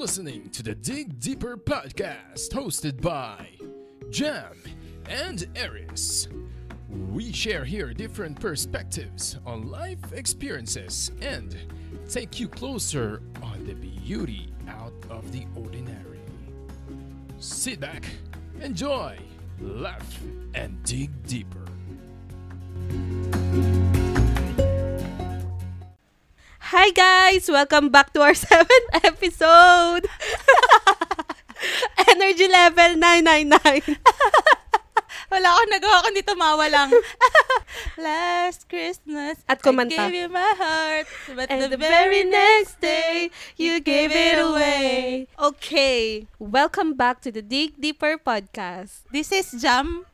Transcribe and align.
listening 0.00 0.48
to 0.48 0.62
the 0.62 0.74
Dig 0.76 1.20
Deeper 1.20 1.58
podcast 1.58 2.48
hosted 2.52 3.02
by 3.02 3.46
Jam 4.08 4.56
and 5.10 5.46
Aries. 5.54 6.26
We 6.88 7.34
share 7.34 7.66
here 7.66 7.92
different 7.92 8.40
perspectives 8.40 9.36
on 9.44 9.70
life 9.70 9.98
experiences 10.14 11.12
and 11.20 11.54
take 12.08 12.40
you 12.40 12.48
closer 12.48 13.20
on 13.42 13.66
the 13.66 13.74
beauty 13.74 14.54
out 14.68 14.94
of 15.10 15.30
the 15.32 15.44
ordinary. 15.54 16.20
Sit 17.38 17.78
back, 17.78 18.06
enjoy, 18.62 19.18
laugh, 19.60 20.18
and 20.54 20.82
dig 20.82 21.10
deeper. 21.26 21.59
Hi 26.90 27.30
guys! 27.30 27.46
Welcome 27.46 27.94
back 27.94 28.10
to 28.18 28.20
our 28.26 28.34
seventh 28.50 28.90
episode! 29.06 30.10
Energy 32.10 32.50
level 32.50 32.98
999. 32.98 33.94
Wala 35.30 35.48
akong 35.54 35.70
nagawa 35.70 36.02
kundi 36.02 36.26
tumawa 36.26 36.66
lang. 36.66 36.90
Last 37.94 38.66
Christmas, 38.66 39.38
At 39.46 39.62
kumanta. 39.62 39.94
I 39.94 40.10
gave 40.10 40.18
you 40.18 40.34
my 40.34 40.50
heart, 40.58 41.06
but 41.38 41.46
And 41.46 41.70
the, 41.70 41.78
very 41.78 42.26
next 42.26 42.82
day, 42.82 43.30
you 43.54 43.78
gave 43.78 44.10
it 44.10 44.42
away. 44.42 45.30
Okay, 45.38 46.26
welcome 46.42 46.98
back 46.98 47.22
to 47.22 47.30
the 47.30 47.38
Dig 47.38 47.78
Deeper 47.78 48.18
podcast. 48.18 49.06
This 49.14 49.30
is 49.30 49.54
Jam. 49.62 50.10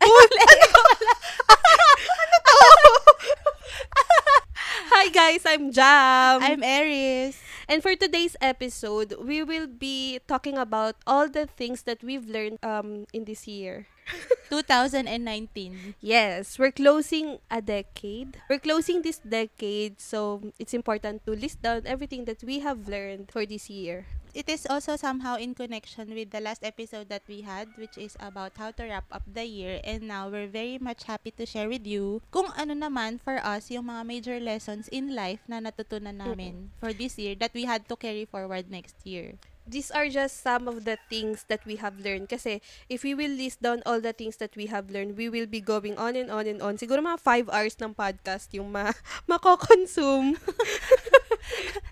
Hi 4.77 5.09
guys, 5.09 5.43
I'm 5.49 5.73
Jam. 5.73 6.43
I'm 6.43 6.63
Aries. 6.63 7.41
and 7.69 7.83
for 7.83 7.97
today's 7.97 8.37
episode, 8.41 9.17
we 9.19 9.43
will 9.43 9.67
be 9.67 10.21
talking 10.29 10.57
about 10.59 10.97
all 11.07 11.29
the 11.29 11.47
things 11.49 11.83
that 11.89 12.05
we've 12.05 12.29
learned 12.29 12.61
um 12.63 13.09
in 13.13 13.25
this 13.25 13.49
year. 13.49 13.87
2019. 14.55 15.97
Yes, 15.99 16.59
we're 16.61 16.71
closing 16.71 17.43
a 17.51 17.59
decade. 17.61 18.39
We're 18.49 18.63
closing 18.63 19.03
this 19.03 19.19
decade, 19.19 19.99
so 19.99 20.53
it's 20.61 20.75
important 20.75 21.27
to 21.27 21.35
list 21.35 21.63
down 21.63 21.83
everything 21.89 22.25
that 22.31 22.45
we 22.47 22.61
have 22.63 22.87
learned 22.87 23.33
for 23.35 23.43
this 23.45 23.67
year. 23.69 24.07
It 24.37 24.53
is 24.53 24.69
also 24.69 25.01
somehow 25.01 25.41
in 25.41 25.57
connection 25.57 26.13
with 26.13 26.29
the 26.29 26.45
last 26.45 26.61
episode 26.61 27.09
that 27.09 27.25
we 27.25 27.41
had, 27.41 27.73
which 27.81 27.97
is 27.97 28.21
about 28.21 28.53
how 28.61 28.69
to 28.77 28.85
wrap 28.85 29.09
up 29.09 29.25
the 29.25 29.49
year. 29.49 29.81
And 29.81 30.13
now, 30.13 30.29
we're 30.29 30.45
very 30.45 30.77
much 30.77 31.09
happy 31.09 31.33
to 31.41 31.49
share 31.49 31.73
with 31.73 31.89
you 31.89 32.21
kung 32.29 32.53
ano 32.53 32.77
naman 32.77 33.17
for 33.17 33.41
us 33.41 33.73
yung 33.73 33.89
mga 33.89 34.05
major 34.05 34.37
lessons 34.37 34.93
in 34.93 35.17
life 35.17 35.41
na 35.49 35.65
natutunan 35.65 36.21
namin 36.21 36.69
for 36.77 36.93
this 36.93 37.17
year 37.17 37.33
that 37.41 37.57
we 37.57 37.65
had 37.65 37.89
to 37.89 37.97
carry 37.97 38.29
forward 38.29 38.69
next 38.69 39.01
year. 39.09 39.41
These 39.67 39.91
are 39.91 40.09
just 40.09 40.41
some 40.41 40.71
of 40.71 40.87
the 40.87 40.97
things 41.11 41.45
that 41.51 41.61
we 41.67 41.77
have 41.77 41.99
learned. 41.99 42.31
Kasi 42.31 42.63
if 42.89 43.03
we 43.03 43.15
will 43.15 43.31
list 43.31 43.61
down 43.61 43.83
all 43.85 44.01
the 44.01 44.15
things 44.15 44.39
that 44.39 44.55
we 44.55 44.67
have 44.71 44.89
learned, 44.89 45.19
we 45.19 45.29
will 45.29 45.47
be 45.47 45.61
going 45.61 45.99
on 45.99 46.15
and 46.15 46.31
on 46.31 46.47
and 46.47 46.63
on. 46.63 46.79
Siguro 46.79 47.03
mga 47.03 47.21
5 47.21 47.51
hours 47.51 47.75
ng 47.83 47.93
podcast 47.93 48.55
yung 48.55 48.71
ma 48.71 48.95
mako-consume. 49.31 50.39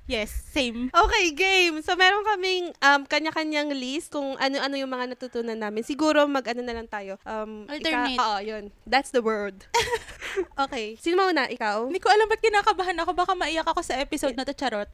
Yes, 0.05 0.29
same. 0.53 0.93
okay, 0.93 1.33
game. 1.33 1.81
So, 1.81 1.97
meron 1.97 2.29
kaming 2.29 2.77
um, 2.85 3.09
kanya-kanyang 3.09 3.73
list 3.73 4.13
kung 4.13 4.37
ano-ano 4.37 4.77
yung 4.77 4.93
mga 4.93 5.17
natutunan 5.17 5.57
namin. 5.57 5.81
Siguro 5.81 6.29
mag-ano 6.29 6.61
na 6.61 6.77
lang 6.77 6.85
tayo. 6.85 7.17
Um, 7.25 7.65
Alternate. 7.65 8.13
Ika, 8.13 8.21
oo, 8.21 8.39
yun. 8.45 8.65
That's 8.85 9.09
the 9.15 9.25
word. 9.25 9.65
Okay. 10.59 10.99
Sino 10.99 11.23
mauna? 11.23 11.47
Ikaw? 11.47 11.87
Hindi 11.87 12.03
ko 12.03 12.11
alam 12.11 12.27
ba't 12.27 12.43
kinakabahan 12.43 12.99
ako. 13.07 13.15
Baka 13.15 13.33
maiyak 13.39 13.71
ako 13.71 13.87
sa 13.87 13.99
episode 14.03 14.35
na 14.35 14.43
to, 14.43 14.51
charot. 14.51 14.91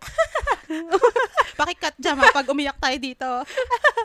Pakikat 1.56 1.96
jam 1.96 2.20
ha, 2.20 2.28
pag 2.28 2.48
umiyak 2.48 2.69
tayo 2.78 2.96
dito. 3.00 3.28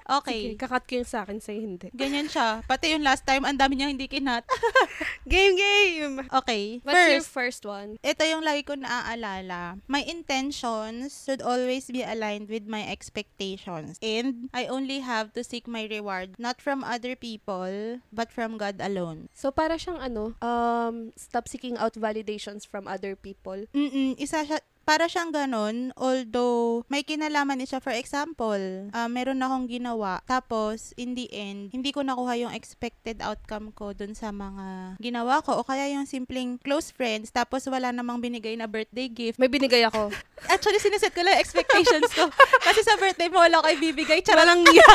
Okay, 0.05 0.53
okay. 0.53 0.61
kakat 0.61 0.83
ko 0.85 0.91
yung 1.01 1.09
sa 1.09 1.25
akin, 1.25 1.41
sa'yo 1.41 1.65
hindi. 1.65 1.89
Ganyan 1.89 2.29
siya. 2.29 2.61
Pati 2.69 2.93
yung 2.93 3.01
last 3.01 3.25
time, 3.25 3.41
ang 3.41 3.57
dami 3.57 3.73
niya 3.73 3.89
hindi 3.89 4.05
kinat. 4.05 4.45
Game, 5.25 5.57
game! 5.57 6.21
Okay. 6.29 6.77
What's 6.85 7.09
your 7.09 7.25
First, 7.25 7.33
first 7.33 7.63
one? 7.65 7.97
ito 8.05 8.21
yung 8.21 8.45
lagi 8.45 8.61
ko 8.69 8.77
naaalala. 8.77 9.81
My 9.89 10.05
intentions 10.05 11.25
should 11.25 11.41
always 11.41 11.89
be 11.89 12.05
aligned 12.05 12.53
with 12.53 12.69
my 12.69 12.85
expectations. 12.85 13.97
And 14.05 14.53
I 14.53 14.69
only 14.69 15.01
have 15.01 15.33
to 15.33 15.41
seek 15.41 15.65
my 15.65 15.89
reward 15.89 16.37
not 16.37 16.61
from 16.61 16.85
other 16.85 17.17
people, 17.17 17.97
but 18.13 18.29
from 18.29 18.61
God 18.61 18.77
alone. 18.77 19.33
So, 19.33 19.49
para 19.49 19.81
siyang 19.81 20.05
ano, 20.05 20.37
um, 20.45 21.17
stop 21.17 21.49
seeking 21.49 21.81
out 21.81 21.97
validations 21.97 22.61
from 22.61 22.85
other 22.85 23.17
people. 23.17 23.65
Mm-mm, 23.73 24.13
isa 24.21 24.45
siya, 24.45 24.61
para 24.85 25.09
siyang 25.09 25.33
ganun, 25.33 25.89
although 25.97 26.85
may 26.87 27.01
kinalaman 27.01 27.65
siya. 27.65 27.81
For 27.81 27.91
example, 27.91 28.93
ah, 28.93 29.09
meron 29.09 29.41
akong 29.41 29.65
ginawa, 29.65 30.21
tapos 30.29 30.93
in 30.95 31.17
the 31.17 31.25
end, 31.33 31.73
hindi 31.73 31.89
ko 31.89 32.05
nakuha 32.05 32.37
yung 32.37 32.53
expected 32.53 33.19
outcome 33.25 33.73
ko 33.73 33.91
dun 33.97 34.13
sa 34.13 34.29
mga 34.29 34.95
ginawa 35.01 35.41
ko. 35.41 35.57
O 35.59 35.65
kaya 35.65 35.89
yung 35.89 36.05
simpleng 36.05 36.61
close 36.61 36.93
friends, 36.93 37.33
tapos 37.33 37.65
wala 37.65 37.89
namang 37.89 38.21
binigay 38.21 38.53
na 38.53 38.69
birthday 38.69 39.09
gift. 39.09 39.41
May 39.41 39.49
binigay 39.49 39.81
ako. 39.89 40.13
Actually, 40.53 40.77
siniset 40.77 41.11
ko 41.17 41.25
lang 41.25 41.41
expectations 41.41 42.07
ko. 42.13 42.29
Kasi 42.69 42.85
sa 42.85 42.93
birthday 43.01 43.27
mo, 43.27 43.41
wala 43.41 43.65
ko 43.65 43.67
ibibigay. 43.73 44.21
Charot. 44.21 44.45
Walang 44.45 44.61
niya. 44.61 44.85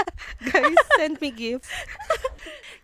Guys, 0.48 0.78
send 0.94 1.18
me 1.18 1.34
gifts. 1.34 1.70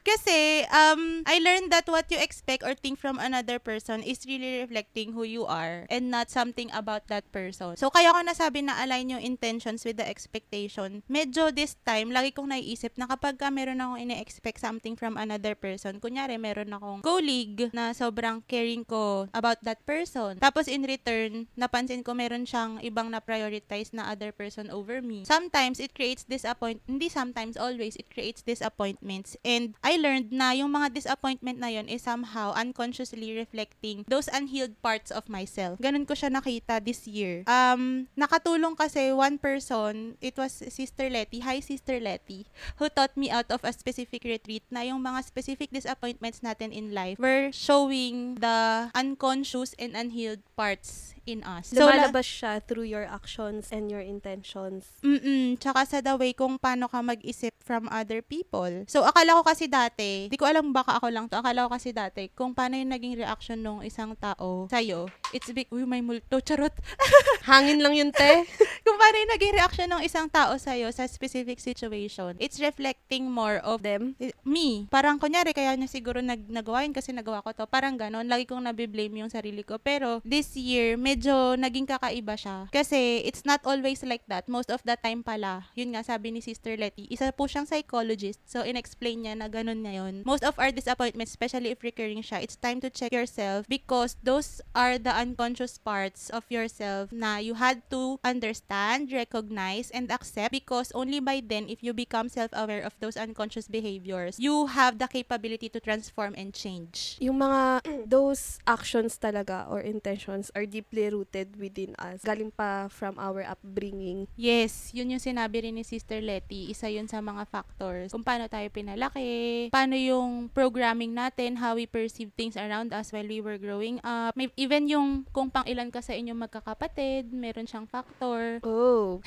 Kasi, 0.08 0.64
um, 0.72 1.20
I 1.28 1.36
learned 1.36 1.68
that 1.68 1.84
what 1.84 2.08
you 2.08 2.16
expect 2.16 2.64
or 2.64 2.72
think 2.72 2.96
from 2.96 3.20
another 3.20 3.60
person 3.60 4.00
is 4.00 4.24
really 4.24 4.64
reflecting 4.64 5.12
who 5.12 5.20
you 5.20 5.44
are 5.44 5.84
and 5.92 6.08
not 6.08 6.32
something 6.32 6.72
about 6.72 7.12
that 7.12 7.28
person. 7.28 7.76
So, 7.76 7.92
kaya 7.92 8.16
ko 8.16 8.24
nasabi 8.24 8.64
na 8.64 8.80
align 8.80 9.12
yung 9.12 9.20
intentions 9.20 9.84
with 9.84 10.00
the 10.00 10.08
expectation. 10.08 11.04
Medyo 11.12 11.52
this 11.52 11.76
time, 11.84 12.08
lagi 12.08 12.32
kong 12.32 12.56
naiisip 12.56 12.96
na 12.96 13.04
kapag 13.04 13.36
ka 13.36 13.52
meron 13.52 13.84
akong 13.84 14.00
ine-expect 14.00 14.64
something 14.64 14.96
from 14.96 15.20
another 15.20 15.52
person, 15.52 16.00
kunyari, 16.00 16.40
meron 16.40 16.72
akong 16.72 17.04
colleague 17.04 17.68
na 17.76 17.92
sobrang 17.92 18.40
caring 18.48 18.88
ko 18.88 19.28
about 19.36 19.60
that 19.60 19.84
person. 19.84 20.40
Tapos, 20.40 20.72
in 20.72 20.88
return, 20.88 21.52
napansin 21.52 22.00
ko 22.00 22.16
meron 22.16 22.48
siyang 22.48 22.80
ibang 22.80 23.12
na-prioritize 23.12 23.92
na 23.92 24.08
other 24.08 24.32
person 24.32 24.72
over 24.72 25.04
me. 25.04 25.28
Sometimes, 25.28 25.76
it 25.76 25.92
creates 25.92 26.24
disappoint, 26.24 26.80
hindi 26.88 27.12
sometimes, 27.12 27.60
always, 27.60 27.92
it 28.00 28.08
creates 28.08 28.40
disappointments. 28.40 29.36
And 29.44 29.76
I 29.84 29.97
learned 29.98 30.30
na 30.30 30.54
yung 30.54 30.70
mga 30.72 30.94
disappointment 30.94 31.58
na 31.58 31.68
yun 31.68 31.90
is 31.90 32.06
somehow 32.06 32.54
unconsciously 32.54 33.34
reflecting 33.34 34.06
those 34.06 34.30
unhealed 34.30 34.78
parts 34.80 35.10
of 35.10 35.26
myself. 35.28 35.76
Ganun 35.82 36.06
ko 36.06 36.14
siya 36.14 36.32
nakita 36.32 36.80
this 36.80 37.04
year. 37.04 37.42
Um, 37.50 38.06
nakatulong 38.14 38.78
kasi 38.78 39.12
one 39.12 39.36
person, 39.36 40.16
it 40.22 40.38
was 40.38 40.54
Sister 40.54 41.10
Letty, 41.10 41.42
hi 41.42 41.60
Sister 41.60 41.98
Letty, 41.98 42.46
who 42.78 42.88
taught 42.88 43.14
me 43.18 43.28
out 43.28 43.50
of 43.50 43.60
a 43.66 43.74
specific 43.74 44.24
retreat 44.24 44.62
na 44.70 44.86
yung 44.86 45.02
mga 45.02 45.26
specific 45.26 45.74
disappointments 45.74 46.40
natin 46.40 46.70
in 46.70 46.94
life 46.94 47.18
were 47.18 47.50
showing 47.50 48.38
the 48.38 48.88
unconscious 48.94 49.74
and 49.76 49.98
unhealed 49.98 50.40
parts 50.54 51.17
in 51.28 51.44
us. 51.44 51.76
la- 51.76 51.84
Lumalabas 51.84 52.24
siya 52.24 52.64
through 52.64 52.88
your 52.88 53.04
actions 53.04 53.68
and 53.68 53.92
your 53.92 54.00
intentions. 54.00 54.88
Mm-mm. 55.04 55.60
Tsaka 55.60 55.84
sa 55.84 55.98
the 56.00 56.16
way 56.16 56.32
kung 56.32 56.56
paano 56.56 56.88
ka 56.88 57.04
mag-isip 57.04 57.52
from 57.60 57.84
other 57.92 58.24
people. 58.24 58.88
So, 58.88 59.04
akala 59.04 59.36
ko 59.36 59.42
kasi 59.44 59.68
dati, 59.68 60.32
di 60.32 60.38
ko 60.40 60.48
alam 60.48 60.72
baka 60.72 60.96
ako 60.96 61.12
lang 61.12 61.28
to, 61.28 61.36
akala 61.36 61.68
ko 61.68 61.76
kasi 61.76 61.92
dati, 61.92 62.32
kung 62.32 62.56
paano 62.56 62.80
yung 62.80 62.88
naging 62.88 63.20
reaction 63.20 63.60
ng 63.60 63.84
isang 63.84 64.16
tao 64.16 64.64
sa'yo, 64.72 65.10
it's 65.34 65.52
big, 65.52 65.68
uy, 65.68 65.84
may 65.84 66.00
multo, 66.00 66.40
charot. 66.40 66.72
Hangin 67.50 67.84
lang 67.84 67.92
yun, 67.92 68.08
te. 68.08 68.44
kung 68.86 68.96
paano 68.96 69.16
yung 69.20 69.32
naging 69.36 69.52
reaction 69.52 69.88
ng 69.90 70.00
isang 70.00 70.32
tao 70.32 70.56
sa'yo 70.56 70.88
sa 70.88 71.04
specific 71.04 71.60
situation, 71.60 72.36
it's 72.40 72.56
reflecting 72.56 73.28
more 73.28 73.60
of 73.60 73.84
Them. 73.84 74.16
me. 74.42 74.88
Parang 74.90 75.20
kunyari, 75.20 75.54
kaya 75.54 75.76
niya 75.76 75.86
siguro 75.86 76.18
nag 76.18 76.50
nagawa 76.50 76.82
yun 76.82 76.92
kasi 76.92 77.14
nagawa 77.14 77.44
ko 77.44 77.52
to. 77.54 77.64
Parang 77.70 77.94
ganon. 77.94 78.26
Lagi 78.26 78.48
kong 78.48 78.64
nabiblame 78.64 79.22
yung 79.22 79.30
sarili 79.30 79.62
ko. 79.62 79.78
Pero 79.78 80.18
this 80.24 80.56
year, 80.56 80.96
medyo 81.18 81.58
naging 81.58 81.82
kakaiba 81.82 82.38
siya. 82.38 82.70
Kasi 82.70 83.26
it's 83.26 83.42
not 83.42 83.58
always 83.66 84.06
like 84.06 84.22
that. 84.30 84.46
Most 84.46 84.70
of 84.70 84.78
the 84.86 84.94
time 84.94 85.26
pala, 85.26 85.66
yun 85.74 85.90
nga 85.90 86.06
sabi 86.06 86.30
ni 86.30 86.38
Sister 86.38 86.78
Letty, 86.78 87.10
isa 87.10 87.34
po 87.34 87.50
siyang 87.50 87.66
psychologist. 87.66 88.38
So, 88.46 88.62
in-explain 88.62 89.26
niya 89.26 89.34
na 89.34 89.50
ganon 89.50 89.82
na 89.82 89.98
yun. 89.98 90.22
Most 90.22 90.46
of 90.46 90.54
our 90.62 90.70
disappointments, 90.70 91.34
especially 91.34 91.74
if 91.74 91.82
recurring 91.82 92.22
siya, 92.22 92.38
it's 92.38 92.54
time 92.54 92.78
to 92.78 92.86
check 92.86 93.10
yourself 93.10 93.66
because 93.66 94.14
those 94.22 94.62
are 94.78 94.94
the 94.94 95.10
unconscious 95.10 95.74
parts 95.74 96.30
of 96.30 96.46
yourself 96.46 97.10
na 97.10 97.42
you 97.42 97.58
had 97.58 97.82
to 97.90 98.22
understand, 98.22 99.10
recognize, 99.10 99.90
and 99.90 100.14
accept 100.14 100.54
because 100.54 100.94
only 100.94 101.18
by 101.18 101.42
then, 101.42 101.66
if 101.66 101.82
you 101.82 101.90
become 101.90 102.30
self-aware 102.30 102.86
of 102.86 102.94
those 103.02 103.18
unconscious 103.18 103.66
behaviors, 103.66 104.38
you 104.38 104.70
have 104.70 105.02
the 105.02 105.10
capability 105.10 105.66
to 105.66 105.82
transform 105.82 106.38
and 106.38 106.54
change. 106.54 107.18
Yung 107.18 107.42
mga, 107.42 107.82
those 108.06 108.62
actions 108.70 109.18
talaga 109.18 109.66
or 109.66 109.82
intentions 109.82 110.54
are 110.54 110.62
deeply 110.62 110.97
rooted 111.06 111.54
within 111.54 111.94
us. 112.02 112.26
Galing 112.26 112.50
pa 112.50 112.90
from 112.90 113.14
our 113.22 113.46
upbringing. 113.46 114.26
Yes, 114.34 114.90
yun 114.90 115.14
yung 115.14 115.22
sinabi 115.22 115.62
rin 115.62 115.78
ni 115.78 115.86
Sister 115.86 116.18
Letty. 116.18 116.74
Isa 116.74 116.90
yun 116.90 117.06
sa 117.06 117.22
mga 117.22 117.46
factors 117.46 118.10
kung 118.10 118.26
paano 118.26 118.50
tayo 118.50 118.66
pinalaki, 118.72 119.70
paano 119.70 119.94
yung 119.94 120.50
programming 120.50 121.14
natin, 121.14 121.60
how 121.60 121.78
we 121.78 121.86
perceive 121.86 122.34
things 122.34 122.58
around 122.58 122.90
us 122.90 123.14
while 123.14 123.26
we 123.26 123.38
were 123.38 123.60
growing 123.60 124.02
up. 124.02 124.34
May, 124.34 124.50
even 124.58 124.90
yung 124.90 125.28
kung 125.30 125.52
pang 125.52 125.62
ilan 125.68 125.92
ka 125.92 126.02
sa 126.02 126.16
inyong 126.16 126.48
magkakapatid, 126.48 127.30
meron 127.30 127.68
siyang 127.68 127.86
factor. 127.86 128.58
Oh. 128.64 129.20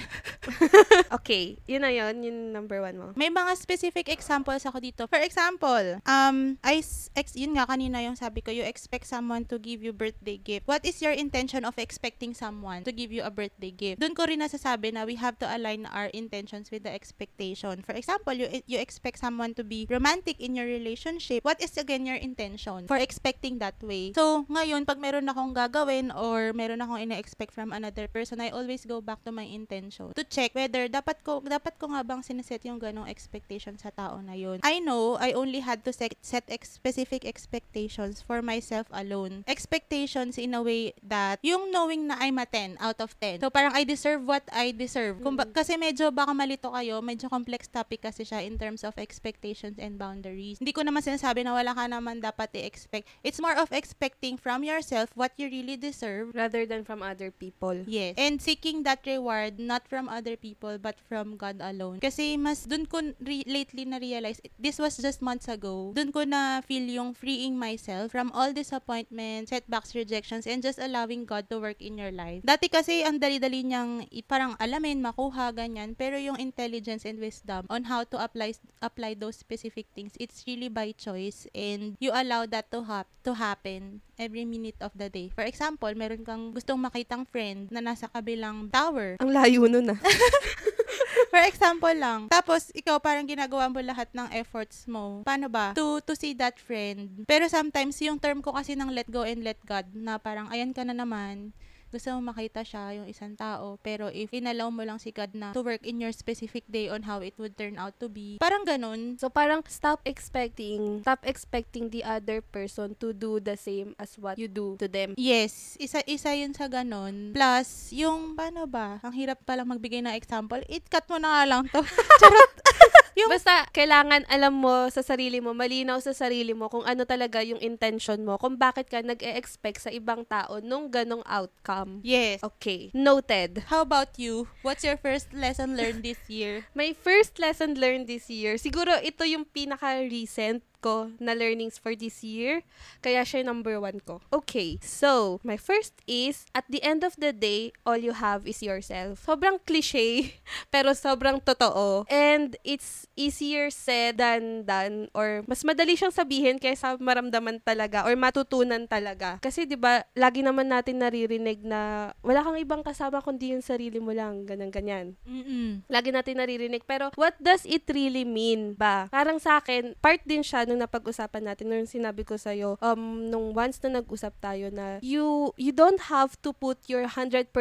okay. 1.18 1.56
Yun 1.70 1.86
na 1.86 1.92
yun. 1.94 2.26
Yun 2.26 2.38
number 2.52 2.82
one 2.82 2.98
mo. 2.98 3.08
May 3.14 3.30
mga 3.30 3.54
specific 3.56 4.10
examples 4.10 4.66
ako 4.66 4.82
dito. 4.82 5.04
For 5.06 5.22
example, 5.22 6.02
um, 6.04 6.58
I, 6.66 6.82
ex, 7.16 7.38
yun 7.38 7.56
nga 7.56 7.70
kanina 7.70 8.02
yung 8.02 8.18
sabi 8.18 8.42
ko, 8.42 8.50
you 8.50 8.66
expect 8.66 9.06
someone 9.06 9.46
to 9.48 9.62
give 9.62 9.86
you 9.86 9.94
birthday 9.94 10.42
gift. 10.42 10.66
What 10.66 10.84
is 10.84 11.00
your 11.00 11.14
intention 11.14 11.61
of 11.66 11.78
expecting 11.78 12.34
someone 12.34 12.84
to 12.84 12.92
give 12.92 13.12
you 13.12 13.24
a 13.24 13.32
birthday 13.32 13.72
gift? 13.72 14.02
Doon 14.02 14.16
ko 14.16 14.26
rin 14.26 14.42
nasasabi 14.42 14.94
na 14.94 15.06
we 15.06 15.16
have 15.16 15.38
to 15.40 15.48
align 15.48 15.86
our 15.90 16.08
intentions 16.12 16.70
with 16.70 16.84
the 16.84 16.94
expectation. 16.94 17.82
For 17.86 17.94
example, 17.96 18.34
you 18.34 18.48
you 18.66 18.78
expect 18.78 19.20
someone 19.20 19.54
to 19.56 19.64
be 19.64 19.86
romantic 19.90 20.40
in 20.40 20.56
your 20.58 20.68
relationship. 20.68 21.44
What 21.46 21.62
is 21.62 21.76
again 21.78 22.06
your 22.06 22.20
intention 22.20 22.88
for 22.88 22.98
expecting 22.98 23.60
that 23.60 23.78
way? 23.82 24.14
So, 24.18 24.46
ngayon, 24.48 24.88
pag 24.88 25.02
meron 25.02 25.30
akong 25.30 25.54
gagawin 25.54 26.10
or 26.12 26.52
meron 26.54 26.82
akong 26.82 27.02
ina-expect 27.04 27.54
from 27.54 27.72
another 27.72 28.08
person, 28.08 28.42
I 28.42 28.50
always 28.50 28.86
go 28.86 29.02
back 29.02 29.24
to 29.28 29.32
my 29.32 29.46
intention 29.46 30.14
to 30.16 30.24
check 30.24 30.54
whether 30.56 30.88
dapat 30.88 31.22
ko 31.22 31.44
dapat 31.44 31.78
ko 31.78 31.92
nga 31.92 32.02
bang 32.06 32.24
sineset 32.24 32.64
yung 32.66 32.80
ganong 32.80 33.10
expectation 33.10 33.78
sa 33.78 33.92
tao 33.92 34.20
na 34.24 34.34
yun. 34.34 34.60
I 34.64 34.80
know 34.80 35.18
I 35.20 35.34
only 35.34 35.62
had 35.62 35.84
to 35.86 35.92
set, 35.94 36.16
set 36.22 36.46
ex- 36.48 36.72
specific 36.72 37.26
expectations 37.26 38.22
for 38.22 38.42
myself 38.42 38.88
alone. 38.92 39.44
Expectations 39.48 40.38
in 40.38 40.54
a 40.54 40.62
way 40.62 40.94
that 41.04 41.40
yung 41.52 41.70
knowing 41.70 42.08
na 42.08 42.16
I'm 42.18 42.40
a 42.40 42.48
10 42.48 42.80
out 42.80 43.00
of 43.04 43.12
10. 43.20 43.44
So 43.44 43.52
parang 43.52 43.76
I 43.76 43.84
deserve 43.84 44.24
what 44.24 44.48
I 44.52 44.72
deserve. 44.72 45.20
Kung 45.20 45.36
ba- 45.36 45.48
kasi 45.48 45.76
medyo 45.76 46.08
baka 46.10 46.32
malito 46.32 46.72
kayo, 46.72 47.04
medyo 47.04 47.28
complex 47.28 47.68
topic 47.68 48.08
kasi 48.08 48.24
siya 48.24 48.40
in 48.42 48.56
terms 48.56 48.88
of 48.88 48.96
expectations 48.96 49.76
and 49.76 50.00
boundaries. 50.00 50.58
Hindi 50.58 50.72
ko 50.72 50.82
naman 50.82 51.04
sinasabi 51.04 51.44
na 51.44 51.52
wala 51.52 51.76
ka 51.76 51.86
naman 51.86 52.24
dapat 52.24 52.56
i-expect. 52.56 53.12
It's 53.22 53.44
more 53.44 53.56
of 53.60 53.70
expecting 53.76 54.40
from 54.40 54.64
yourself 54.64 55.12
what 55.14 55.36
you 55.36 55.52
really 55.52 55.76
deserve 55.76 56.32
Rather 56.32 56.64
than 56.64 56.88
from 56.88 57.04
other 57.04 57.30
people. 57.30 57.76
Yes. 57.86 58.16
And 58.16 58.40
seeking 58.40 58.84
that 58.88 59.04
reward 59.04 59.60
not 59.60 59.86
from 59.86 60.08
other 60.08 60.40
people 60.40 60.78
but 60.80 60.96
from 61.10 61.36
God 61.36 61.60
alone. 61.60 62.00
Kasi 62.00 62.38
mas 62.38 62.64
dun 62.64 62.88
ko 62.88 63.02
re- 63.20 63.46
lately 63.46 63.84
na 63.84 63.98
realize 63.98 64.40
this 64.56 64.80
was 64.80 64.96
just 64.98 65.20
months 65.20 65.52
ago. 65.52 65.92
Dun 65.92 66.14
ko 66.14 66.24
na 66.24 66.62
feel 66.62 66.86
yung 66.86 67.12
freeing 67.12 67.58
myself 67.58 68.12
from 68.12 68.32
all 68.32 68.54
disappointments, 68.54 69.50
setbacks, 69.50 69.92
rejections 69.94 70.46
and 70.46 70.62
just 70.62 70.80
allowing 70.80 71.26
God 71.26 71.41
to 71.46 71.62
work 71.62 71.82
in 71.82 71.98
your 71.98 72.14
life. 72.14 72.42
Dati 72.46 72.70
kasi 72.70 73.02
ang 73.06 73.18
dali-dali 73.18 73.66
niyang 73.66 74.06
parang 74.26 74.54
alamin, 74.62 75.02
makuha 75.02 75.52
ganyan, 75.54 75.98
pero 75.98 76.18
yung 76.18 76.38
intelligence 76.38 77.06
and 77.06 77.18
wisdom 77.18 77.66
on 77.70 77.86
how 77.90 78.06
to 78.06 78.18
apply 78.18 78.54
apply 78.82 79.18
those 79.18 79.38
specific 79.38 79.90
things, 79.94 80.14
it's 80.22 80.46
really 80.46 80.70
by 80.70 80.94
choice 80.94 81.46
and 81.54 81.98
you 81.98 82.14
allow 82.14 82.46
that 82.46 82.70
to 82.70 82.86
hap 82.86 83.08
to 83.22 83.38
happen 83.38 84.02
every 84.22 84.46
minute 84.46 84.78
of 84.78 84.94
the 84.94 85.10
day. 85.10 85.34
For 85.34 85.42
example, 85.42 85.90
meron 85.98 86.22
kang 86.22 86.54
gustong 86.54 86.78
makitang 86.78 87.26
friend 87.26 87.74
na 87.74 87.82
nasa 87.82 88.06
kabilang 88.06 88.70
tower. 88.70 89.18
Ang 89.18 89.34
layo 89.34 89.66
nun 89.66 89.98
ah. 89.98 90.00
For 91.32 91.42
example 91.48 91.96
lang. 91.96 92.28
Tapos, 92.28 92.70
ikaw 92.76 93.00
parang 93.00 93.24
ginagawa 93.24 93.72
mo 93.72 93.80
lahat 93.80 94.12
ng 94.12 94.30
efforts 94.36 94.84
mo. 94.84 95.24
Paano 95.24 95.48
ba? 95.48 95.72
To, 95.80 96.04
to 96.04 96.12
see 96.12 96.36
that 96.36 96.60
friend. 96.60 97.24
Pero 97.24 97.48
sometimes, 97.48 97.96
yung 98.04 98.20
term 98.20 98.44
ko 98.44 98.52
kasi 98.52 98.76
ng 98.76 98.92
let 98.92 99.08
go 99.08 99.24
and 99.24 99.40
let 99.40 99.56
God, 99.64 99.88
na 99.96 100.20
parang, 100.20 100.52
ayan 100.52 100.76
ka 100.76 100.84
na 100.84 100.92
naman, 100.92 101.56
gusto 101.92 102.16
mo 102.16 102.32
makita 102.32 102.64
siya, 102.64 103.04
yung 103.04 103.08
isang 103.12 103.36
tao. 103.36 103.76
Pero 103.84 104.08
if 104.08 104.32
inalaw 104.32 104.72
mo 104.72 104.88
lang 104.88 104.98
si 104.98 105.12
God 105.12 105.36
na 105.36 105.52
to 105.52 105.62
work 105.62 105.84
in 105.84 106.00
your 106.00 106.16
specific 106.16 106.64
day 106.72 106.88
on 106.88 107.04
how 107.04 107.20
it 107.20 107.36
would 107.36 107.60
turn 107.60 107.76
out 107.76 108.00
to 108.00 108.08
be, 108.08 108.40
parang 108.40 108.64
ganun. 108.64 109.20
So 109.20 109.28
parang 109.28 109.62
stop 109.68 110.00
expecting, 110.08 111.04
stop 111.04 111.28
expecting 111.28 111.92
the 111.92 112.08
other 112.08 112.40
person 112.40 112.96
to 113.04 113.12
do 113.12 113.44
the 113.44 113.60
same 113.60 113.94
as 114.00 114.16
what 114.16 114.40
you 114.40 114.48
do 114.48 114.80
to 114.80 114.88
them. 114.88 115.14
Yes, 115.20 115.76
isa 115.78 116.00
isa 116.08 116.32
yun 116.32 116.56
sa 116.56 116.72
ganun. 116.72 117.36
Plus, 117.36 117.92
yung 117.92 118.40
paano 118.40 118.64
ba? 118.66 119.04
Ang 119.04 119.14
hirap 119.14 119.44
palang 119.44 119.68
magbigay 119.68 120.00
ng 120.00 120.16
example. 120.16 120.64
It 120.72 120.88
cut 120.88 121.04
mo 121.12 121.20
na 121.20 121.30
nga 121.36 121.44
lang 121.44 121.62
to. 121.76 121.84
Charot. 122.24 122.52
yung 123.20 123.30
Basta, 123.32 123.68
kailangan 123.76 124.24
alam 124.30 124.54
mo 124.56 124.88
sa 124.88 125.04
sarili 125.04 125.44
mo, 125.44 125.52
malinaw 125.52 126.00
sa 126.00 126.16
sarili 126.16 126.56
mo 126.56 126.72
kung 126.72 126.86
ano 126.88 127.04
talaga 127.04 127.44
yung 127.44 127.60
intention 127.60 128.24
mo, 128.24 128.38
kung 128.40 128.56
bakit 128.56 128.88
ka 128.88 129.04
nag-e-expect 129.04 129.84
sa 129.84 129.92
ibang 129.92 130.24
tao 130.24 130.64
nung 130.64 130.88
ganong 130.88 131.26
outcome. 131.28 131.81
Yes. 132.02 132.44
Okay, 132.44 132.92
noted. 132.94 133.66
How 133.68 133.82
about 133.82 134.18
you? 134.18 134.48
What's 134.62 134.84
your 134.84 134.98
first 134.98 135.34
lesson 135.34 135.78
learned 135.78 136.04
this 136.04 136.20
year? 136.28 136.66
My 136.74 136.94
first 136.94 137.40
lesson 137.40 137.76
learned 137.76 138.08
this 138.08 138.30
year, 138.30 138.56
siguro 138.56 138.98
ito 139.02 139.24
yung 139.26 139.46
pinaka-recent 139.46 140.64
ko 140.82 141.14
na 141.22 141.38
learnings 141.38 141.78
for 141.78 141.94
this 141.94 142.26
year. 142.26 142.66
Kaya 143.06 143.22
siya 143.22 143.46
number 143.46 143.78
one 143.78 144.02
ko. 144.02 144.20
Okay, 144.34 144.82
so, 144.82 145.38
my 145.46 145.56
first 145.56 145.94
is, 146.10 146.50
at 146.58 146.66
the 146.68 146.82
end 146.82 147.06
of 147.06 147.14
the 147.22 147.30
day, 147.30 147.70
all 147.86 147.98
you 147.98 148.18
have 148.18 148.50
is 148.50 148.66
yourself. 148.66 149.22
Sobrang 149.22 149.62
cliche, 149.62 150.34
pero 150.74 150.98
sobrang 150.98 151.38
totoo. 151.38 152.10
And 152.10 152.58
it's 152.66 153.06
easier 153.14 153.70
said 153.70 154.18
than 154.18 154.64
done, 154.66 155.10
or 155.14 155.44
mas 155.46 155.62
madali 155.62 155.98
siyang 155.98 156.16
sabihin 156.16 156.58
kaysa 156.58 156.98
maramdaman 156.98 157.62
talaga, 157.62 158.08
or 158.08 158.14
matutunan 158.16 158.88
talaga. 158.90 159.38
Kasi 159.44 159.68
'di 159.68 159.78
ba 159.78 160.06
lagi 160.16 160.42
naman 160.42 160.70
natin 160.70 161.02
naririnig 161.02 161.62
na 161.66 162.12
wala 162.24 162.42
kang 162.42 162.58
ibang 162.58 162.82
kasama 162.86 163.20
kundi 163.20 163.52
yung 163.52 163.66
sarili 163.66 164.00
mo 164.00 164.16
lang, 164.16 164.48
ganyan-ganyan 164.48 165.18
Mm-mm. 165.28 165.86
lagi 165.92 166.10
natin 166.10 166.40
naririnig. 166.40 166.84
Pero 166.88 167.12
what 167.20 167.36
does 167.38 167.68
it 167.68 167.84
really 167.92 168.24
mean 168.24 168.74
ba? 168.78 169.12
Parang 169.12 169.38
sa 169.42 169.60
akin, 169.60 169.98
part 170.00 170.22
din 170.24 170.46
siya 170.46 170.64
nung 170.72 170.80
napag-usapan 170.80 171.52
natin, 171.52 171.68
nung 171.68 171.84
sinabi 171.84 172.24
ko 172.24 172.40
sa'yo, 172.40 172.80
um, 172.80 173.28
nung 173.28 173.52
once 173.52 173.84
na 173.84 174.00
nag-usap 174.00 174.32
tayo 174.40 174.72
na 174.72 175.04
you, 175.04 175.52
you 175.60 175.76
don't 175.76 176.08
have 176.08 176.40
to 176.40 176.56
put 176.56 176.80
your 176.88 177.04
100% 177.04 177.52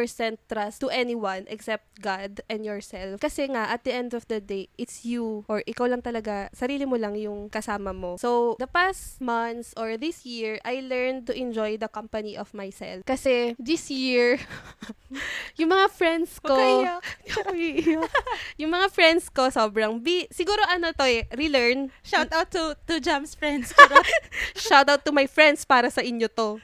trust 0.47 0.79
to 0.79 0.87
anyone 0.87 1.43
except 1.51 1.83
God 1.99 2.39
and 2.47 2.63
yourself. 2.63 3.19
Kasi 3.19 3.51
nga, 3.51 3.67
at 3.67 3.83
the 3.83 3.91
end 3.91 4.15
of 4.15 4.23
the 4.31 4.39
day, 4.39 4.71
it's 4.79 5.03
you 5.03 5.43
or 5.51 5.59
ikaw 5.67 5.91
lang 5.91 5.99
talaga, 5.99 6.47
sarili 6.55 6.87
mo 6.87 6.95
lang 6.95 7.19
yung 7.19 7.51
kasama 7.51 7.91
mo. 7.91 8.15
So, 8.15 8.55
the 8.55 8.71
past 8.71 9.19
months 9.19 9.75
or 9.75 9.99
this 9.99 10.23
year, 10.23 10.63
I 10.63 10.79
learned 10.79 11.27
to 11.27 11.33
enjoy 11.35 11.75
the 11.75 11.91
company 11.91 12.39
of 12.39 12.55
myself. 12.55 13.03
Kasi 13.03 13.59
this 13.59 13.91
year, 13.91 14.39
yung 15.59 15.75
mga 15.75 15.91
friends 15.91 16.39
ko, 16.39 16.55
yung 18.61 18.71
mga 18.71 18.87
friends 18.93 19.27
ko, 19.27 19.51
sobrang 19.51 19.99
bi... 19.99 20.29
Siguro 20.31 20.63
ano 20.69 20.93
to 20.95 21.03
eh, 21.03 21.27
relearn. 21.35 21.91
Shout 22.05 22.31
out 22.31 22.47
to 22.53 22.77
to 22.87 23.00
Jam's 23.01 23.33
friends. 23.33 23.73
Shout 24.55 24.87
out 24.87 25.03
to 25.03 25.11
my 25.11 25.25
friends 25.25 25.65
para 25.65 25.89
sa 25.89 26.05
inyo 26.05 26.29
to. 26.31 26.61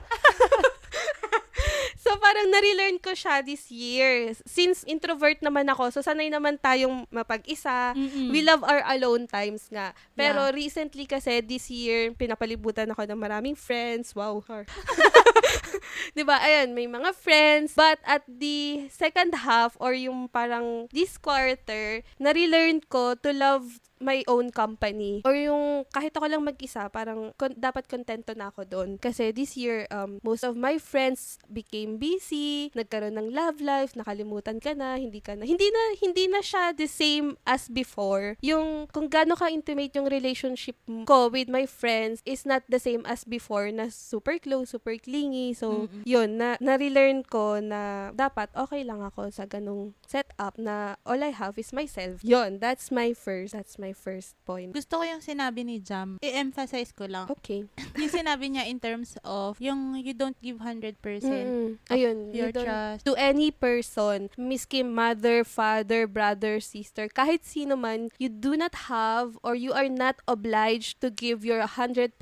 so, 2.04 2.14
parang 2.22 2.48
nare-learn 2.54 3.02
ko 3.02 3.12
siya 3.12 3.42
this 3.44 3.68
year. 3.74 4.32
Since 4.46 4.86
introvert 4.86 5.42
naman 5.42 5.68
ako, 5.68 5.90
so 5.90 6.00
sanay 6.06 6.30
naman 6.30 6.62
tayong 6.62 7.10
mapag-isa. 7.10 7.98
Mm-mm. 7.98 8.30
We 8.30 8.46
love 8.46 8.62
our 8.64 8.86
alone 8.88 9.26
times 9.28 9.68
nga. 9.74 9.92
Pero 10.14 10.48
Yeah. 10.48 10.56
recently 10.56 11.10
kasi, 11.10 11.42
this 11.42 11.68
year, 11.74 12.14
pinapalibutan 12.14 12.94
ako 12.94 13.10
ng 13.10 13.20
maraming 13.20 13.58
friends. 13.58 14.14
Wow. 14.14 14.46
'Di 16.14 16.24
ba? 16.24 16.42
Ayan, 16.42 16.74
may 16.74 16.88
mga 16.88 17.14
friends. 17.14 17.74
But 17.74 18.00
at 18.06 18.24
the 18.28 18.88
second 18.90 19.34
half 19.46 19.78
or 19.82 19.94
yung 19.94 20.30
parang 20.30 20.88
this 20.94 21.18
quarter, 21.18 22.02
nare-learn 22.18 22.86
ko 22.88 23.14
to 23.20 23.32
love 23.34 23.82
my 24.00 24.24
own 24.30 24.50
company. 24.54 25.22
Or 25.26 25.34
yung 25.34 25.86
kahit 25.92 26.14
ako 26.16 26.26
lang 26.30 26.46
mag-isa, 26.46 26.88
parang 26.90 27.34
kon- 27.36 27.58
dapat 27.58 27.90
kontento 27.90 28.34
na 28.38 28.50
ako 28.50 28.66
doon. 28.66 28.90
Kasi 28.98 29.34
this 29.34 29.58
year, 29.58 29.86
um, 29.90 30.22
most 30.22 30.46
of 30.46 30.58
my 30.58 30.78
friends 30.82 31.38
became 31.50 31.98
busy, 31.98 32.70
nagkaroon 32.74 33.18
ng 33.18 33.30
love 33.34 33.60
life, 33.62 33.94
nakalimutan 33.98 34.62
ka 34.62 34.74
na, 34.78 34.98
hindi 34.98 35.20
ka 35.22 35.36
na, 35.36 35.44
hindi 35.46 35.68
na, 35.70 35.82
hindi 36.00 36.26
na 36.30 36.42
siya 36.42 36.74
the 36.74 36.88
same 36.90 37.36
as 37.44 37.68
before. 37.68 38.38
Yung 38.42 38.88
kung 38.94 39.10
gaano 39.10 39.36
ka 39.36 39.50
intimate 39.50 39.94
yung 39.98 40.08
relationship 40.10 40.78
ko 41.06 41.30
with 41.30 41.50
my 41.50 41.66
friends 41.66 42.22
is 42.24 42.46
not 42.46 42.64
the 42.70 42.80
same 42.80 43.04
as 43.10 43.26
before 43.26 43.70
na 43.74 43.90
super 43.90 44.38
close, 44.40 44.72
super 44.74 44.96
clingy. 44.98 45.54
So, 45.54 45.88
Mm-mm. 45.90 46.04
yun, 46.06 46.38
na, 46.38 46.56
na-relearn 46.62 47.26
ko 47.28 47.60
na 47.60 48.12
dapat 48.14 48.50
okay 48.56 48.84
lang 48.84 49.02
ako 49.04 49.30
sa 49.34 49.46
ganong 49.50 49.94
setup 50.06 50.56
na 50.58 50.96
all 51.04 51.20
I 51.22 51.34
have 51.34 51.58
is 51.60 51.74
myself. 51.74 52.24
Yun, 52.24 52.60
that's 52.60 52.90
my 52.92 53.12
first, 53.12 53.54
that's 53.54 53.78
my 53.80 53.87
first 53.94 54.36
point. 54.48 54.74
Gusto 54.74 55.00
ko 55.00 55.04
yung 55.04 55.24
sinabi 55.24 55.64
ni 55.64 55.80
Jam. 55.80 56.18
I-emphasize 56.24 56.92
ko 56.96 57.06
lang. 57.06 57.30
Okay. 57.30 57.68
yung 58.02 58.12
sinabi 58.12 58.52
niya 58.52 58.68
in 58.68 58.80
terms 58.80 59.16
of 59.24 59.60
yung 59.60 60.00
you 60.00 60.16
don't 60.16 60.38
give 60.42 60.60
100% 60.60 60.98
Mm-mm. 60.98 61.78
Ayun, 61.92 62.34
your 62.34 62.52
you 62.52 62.64
trust. 62.64 63.06
to 63.06 63.14
any 63.16 63.52
person, 63.52 64.30
miski 64.36 64.84
mother, 64.84 65.44
father, 65.44 66.08
brother, 66.08 66.60
sister, 66.60 67.08
kahit 67.08 67.44
sino 67.44 67.76
man, 67.76 68.10
you 68.18 68.30
do 68.30 68.56
not 68.58 68.90
have 68.90 69.38
or 69.44 69.56
you 69.56 69.72
are 69.72 69.90
not 69.90 70.20
obliged 70.28 71.00
to 71.00 71.10
give 71.10 71.46
your 71.46 71.62
100% 71.64 72.18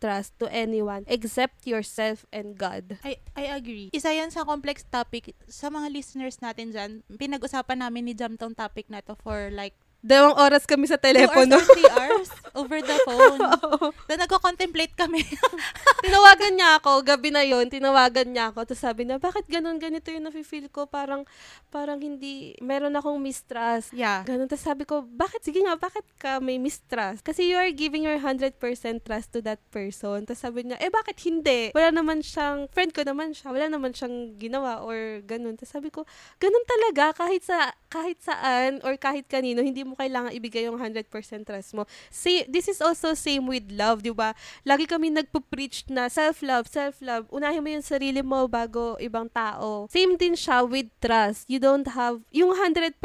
trust 0.00 0.30
to 0.38 0.46
anyone 0.50 1.04
except 1.06 1.66
yourself 1.66 2.24
and 2.32 2.56
God. 2.56 2.98
I, 3.04 3.20
I 3.36 3.52
agree. 3.52 3.90
Isa 3.92 4.14
yan 4.14 4.30
sa 4.30 4.44
complex 4.44 4.84
topic. 4.88 5.34
Sa 5.46 5.68
mga 5.68 5.92
listeners 5.92 6.40
natin 6.40 6.72
dyan, 6.72 6.90
pinag-usapan 7.14 7.84
namin 7.84 8.10
ni 8.10 8.14
Jam 8.14 8.38
tong 8.38 8.54
topic 8.54 8.88
na 8.88 9.02
to 9.02 9.14
for 9.18 9.50
like 9.52 9.74
Dalawang 10.04 10.36
oras 10.36 10.68
kami 10.68 10.84
sa 10.84 11.00
telepono. 11.00 11.56
Two 11.56 11.64
hours 11.64 11.64
or 11.64 11.74
three 11.80 11.92
hours 11.96 12.28
over 12.54 12.78
the 12.84 12.96
phone. 13.08 13.40
Na 14.08 14.14
nagko-contemplate 14.20 14.92
kami. 14.92 15.24
tinawagan 16.04 16.54
niya 16.54 16.76
ako, 16.76 17.00
gabi 17.00 17.32
na 17.32 17.40
yon 17.40 17.72
tinawagan 17.72 18.28
niya 18.30 18.52
ako. 18.52 18.68
Tapos 18.68 18.84
sabi 18.84 19.08
niya, 19.08 19.16
bakit 19.16 19.48
ganun, 19.48 19.80
ganito 19.80 20.12
yung 20.12 20.28
nafe-feel 20.28 20.68
ko? 20.68 20.84
Parang, 20.84 21.24
parang 21.72 21.98
hindi, 21.98 22.54
meron 22.60 22.94
akong 22.94 23.16
mistrust. 23.16 23.96
yeah. 23.96 24.22
Ganun. 24.28 24.44
Tapos 24.44 24.64
sabi 24.64 24.84
ko, 24.84 25.02
bakit? 25.02 25.40
Sige 25.40 25.64
nga, 25.64 25.74
bakit 25.74 26.04
ka 26.20 26.38
may 26.38 26.60
mistrust? 26.60 27.24
Kasi 27.24 27.48
you 27.48 27.56
are 27.56 27.72
giving 27.72 28.06
your 28.06 28.20
100% 28.20 28.60
trust 29.02 29.28
to 29.34 29.40
that 29.40 29.58
person. 29.72 30.28
Tapos 30.28 30.44
sabi 30.44 30.68
niya, 30.68 30.78
eh 30.84 30.92
bakit 30.92 31.16
hindi? 31.26 31.72
Wala 31.72 31.90
naman 31.90 32.20
siyang, 32.20 32.68
friend 32.70 32.92
ko 32.92 33.02
naman 33.02 33.32
siya, 33.32 33.50
wala 33.50 33.72
naman 33.72 33.96
siyang 33.96 34.38
ginawa 34.38 34.84
or 34.84 35.24
ganun. 35.24 35.56
Tapos 35.56 35.72
sabi 35.72 35.88
ko, 35.88 36.04
ganun 36.38 36.64
talaga, 36.68 37.16
kahit 37.24 37.42
sa, 37.42 37.72
kahit 37.88 38.20
saan 38.22 38.84
or 38.84 38.94
kahit 39.00 39.26
kanino, 39.26 39.64
hindi 39.64 39.82
mo 39.82 39.93
kailangan 39.98 40.34
ibigay 40.34 40.66
yung 40.68 40.78
100% 40.78 41.08
trust 41.46 41.70
mo. 41.74 41.88
See, 42.10 42.44
this 42.46 42.68
is 42.68 42.82
also 42.82 43.14
same 43.14 43.46
with 43.46 43.70
love, 43.72 44.02
di 44.02 44.12
ba? 44.12 44.36
Lagi 44.62 44.84
kami 44.86 45.10
nagpo-preach 45.14 45.88
na 45.90 46.10
self-love, 46.12 46.68
self-love. 46.68 47.30
Unahin 47.30 47.62
mo 47.62 47.70
yung 47.70 47.86
sarili 47.86 48.20
mo 48.20 48.46
bago 48.46 48.98
ibang 49.00 49.30
tao. 49.30 49.86
Same 49.90 50.18
din 50.18 50.34
siya 50.36 50.66
with 50.66 50.90
trust. 50.98 51.48
You 51.48 51.58
don't 51.62 51.86
have, 51.94 52.20
yung 52.34 52.52
100%, 52.52 52.98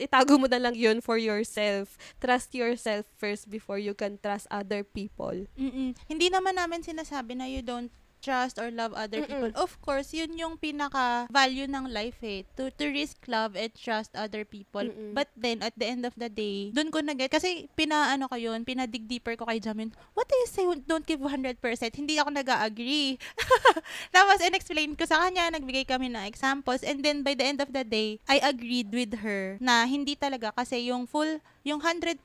itago 0.00 0.38
mo 0.38 0.46
na 0.46 0.58
lang 0.62 0.74
yun 0.74 1.02
for 1.02 1.18
yourself. 1.20 1.98
Trust 2.18 2.54
yourself 2.54 3.04
first 3.18 3.50
before 3.50 3.76
you 3.76 3.92
can 3.92 4.16
trust 4.22 4.46
other 4.48 4.82
people. 4.82 5.46
Mm-mm. 5.58 5.92
Hindi 6.06 6.26
naman 6.30 6.56
namin 6.56 6.82
sinasabi 6.86 7.36
na 7.36 7.46
you 7.50 7.60
don't 7.60 7.90
trust 8.26 8.58
or 8.58 8.74
love 8.74 8.90
other 8.98 9.22
Mm-mm. 9.22 9.30
people. 9.30 9.52
Of 9.54 9.78
course, 9.78 10.10
yun 10.10 10.34
yung 10.34 10.58
pinaka-value 10.58 11.70
ng 11.70 11.86
life 11.94 12.18
eh. 12.26 12.42
To, 12.58 12.74
to 12.74 12.90
risk 12.90 13.22
love 13.30 13.54
and 13.54 13.70
trust 13.70 14.18
other 14.18 14.42
people. 14.42 14.82
Mm-mm. 14.82 15.14
But 15.14 15.30
then, 15.38 15.62
at 15.62 15.78
the 15.78 15.86
end 15.86 16.02
of 16.02 16.18
the 16.18 16.26
day, 16.26 16.74
dun 16.74 16.90
ko 16.90 16.98
nag 16.98 17.22
Kasi 17.30 17.70
pinaano 17.78 18.26
ko 18.26 18.34
yun, 18.34 18.66
pinadig 18.66 19.06
deeper 19.06 19.38
ko 19.38 19.46
kay 19.46 19.62
Jamin, 19.62 19.94
what 20.18 20.26
do 20.26 20.34
you 20.34 20.50
say 20.50 20.66
don't 20.90 21.06
give 21.06 21.22
100%? 21.22 21.62
Hindi 21.94 22.18
ako 22.18 22.34
nag-agree. 22.34 23.22
Tapos, 24.16 24.42
in-explain 24.42 24.98
ko 24.98 25.06
sa 25.06 25.22
kanya, 25.22 25.54
nagbigay 25.54 25.86
kami 25.86 26.10
ng 26.10 26.26
examples. 26.26 26.82
And 26.82 27.06
then, 27.06 27.22
by 27.22 27.38
the 27.38 27.46
end 27.46 27.62
of 27.62 27.70
the 27.70 27.86
day, 27.86 28.18
I 28.26 28.42
agreed 28.42 28.90
with 28.90 29.22
her 29.22 29.62
na 29.62 29.86
hindi 29.86 30.18
talaga 30.18 30.50
kasi 30.50 30.90
yung 30.90 31.06
full, 31.06 31.38
yung 31.66 31.82
100% 31.82 32.22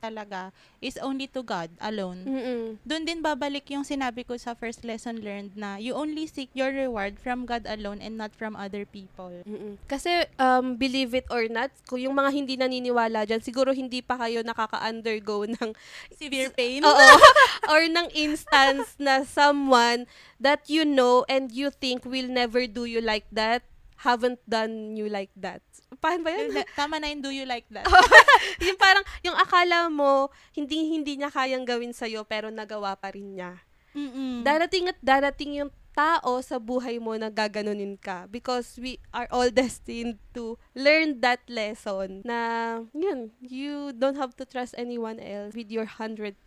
talaga 0.00 0.48
is 0.80 0.96
only 1.04 1.28
to 1.28 1.44
God 1.44 1.68
alone. 1.76 2.24
Mm-mm. 2.24 2.80
Doon 2.88 3.04
din 3.04 3.20
babalik 3.20 3.68
yung 3.68 3.84
sinabi 3.84 4.24
ko 4.24 4.40
sa 4.40 4.56
first 4.56 4.80
lesson 4.80 5.20
learned 5.20 5.52
na 5.60 5.76
you 5.76 5.92
only 5.92 6.24
seek 6.24 6.48
your 6.56 6.72
reward 6.72 7.20
from 7.20 7.44
God 7.44 7.68
alone 7.68 8.00
and 8.00 8.16
not 8.16 8.32
from 8.32 8.56
other 8.56 8.88
people. 8.88 9.44
Mm-mm. 9.44 9.76
Kasi, 9.84 10.24
um, 10.40 10.80
believe 10.80 11.12
it 11.12 11.28
or 11.28 11.44
not, 11.52 11.68
kung 11.84 12.00
yung 12.00 12.16
mga 12.16 12.30
hindi 12.32 12.56
naniniwala 12.56 13.28
dyan, 13.28 13.44
siguro 13.44 13.76
hindi 13.76 14.00
pa 14.00 14.16
kayo 14.16 14.40
nakaka-undergo 14.40 15.44
ng 15.60 15.76
Severe 16.16 16.48
pain. 16.56 16.80
Oo. 16.80 17.08
or 17.72 17.84
ng 17.84 18.08
instance 18.16 18.96
na 18.96 19.20
someone 19.28 20.08
that 20.40 20.64
you 20.64 20.88
know 20.88 21.28
and 21.28 21.52
you 21.52 21.68
think 21.68 22.08
will 22.08 22.30
never 22.30 22.64
do 22.64 22.88
you 22.88 23.04
like 23.04 23.28
that 23.28 23.60
haven't 23.98 24.38
done 24.46 24.94
you 24.94 25.10
like 25.10 25.34
that. 25.34 25.62
Paano 25.98 26.22
ba 26.22 26.30
yun? 26.30 26.54
Tama 26.78 27.02
na 27.02 27.10
yun, 27.10 27.20
do 27.20 27.34
you 27.34 27.42
like 27.42 27.66
that? 27.74 27.86
yung 28.66 28.78
parang, 28.78 29.02
yung 29.26 29.34
akala 29.34 29.90
mo, 29.90 30.30
hindi 30.54 30.94
hindi 30.94 31.18
niya 31.18 31.34
kayang 31.34 31.66
gawin 31.66 31.90
sa'yo, 31.90 32.22
pero 32.22 32.48
nagawa 32.54 32.94
pa 32.94 33.10
rin 33.10 33.34
niya. 33.34 33.58
Mm-mm. 33.98 34.46
Darating 34.46 34.86
at 34.94 34.98
darating 35.02 35.58
yung 35.58 35.72
tao 35.98 36.38
sa 36.46 36.62
buhay 36.62 37.02
mo 37.02 37.18
na 37.18 37.26
gaganunin 37.26 37.98
ka 37.98 38.30
because 38.30 38.78
we 38.78 39.02
are 39.10 39.26
all 39.34 39.50
destined 39.58 40.22
to 40.30 40.54
learn 40.78 41.18
that 41.18 41.42
lesson 41.50 42.22
na 42.22 42.38
yun, 42.94 43.34
you 43.42 43.90
don't 43.90 44.14
have 44.14 44.38
to 44.38 44.46
trust 44.46 44.78
anyone 44.78 45.18
else 45.18 45.58
with 45.58 45.68
your 45.68 45.90
100%. 45.90 46.38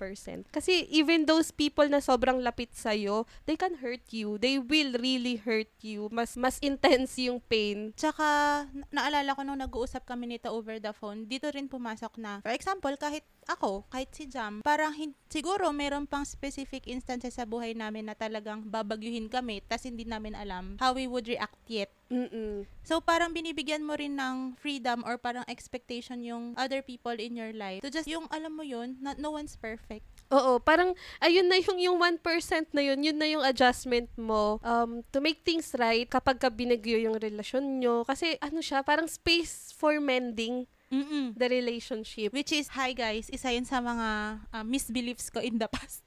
Kasi 0.47 0.88
even 0.88 1.27
those 1.27 1.51
people 1.51 1.83
na 1.91 2.00
sobrang 2.00 2.39
lapit 2.39 2.71
sa'yo, 2.71 3.27
they 3.43 3.59
can 3.59 3.83
hurt 3.83 4.07
you. 4.15 4.39
They 4.39 4.55
will 4.55 4.95
really 4.95 5.35
hurt 5.35 5.69
you. 5.83 6.07
Mas 6.09 6.39
mas 6.39 6.55
intense 6.63 7.19
yung 7.19 7.43
pain. 7.43 7.91
Tsaka, 8.00 8.23
na- 8.71 8.88
naalala 9.03 9.35
ko 9.35 9.43
nung 9.43 9.59
nag-uusap 9.59 10.07
kami 10.07 10.31
nito 10.31 10.47
over 10.47 10.79
the 10.79 10.95
phone, 10.95 11.27
dito 11.27 11.51
rin 11.51 11.67
pumasok 11.67 12.15
na, 12.15 12.39
for 12.39 12.55
example, 12.55 12.95
kahit 12.95 13.27
ako, 13.51 13.83
kahit 13.91 14.13
si 14.15 14.29
Jam, 14.31 14.63
parang 14.63 14.95
hin- 14.95 15.17
siguro 15.27 15.73
meron 15.75 16.07
pang 16.07 16.23
specific 16.23 16.88
instances 16.88 17.35
sa 17.35 17.43
buhay 17.43 17.75
namin 17.75 18.07
na 18.07 18.15
talagang 18.15 18.63
babagyuhin 18.63 19.27
kami, 19.27 19.59
tas 19.65 19.83
hindi 19.83 20.07
namin 20.07 20.38
alam 20.38 20.77
how 20.79 20.95
we 20.95 21.09
would 21.09 21.27
react 21.27 21.59
yet. 21.67 21.91
Mm-mm. 22.12 22.68
So, 22.84 23.00
parang 23.00 23.32
binibigyan 23.32 23.88
mo 23.88 23.96
rin 23.96 24.20
ng 24.20 24.60
freedom 24.60 25.00
or 25.08 25.15
parang 25.15 25.48
expectation 25.48 26.20
yung 26.27 26.51
other 26.60 26.84
people 26.84 27.15
in 27.15 27.39
your 27.39 27.56
life. 27.56 27.80
So, 27.80 27.88
just 27.88 28.12
yung, 28.12 28.27
alam 28.27 28.51
mo 28.51 28.68
yun, 28.68 29.00
na, 29.00 29.15
no 29.15 29.32
one's 29.32 29.56
perfect. 29.56 30.03
Oo, 30.32 30.60
parang 30.63 30.96
ayun 31.20 31.48
na 31.48 31.60
yung 31.60 31.80
yung 31.80 31.98
1% 32.00 32.24
na 32.72 32.82
yun, 32.84 33.00
yun 33.03 33.20
na 33.20 33.27
yung 33.27 33.44
adjustment 33.44 34.08
mo 34.15 34.63
um 34.63 35.03
to 35.12 35.20
make 35.20 35.44
things 35.44 35.75
right 35.75 36.08
kapag 36.08 36.39
ka 36.39 36.48
binagyo 36.48 36.96
yung 36.96 37.20
relasyon 37.20 37.84
nyo 37.84 38.08
kasi 38.08 38.39
ano 38.39 38.63
siya, 38.63 38.80
parang 38.80 39.12
space 39.12 39.75
for 39.75 40.00
mending 40.00 40.63
Mm-mm. 40.88 41.36
the 41.36 41.48
relationship. 41.48 42.32
Which 42.36 42.51
is, 42.51 42.72
hi 42.72 42.91
guys, 42.96 43.27
isa 43.32 43.51
yun 43.51 43.68
sa 43.68 43.80
mga 43.80 44.08
uh, 44.56 44.63
misbeliefs 44.63 45.32
ko 45.32 45.39
in 45.39 45.60
the 45.60 45.68
past. 45.75 46.03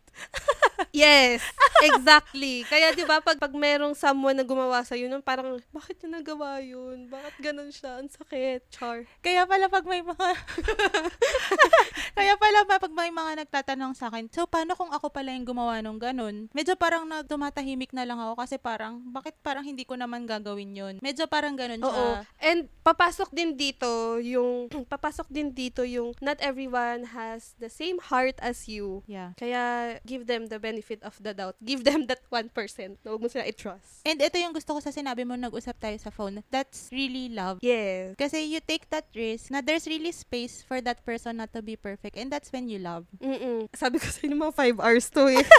Yes, 0.94 1.42
exactly. 1.82 2.62
Kaya 2.70 2.94
'di 2.94 3.02
ba 3.02 3.18
pag 3.18 3.34
pag 3.34 3.50
merong 3.50 3.98
someone 3.98 4.38
na 4.38 4.46
gumawa 4.46 4.86
sa 4.86 4.94
nun, 4.94 5.26
parang 5.26 5.58
bakit 5.74 5.98
niya 5.98 6.22
nagawa 6.22 6.62
yun? 6.62 7.10
Bakit 7.10 7.34
ganun 7.42 7.70
siya? 7.74 7.98
Ang 7.98 8.06
sakit, 8.06 8.70
char. 8.70 9.02
Kaya 9.18 9.42
pala 9.42 9.66
pag 9.66 9.82
may 9.82 10.06
mga 10.06 10.28
Kaya 12.18 12.38
pala 12.38 12.60
pa 12.62 12.78
pag 12.78 12.94
may 12.94 13.10
mga 13.10 13.42
nagtatanong 13.42 13.98
sa 13.98 14.06
akin, 14.06 14.30
so 14.30 14.46
paano 14.46 14.78
kung 14.78 14.90
ako 14.94 15.10
pala 15.10 15.34
yung 15.34 15.42
gumawa 15.42 15.82
nung 15.82 15.98
ganun? 15.98 16.46
Medyo 16.54 16.78
parang 16.78 17.10
na 17.10 17.26
tumatahimik 17.26 17.90
na 17.90 18.06
lang 18.06 18.22
ako 18.22 18.38
kasi 18.38 18.54
parang 18.62 19.02
bakit 19.10 19.34
parang 19.42 19.66
hindi 19.66 19.82
ko 19.82 19.98
naman 19.98 20.30
gagawin 20.30 20.78
yun? 20.78 20.94
Medyo 21.02 21.26
parang 21.26 21.58
ganun 21.58 21.82
siya. 21.82 21.90
Oo. 21.90 22.22
And 22.38 22.70
papasok 22.86 23.34
din 23.34 23.58
dito 23.58 24.22
yung 24.22 24.70
papasok 24.94 25.26
din 25.26 25.50
dito 25.50 25.82
yung 25.82 26.14
not 26.22 26.38
everyone 26.38 27.10
has 27.10 27.58
the 27.58 27.68
same 27.68 27.98
heart 27.98 28.38
as 28.38 28.70
you. 28.70 29.02
Yeah. 29.10 29.34
Kaya 29.34 29.98
give 30.04 30.28
them 30.28 30.46
the 30.52 30.60
benefit 30.60 31.00
of 31.02 31.16
the 31.18 31.32
doubt. 31.32 31.56
Give 31.64 31.82
them 31.82 32.06
that 32.06 32.20
1%. 32.28 32.52
na 33.02 33.08
Huwag 33.10 33.22
mo 33.24 33.28
sila 33.28 33.48
i-trust. 33.48 34.04
And 34.04 34.20
ito 34.20 34.36
yung 34.36 34.52
gusto 34.52 34.76
ko 34.76 34.80
sa 34.84 34.92
sinabi 34.92 35.24
mo 35.24 35.34
nag-usap 35.34 35.80
tayo 35.80 35.96
sa 35.96 36.12
phone. 36.12 36.44
That's 36.52 36.92
really 36.92 37.32
love. 37.32 37.58
Yes. 37.64 38.14
Kasi 38.20 38.44
you 38.44 38.60
take 38.60 38.86
that 38.92 39.08
risk 39.16 39.48
na 39.48 39.64
there's 39.64 39.88
really 39.88 40.12
space 40.12 40.60
for 40.62 40.84
that 40.84 41.00
person 41.02 41.40
not 41.40 41.50
to 41.56 41.64
be 41.64 41.74
perfect 41.74 42.20
and 42.20 42.28
that's 42.28 42.52
when 42.52 42.68
you 42.68 42.78
love. 42.78 43.08
Mm-mm. 43.18 43.66
Sabi 43.72 43.98
ko 43.98 44.06
sa 44.06 44.20
inyo 44.28 44.36
mga 44.36 44.54
5 44.78 44.84
hours 44.84 45.06
to 45.10 45.26
eh. 45.32 45.44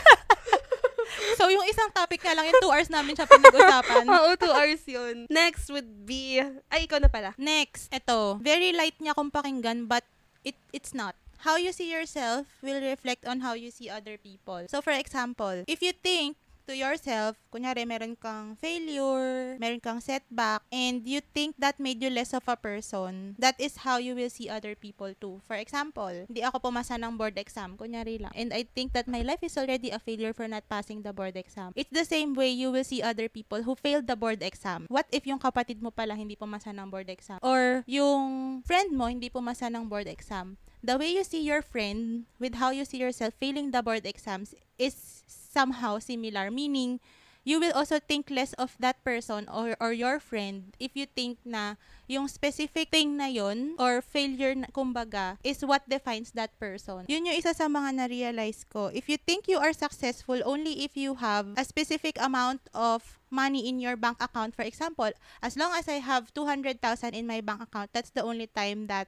So 1.36 1.48
yung 1.48 1.64
isang 1.68 1.92
topic 1.92 2.24
nga 2.24 2.34
lang, 2.36 2.50
yung 2.50 2.60
two 2.60 2.72
hours 2.72 2.92
namin 2.92 3.16
siya 3.16 3.30
pinag-usapan. 3.30 4.04
Oo, 4.08 4.30
2 4.36 4.52
hours 4.52 4.84
yun. 4.88 5.16
Next 5.32 5.68
would 5.72 6.08
be, 6.08 6.42
ay, 6.72 6.88
ikaw 6.88 7.00
na 7.00 7.12
pala. 7.12 7.32
Next, 7.40 7.92
ito. 7.92 8.40
Very 8.42 8.76
light 8.76 8.98
niya 9.00 9.16
kung 9.16 9.32
pakinggan 9.32 9.88
but 9.88 10.04
it 10.46 10.56
it's 10.72 10.94
not. 10.94 11.18
How 11.40 11.58
you 11.58 11.72
see 11.72 11.92
yourself 11.92 12.48
will 12.62 12.82
reflect 12.82 13.28
on 13.28 13.42
how 13.42 13.54
you 13.54 13.72
see 13.72 13.90
other 13.90 14.18
people. 14.18 14.66
So 14.70 14.82
for 14.82 14.94
example, 14.94 15.64
if 15.68 15.82
you 15.82 15.94
think 15.94 16.38
to 16.66 16.74
yourself, 16.74 17.38
kunyari 17.54 17.86
meron 17.86 18.18
kang 18.18 18.58
failure, 18.58 19.56
meron 19.62 19.78
kang 19.78 20.02
setback, 20.02 20.66
and 20.74 21.06
you 21.06 21.22
think 21.22 21.54
that 21.62 21.78
made 21.78 22.02
you 22.02 22.10
less 22.10 22.34
of 22.34 22.42
a 22.50 22.58
person, 22.58 23.38
that 23.38 23.54
is 23.62 23.86
how 23.86 24.02
you 24.02 24.18
will 24.18 24.30
see 24.30 24.50
other 24.50 24.74
people 24.74 25.14
too. 25.22 25.40
For 25.46 25.56
example, 25.56 26.26
hindi 26.26 26.42
ako 26.42 26.70
pumasa 26.70 26.98
ng 26.98 27.16
board 27.16 27.38
exam, 27.38 27.78
kunyari 27.78 28.18
lang, 28.18 28.34
and 28.34 28.50
I 28.52 28.66
think 28.66 28.98
that 28.98 29.06
my 29.06 29.22
life 29.22 29.46
is 29.46 29.56
already 29.58 29.94
a 29.94 30.02
failure 30.02 30.34
for 30.34 30.50
not 30.50 30.66
passing 30.66 31.06
the 31.06 31.14
board 31.14 31.38
exam. 31.38 31.72
It's 31.78 31.94
the 31.94 32.06
same 32.06 32.34
way 32.34 32.50
you 32.50 32.74
will 32.74 32.86
see 32.86 33.06
other 33.06 33.30
people 33.30 33.62
who 33.62 33.78
failed 33.78 34.10
the 34.10 34.18
board 34.18 34.42
exam. 34.42 34.90
What 34.90 35.06
if 35.14 35.30
yung 35.30 35.40
kapatid 35.40 35.86
mo 35.86 35.94
pala 35.94 36.18
hindi 36.18 36.34
pumasa 36.34 36.74
ng 36.74 36.90
board 36.90 37.14
exam? 37.14 37.38
Or 37.46 37.86
yung 37.86 38.62
friend 38.66 38.90
mo 38.90 39.06
hindi 39.06 39.30
pumasa 39.30 39.70
ng 39.70 39.86
board 39.86 40.10
exam? 40.10 40.58
The 40.84 40.98
way 40.98 41.14
you 41.14 41.24
see 41.24 41.42
your 41.42 41.62
friend 41.62 42.26
with 42.40 42.56
how 42.56 42.70
you 42.70 42.86
see 42.86 42.98
yourself 42.98 43.34
failing 43.40 43.72
the 43.72 43.82
board 43.82 44.06
exams 44.06 44.54
is 44.78 45.24
somehow 45.28 46.00
similar. 46.00 46.52
Meaning, 46.52 47.00
you 47.46 47.62
will 47.62 47.72
also 47.78 48.02
think 48.02 48.34
less 48.34 48.52
of 48.58 48.76
that 48.82 48.98
person 49.06 49.48
or, 49.48 49.78
or 49.80 49.94
your 49.94 50.20
friend 50.20 50.74
if 50.82 50.98
you 50.98 51.06
think 51.06 51.38
na 51.46 51.78
yung 52.10 52.28
specific 52.28 52.90
thing 52.90 53.18
na 53.18 53.30
yon 53.30 53.78
or 53.78 54.02
failure 54.02 54.54
na, 54.58 54.66
kumbaga 54.74 55.38
is 55.46 55.62
what 55.62 55.86
defines 55.88 56.34
that 56.34 56.50
person. 56.60 57.06
Yun 57.08 57.30
yung 57.30 57.38
isa 57.38 57.54
sa 57.54 57.70
mga 57.70 58.02
na-realize 58.02 58.66
ko. 58.66 58.90
If 58.90 59.08
you 59.08 59.18
think 59.18 59.48
you 59.48 59.62
are 59.62 59.74
successful 59.74 60.42
only 60.44 60.84
if 60.84 60.98
you 60.98 61.16
have 61.22 61.54
a 61.56 61.64
specific 61.64 62.18
amount 62.20 62.66
of 62.74 63.18
money 63.30 63.70
in 63.70 63.80
your 63.80 63.96
bank 63.96 64.18
account, 64.20 64.58
for 64.58 64.66
example, 64.66 65.14
as 65.42 65.56
long 65.56 65.74
as 65.78 65.88
I 65.88 66.02
have 66.02 66.34
200,000 66.34 66.82
in 67.14 67.26
my 67.26 67.42
bank 67.42 67.62
account, 67.62 67.94
that's 67.94 68.10
the 68.10 68.26
only 68.26 68.50
time 68.50 68.86
that 68.90 69.08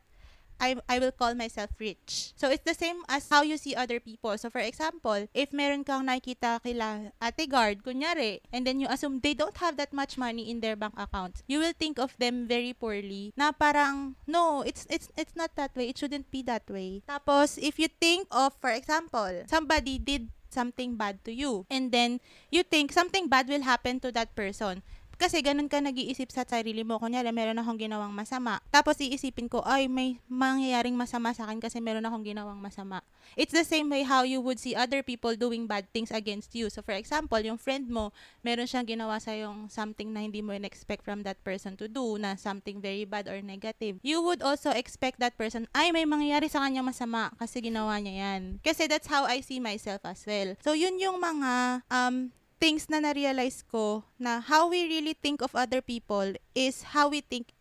I, 0.60 0.76
I 0.88 1.00
will 1.00 1.12
call 1.12 1.36
myself 1.36 1.72
rich. 1.80 2.34
So, 2.36 2.50
it's 2.50 2.64
the 2.64 2.74
same 2.74 3.04
as 3.10 3.28
how 3.30 3.42
you 3.44 3.58
see 3.58 3.76
other 3.76 4.00
people. 4.00 4.38
So, 4.38 4.50
for 4.50 4.60
example, 4.60 5.28
if 5.34 5.54
meron 5.54 5.84
kang 5.84 6.08
nakikita 6.08 6.64
kila 6.64 7.14
ate 7.22 7.50
guard, 7.50 7.84
kunyari, 7.84 8.42
and 8.52 8.66
then 8.66 8.80
you 8.80 8.88
assume 8.90 9.20
they 9.20 9.34
don't 9.34 9.58
have 9.58 9.78
that 9.78 9.94
much 9.94 10.18
money 10.18 10.50
in 10.50 10.60
their 10.60 10.76
bank 10.76 10.94
accounts, 10.98 11.44
you 11.48 11.60
will 11.60 11.74
think 11.78 12.00
of 12.00 12.18
them 12.18 12.48
very 12.48 12.74
poorly 12.74 13.34
na 13.38 13.52
parang, 13.52 14.16
no, 14.26 14.62
it's, 14.62 14.86
it's, 14.90 15.10
it's 15.18 15.36
not 15.36 15.56
that 15.56 15.76
way. 15.76 15.90
It 15.90 15.98
shouldn't 15.98 16.32
be 16.32 16.42
that 16.44 16.70
way. 16.70 17.04
Tapos, 17.08 17.58
if 17.62 17.80
you 17.80 17.88
think 17.88 18.28
of, 18.32 18.54
for 18.60 18.70
example, 18.70 19.44
somebody 19.48 19.98
did 20.00 20.30
something 20.50 20.96
bad 20.96 21.24
to 21.26 21.32
you, 21.34 21.66
and 21.70 21.92
then 21.92 22.20
you 22.50 22.64
think 22.64 22.92
something 22.92 23.28
bad 23.28 23.48
will 23.48 23.62
happen 23.62 24.00
to 24.00 24.12
that 24.12 24.34
person. 24.36 24.82
Kasi 25.18 25.42
ganun 25.42 25.66
ka 25.66 25.82
nag-iisip 25.82 26.30
sa 26.30 26.46
sarili 26.46 26.86
mo. 26.86 27.02
Kunyari, 27.02 27.34
meron 27.34 27.58
akong 27.58 27.82
ginawang 27.82 28.14
masama. 28.14 28.62
Tapos 28.70 29.02
iisipin 29.02 29.50
ko, 29.50 29.66
ay, 29.66 29.90
may 29.90 30.22
mangyayaring 30.30 30.94
masama 30.94 31.34
sa 31.34 31.50
akin 31.50 31.58
kasi 31.58 31.82
meron 31.82 32.06
akong 32.06 32.22
ginawang 32.22 32.62
masama. 32.62 33.02
It's 33.34 33.52
the 33.52 33.66
same 33.66 33.90
way 33.90 34.06
how 34.06 34.22
you 34.22 34.40
would 34.40 34.62
see 34.62 34.78
other 34.78 35.02
people 35.02 35.34
doing 35.34 35.66
bad 35.66 35.90
things 35.90 36.14
against 36.14 36.54
you. 36.54 36.70
So, 36.70 36.86
for 36.86 36.94
example, 36.94 37.42
yung 37.42 37.58
friend 37.58 37.90
mo, 37.90 38.14
meron 38.46 38.70
siyang 38.70 38.86
ginawa 38.86 39.18
sa 39.18 39.34
yung 39.34 39.74
something 39.74 40.14
na 40.14 40.22
hindi 40.22 40.46
mo 40.46 40.54
in-expect 40.54 41.02
from 41.02 41.26
that 41.26 41.42
person 41.42 41.74
to 41.82 41.90
do, 41.90 42.22
na 42.22 42.38
something 42.38 42.78
very 42.78 43.04
bad 43.04 43.26
or 43.26 43.42
negative. 43.42 43.98
You 44.06 44.22
would 44.22 44.46
also 44.46 44.70
expect 44.70 45.18
that 45.20 45.34
person, 45.34 45.66
ay, 45.74 45.90
may 45.90 46.06
mangyayari 46.06 46.46
sa 46.46 46.62
kanya 46.62 46.86
masama 46.86 47.34
kasi 47.42 47.60
ginawa 47.66 47.98
niya 47.98 48.38
yan. 48.38 48.42
Kasi 48.62 48.86
that's 48.86 49.10
how 49.10 49.26
I 49.26 49.42
see 49.42 49.58
myself 49.58 50.06
as 50.06 50.22
well. 50.30 50.54
So, 50.62 50.78
yun 50.78 51.02
yung 51.02 51.18
mga 51.18 51.84
um, 51.90 52.30
things 52.58 52.90
na 52.90 53.02
na-realize 53.02 53.64
ko 53.66 54.04
na 54.18 54.42
how 54.42 54.70
we 54.70 54.86
really 54.86 55.14
think 55.14 55.42
of 55.42 55.54
other 55.54 55.82
people 55.82 56.34
is 56.58 56.94
how 56.94 57.10
we 57.10 57.22
think 57.22 57.54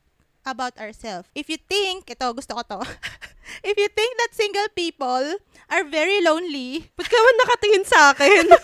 about 0.47 0.77
ourselves. 0.79 1.29
If 1.35 1.51
you 1.51 1.59
think, 1.59 2.09
ito, 2.09 2.27
gusto 2.33 2.55
ko 2.55 2.63
to. 2.63 2.81
If 3.69 3.79
you 3.79 3.87
think 3.91 4.13
that 4.19 4.35
single 4.35 4.71
people 4.75 5.39
are 5.71 5.85
very 5.87 6.19
lonely, 6.23 6.91
Ba't 6.99 7.07
ka 7.07 7.15
man 7.15 7.37
nakatingin 7.47 7.85
sa 7.87 8.11
akin? 8.11 8.45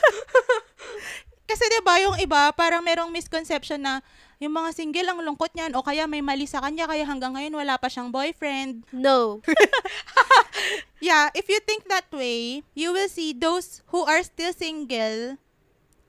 kasi 1.52 1.68
'di 1.68 1.84
ba 1.84 2.00
yung 2.00 2.16
iba 2.16 2.48
parang 2.56 2.80
merong 2.80 3.12
misconception 3.12 3.84
na 3.84 4.00
yung 4.40 4.56
mga 4.56 4.72
single 4.72 5.06
ang 5.06 5.20
lungkot 5.20 5.52
niyan 5.52 5.76
o 5.76 5.84
kaya 5.84 6.08
may 6.08 6.24
mali 6.24 6.48
sa 6.48 6.64
kanya 6.64 6.88
kaya 6.88 7.04
hanggang 7.06 7.36
ngayon 7.36 7.54
wala 7.54 7.76
pa 7.78 7.86
siyang 7.86 8.10
boyfriend. 8.10 8.82
no. 8.90 9.38
Yeah, 11.02 11.34
if 11.34 11.50
you 11.50 11.58
think 11.58 11.90
that 11.90 12.06
way, 12.14 12.62
you 12.78 12.94
will 12.94 13.10
see 13.10 13.34
those 13.34 13.82
who 13.90 14.06
are 14.06 14.22
still 14.22 14.54
single 14.54 15.34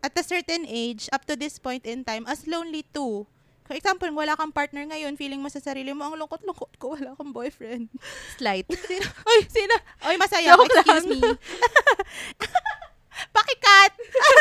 at 0.04 0.14
a 0.20 0.24
certain 0.24 0.68
age 0.68 1.08
up 1.16 1.24
to 1.26 1.40
this 1.40 1.58
point 1.58 1.88
in 1.88 2.04
time 2.04 2.28
as 2.28 2.46
lonely 2.46 2.84
too. 2.92 3.26
For 3.64 3.80
example, 3.80 4.12
wala 4.12 4.36
kang 4.36 4.52
partner 4.52 4.84
ngayon, 4.84 5.16
feeling 5.16 5.40
mo 5.40 5.48
sa 5.48 5.64
sarili 5.64 5.96
mo, 5.96 6.04
ang 6.04 6.20
lungkot-lungkot 6.20 6.76
ko, 6.76 7.00
wala 7.00 7.16
akong 7.16 7.32
boyfriend. 7.32 7.88
Slight. 8.36 8.68
Sino? 8.92 9.08
Oy, 9.24 9.40
sino? 9.48 9.76
Oy, 10.04 10.16
masaya. 10.20 10.60
Joke 10.60 10.68
Excuse 10.68 11.08
lang. 11.08 11.08
me. 11.08 11.20
Pakikat! 13.34 13.92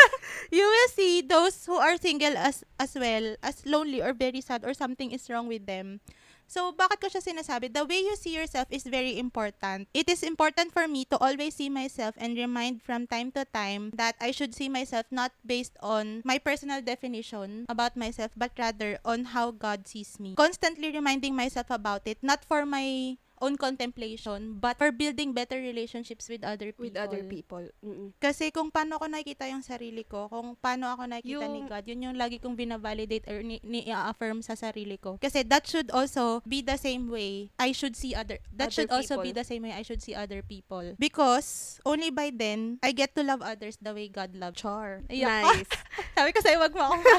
you 0.57 0.65
will 0.65 0.91
see 0.91 1.21
those 1.23 1.55
who 1.63 1.79
are 1.79 1.95
single 1.95 2.35
as 2.35 2.67
as 2.81 2.97
well, 2.99 3.37
as 3.39 3.63
lonely 3.63 4.03
or 4.03 4.11
very 4.11 4.41
sad 4.41 4.65
or 4.67 4.73
something 4.75 5.13
is 5.15 5.29
wrong 5.29 5.47
with 5.47 5.65
them. 5.65 6.01
So, 6.47 6.71
bakit 6.75 7.01
ko 7.01 7.07
siya 7.09 7.23
sinasabi? 7.23 7.73
The 7.73 7.85
way 7.85 8.03
you 8.05 8.15
see 8.15 8.35
yourself 8.35 8.67
is 8.69 8.83
very 8.85 9.17
important. 9.17 9.89
It 9.93 10.09
is 10.09 10.21
important 10.21 10.71
for 10.73 10.87
me 10.87 11.05
to 11.09 11.17
always 11.17 11.57
see 11.57 11.69
myself 11.69 12.15
and 12.17 12.37
remind 12.37 12.83
from 12.83 13.07
time 13.07 13.31
to 13.33 13.45
time 13.49 13.91
that 13.95 14.15
I 14.21 14.31
should 14.31 14.53
see 14.53 14.69
myself 14.69 15.07
not 15.09 15.31
based 15.45 15.77
on 15.81 16.21
my 16.25 16.37
personal 16.37 16.81
definition 16.81 17.65
about 17.69 17.97
myself, 17.97 18.31
but 18.37 18.51
rather 18.57 18.99
on 19.05 19.33
how 19.33 19.51
God 19.51 19.87
sees 19.87 20.19
me. 20.19 20.35
Constantly 20.35 20.91
reminding 20.91 21.35
myself 21.35 21.69
about 21.69 22.05
it, 22.05 22.21
not 22.21 22.45
for 22.45 22.65
my 22.65 23.17
own 23.43 23.59
contemplation, 23.59 24.55
but 24.57 24.79
for 24.79 24.95
building 24.95 25.35
better 25.35 25.59
relationships 25.59 26.31
with 26.31 26.47
other 26.47 26.71
people. 26.71 26.87
With 26.87 26.95
other 26.95 27.23
people. 27.27 27.63
Mm-mm. 27.83 28.15
Kasi 28.23 28.55
kung 28.55 28.71
paano 28.71 28.95
ako 28.95 29.11
nakikita 29.11 29.51
yung 29.51 29.59
sarili 29.59 30.07
ko, 30.07 30.31
kung 30.31 30.55
paano 30.55 30.87
ako 30.95 31.11
nakikita 31.11 31.45
ni 31.51 31.67
Yung- 31.67 31.69
God, 31.69 31.83
yun 31.83 32.05
yung 32.07 32.17
lagi 32.17 32.39
kong 32.39 32.55
binavalidate 32.55 33.27
or 33.27 33.43
ni, 33.43 33.59
ni-affirm 33.59 34.39
sa 34.39 34.55
sarili 34.55 34.95
ko. 34.95 35.19
Kasi 35.19 35.43
that 35.43 35.67
should 35.67 35.91
also 35.91 36.39
be 36.47 36.63
the 36.63 36.79
same 36.79 37.11
way 37.11 37.51
I 37.59 37.75
should 37.75 37.99
see 37.99 38.15
other, 38.15 38.39
that 38.55 38.71
Other 38.71 38.75
should 38.79 38.91
also 38.95 39.19
be 39.19 39.35
people. 39.35 39.43
the 39.43 39.47
same 39.51 39.61
way 39.67 39.73
I 39.75 39.83
should 39.83 39.99
see 39.99 40.15
other 40.15 40.39
people. 40.39 40.95
Because 40.95 41.83
only 41.83 42.09
by 42.09 42.31
then, 42.31 42.79
I 42.79 42.95
get 42.95 43.11
to 43.19 43.23
love 43.27 43.43
others 43.43 43.75
the 43.83 43.91
way 43.91 44.07
God 44.07 44.39
loves. 44.39 44.55
Char. 44.55 45.03
Iyak. 45.11 45.43
Nice. 45.43 45.71
Sabi 46.15 46.31
ko 46.31 46.39
sa'yo, 46.39 46.63
wag 46.63 46.71
mo 46.71 46.87
ako. 46.87 46.95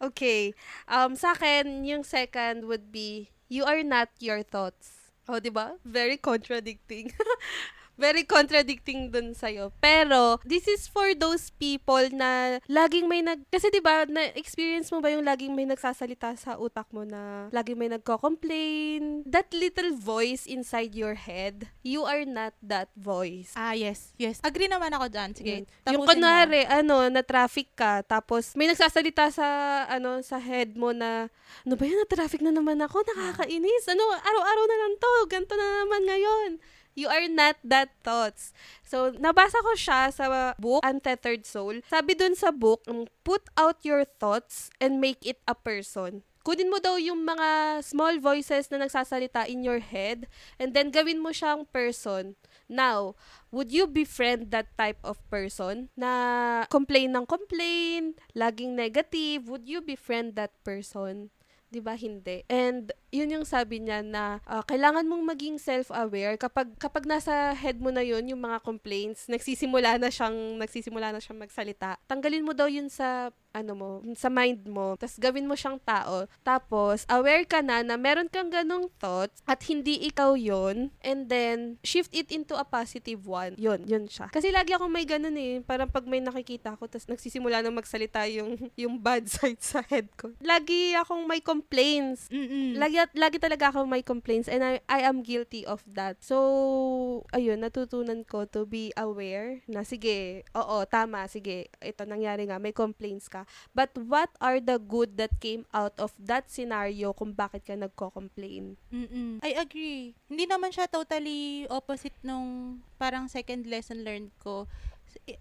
Okay. 0.00 0.52
Um, 0.88 1.14
sa 1.14 1.32
akin, 1.32 1.84
yung 1.84 2.02
second 2.02 2.66
would 2.66 2.90
be, 2.90 3.30
you 3.48 3.64
are 3.64 3.82
not 3.82 4.08
your 4.18 4.42
thoughts. 4.42 4.95
Oh, 5.28 5.38
di 5.42 5.50
ba? 5.50 5.74
Very 5.84 6.16
contradicting. 6.16 7.10
Very 7.96 8.28
contradicting 8.28 9.08
dun 9.08 9.32
sa'yo. 9.32 9.72
Pero, 9.80 10.36
this 10.44 10.68
is 10.68 10.84
for 10.84 11.16
those 11.16 11.48
people 11.56 12.04
na 12.12 12.60
laging 12.68 13.08
may 13.08 13.24
nag... 13.24 13.48
Kasi 13.48 13.72
di 13.72 13.80
ba 13.80 14.04
na-experience 14.04 14.92
mo 14.92 15.00
ba 15.00 15.08
yung 15.08 15.24
laging 15.24 15.56
may 15.56 15.64
nagsasalita 15.64 16.36
sa 16.36 16.60
utak 16.60 16.84
mo 16.92 17.08
na 17.08 17.48
laging 17.56 17.80
may 17.80 17.88
nagko-complain? 17.88 19.24
That 19.24 19.48
little 19.56 19.96
voice 19.96 20.44
inside 20.44 20.92
your 20.92 21.16
head, 21.16 21.72
you 21.80 22.04
are 22.04 22.28
not 22.28 22.52
that 22.60 22.92
voice. 22.92 23.56
ah, 23.56 23.72
yes. 23.72 24.12
Yes. 24.20 24.44
Agree 24.44 24.68
naman 24.68 24.92
ako 24.92 25.08
dyan. 25.08 25.30
Sige, 25.32 25.54
tapusin 25.80 25.96
Yung 25.96 26.04
kunwari, 26.04 26.68
ano, 26.68 27.08
na 27.08 27.24
traffic 27.24 27.72
ka, 27.72 28.04
tapos 28.04 28.52
may 28.52 28.68
nagsasalita 28.68 29.32
sa, 29.32 29.46
ano, 29.88 30.20
sa 30.20 30.36
head 30.36 30.76
mo 30.76 30.92
na, 30.92 31.32
ano 31.64 31.74
ba 31.74 31.84
yun, 31.88 31.96
na 31.96 32.08
traffic 32.08 32.44
na 32.44 32.52
naman 32.52 32.76
ako, 32.84 33.00
nakakainis. 33.08 33.88
Ano, 33.88 34.04
araw-araw 34.20 34.64
na 34.68 34.76
lang 34.84 34.92
to, 35.00 35.12
ganito 35.32 35.54
na 35.56 35.66
naman 35.80 36.02
ngayon. 36.04 36.50
You 36.96 37.12
are 37.12 37.28
not 37.28 37.60
that 37.60 37.92
thoughts. 38.00 38.56
So, 38.80 39.12
nabasa 39.12 39.60
ko 39.60 39.76
siya 39.76 40.08
sa 40.08 40.56
book, 40.56 40.80
Untethered 40.80 41.44
Soul. 41.44 41.84
Sabi 41.92 42.16
dun 42.16 42.32
sa 42.32 42.48
book, 42.48 42.80
um, 42.88 43.04
put 43.20 43.44
out 43.60 43.84
your 43.84 44.08
thoughts 44.08 44.72
and 44.80 44.96
make 44.96 45.20
it 45.20 45.44
a 45.44 45.52
person. 45.52 46.24
Kunin 46.40 46.70
mo 46.70 46.78
daw 46.80 46.96
yung 46.96 47.26
mga 47.26 47.82
small 47.82 48.16
voices 48.22 48.70
na 48.70 48.86
nagsasalita 48.86 49.50
in 49.50 49.66
your 49.66 49.82
head 49.82 50.30
and 50.62 50.78
then 50.78 50.94
gawin 50.94 51.18
mo 51.18 51.34
siyang 51.34 51.66
person. 51.68 52.38
Now, 52.70 53.18
would 53.50 53.74
you 53.74 53.90
befriend 53.90 54.54
that 54.54 54.70
type 54.78 55.02
of 55.02 55.18
person 55.28 55.90
na 55.98 56.62
complain 56.70 57.12
ng 57.12 57.26
complain, 57.26 58.14
laging 58.32 58.78
negative? 58.78 59.50
Would 59.50 59.66
you 59.66 59.82
befriend 59.82 60.38
that 60.38 60.54
person? 60.62 61.34
'Di 61.66 61.80
ba 61.82 61.98
hindi? 61.98 62.46
And 62.46 62.94
yun 63.10 63.32
yung 63.32 63.46
sabi 63.46 63.82
niya 63.82 64.04
na 64.04 64.38
ah, 64.46 64.62
kailangan 64.62 65.06
mong 65.08 65.24
maging 65.34 65.56
self-aware 65.58 66.38
kapag 66.38 66.70
kapag 66.78 67.08
nasa 67.10 67.54
head 67.58 67.82
mo 67.82 67.90
na 67.90 68.06
yun 68.06 68.22
yung 68.26 68.38
mga 68.38 68.62
complaints, 68.62 69.26
nagsisimula 69.26 69.98
na 69.98 70.10
siyang 70.12 70.60
nagsisimula 70.62 71.10
na 71.10 71.18
siyang 71.18 71.42
magsalita. 71.42 71.98
Tanggalin 72.06 72.46
mo 72.46 72.54
daw 72.54 72.70
yun 72.70 72.86
sa 72.86 73.34
ano 73.56 73.72
mo, 73.72 73.90
sa 74.12 74.28
mind 74.28 74.68
mo. 74.68 75.00
Tapos 75.00 75.16
gawin 75.16 75.48
mo 75.48 75.56
siyang 75.56 75.80
tao. 75.80 76.28
Tapos 76.44 77.08
aware 77.08 77.48
ka 77.48 77.64
na 77.64 77.80
na 77.80 77.96
meron 77.96 78.28
kang 78.28 78.52
ganong 78.52 78.92
thoughts 79.00 79.40
at 79.48 79.64
hindi 79.64 79.96
ikaw 80.04 80.36
yon 80.36 80.92
and 81.00 81.32
then 81.32 81.80
shift 81.80 82.12
it 82.12 82.28
into 82.28 82.52
a 82.52 82.66
positive 82.68 83.24
one. 83.24 83.56
Yun, 83.56 83.88
yun 83.88 84.04
siya. 84.04 84.28
Kasi 84.28 84.52
lagi 84.52 84.76
akong 84.76 84.92
may 84.92 85.08
ganun 85.08 85.36
eh. 85.40 85.64
Parang 85.64 85.88
pag 85.88 86.04
may 86.04 86.20
nakikita 86.20 86.76
ko 86.76 86.84
tapos 86.84 87.08
nagsisimula 87.08 87.64
na 87.64 87.72
magsalita 87.72 88.28
yung 88.28 88.58
yung 88.82 89.00
bad 89.00 89.24
side 89.32 89.62
sa 89.64 89.80
head 89.80 90.12
ko. 90.20 90.36
Lagi 90.44 90.92
akong 90.98 91.24
may 91.24 91.40
complaints. 91.40 92.28
Mm-mm. 92.28 92.76
Lagi, 92.76 93.00
lagi 93.16 93.38
talaga 93.40 93.72
ako 93.72 93.88
may 93.88 94.04
complaints 94.04 94.50
and 94.50 94.60
I, 94.60 94.82
I 94.90 95.06
am 95.06 95.22
guilty 95.22 95.64
of 95.64 95.80
that. 95.86 96.20
So, 96.20 97.24
ayun, 97.32 97.62
natutunan 97.62 98.26
ko 98.26 98.44
to 98.50 98.66
be 98.66 98.90
aware 98.98 99.62
na 99.70 99.86
sige, 99.86 100.42
oo, 100.52 100.76
tama, 100.90 101.24
sige, 101.30 101.70
ito 101.78 102.02
nangyari 102.04 102.50
nga, 102.50 102.58
may 102.58 102.74
complaints 102.74 103.30
ka. 103.30 103.45
But 103.74 103.92
what 103.94 104.30
are 104.40 104.58
the 104.58 104.78
good 104.80 105.16
that 105.20 105.36
came 105.38 105.66
out 105.74 105.94
of 106.00 106.12
that 106.18 106.48
scenario 106.48 107.12
kung 107.12 107.32
bakit 107.36 107.66
ka 107.66 107.74
nagko-complain? 107.76 108.76
Mm-mm. 108.90 109.42
I 109.44 109.56
agree. 109.56 110.16
Hindi 110.26 110.44
naman 110.48 110.72
siya 110.72 110.88
totally 110.88 111.68
opposite 111.68 112.16
nung 112.24 112.80
parang 112.96 113.28
second 113.28 113.68
lesson 113.68 114.02
learned 114.02 114.32
ko. 114.40 114.66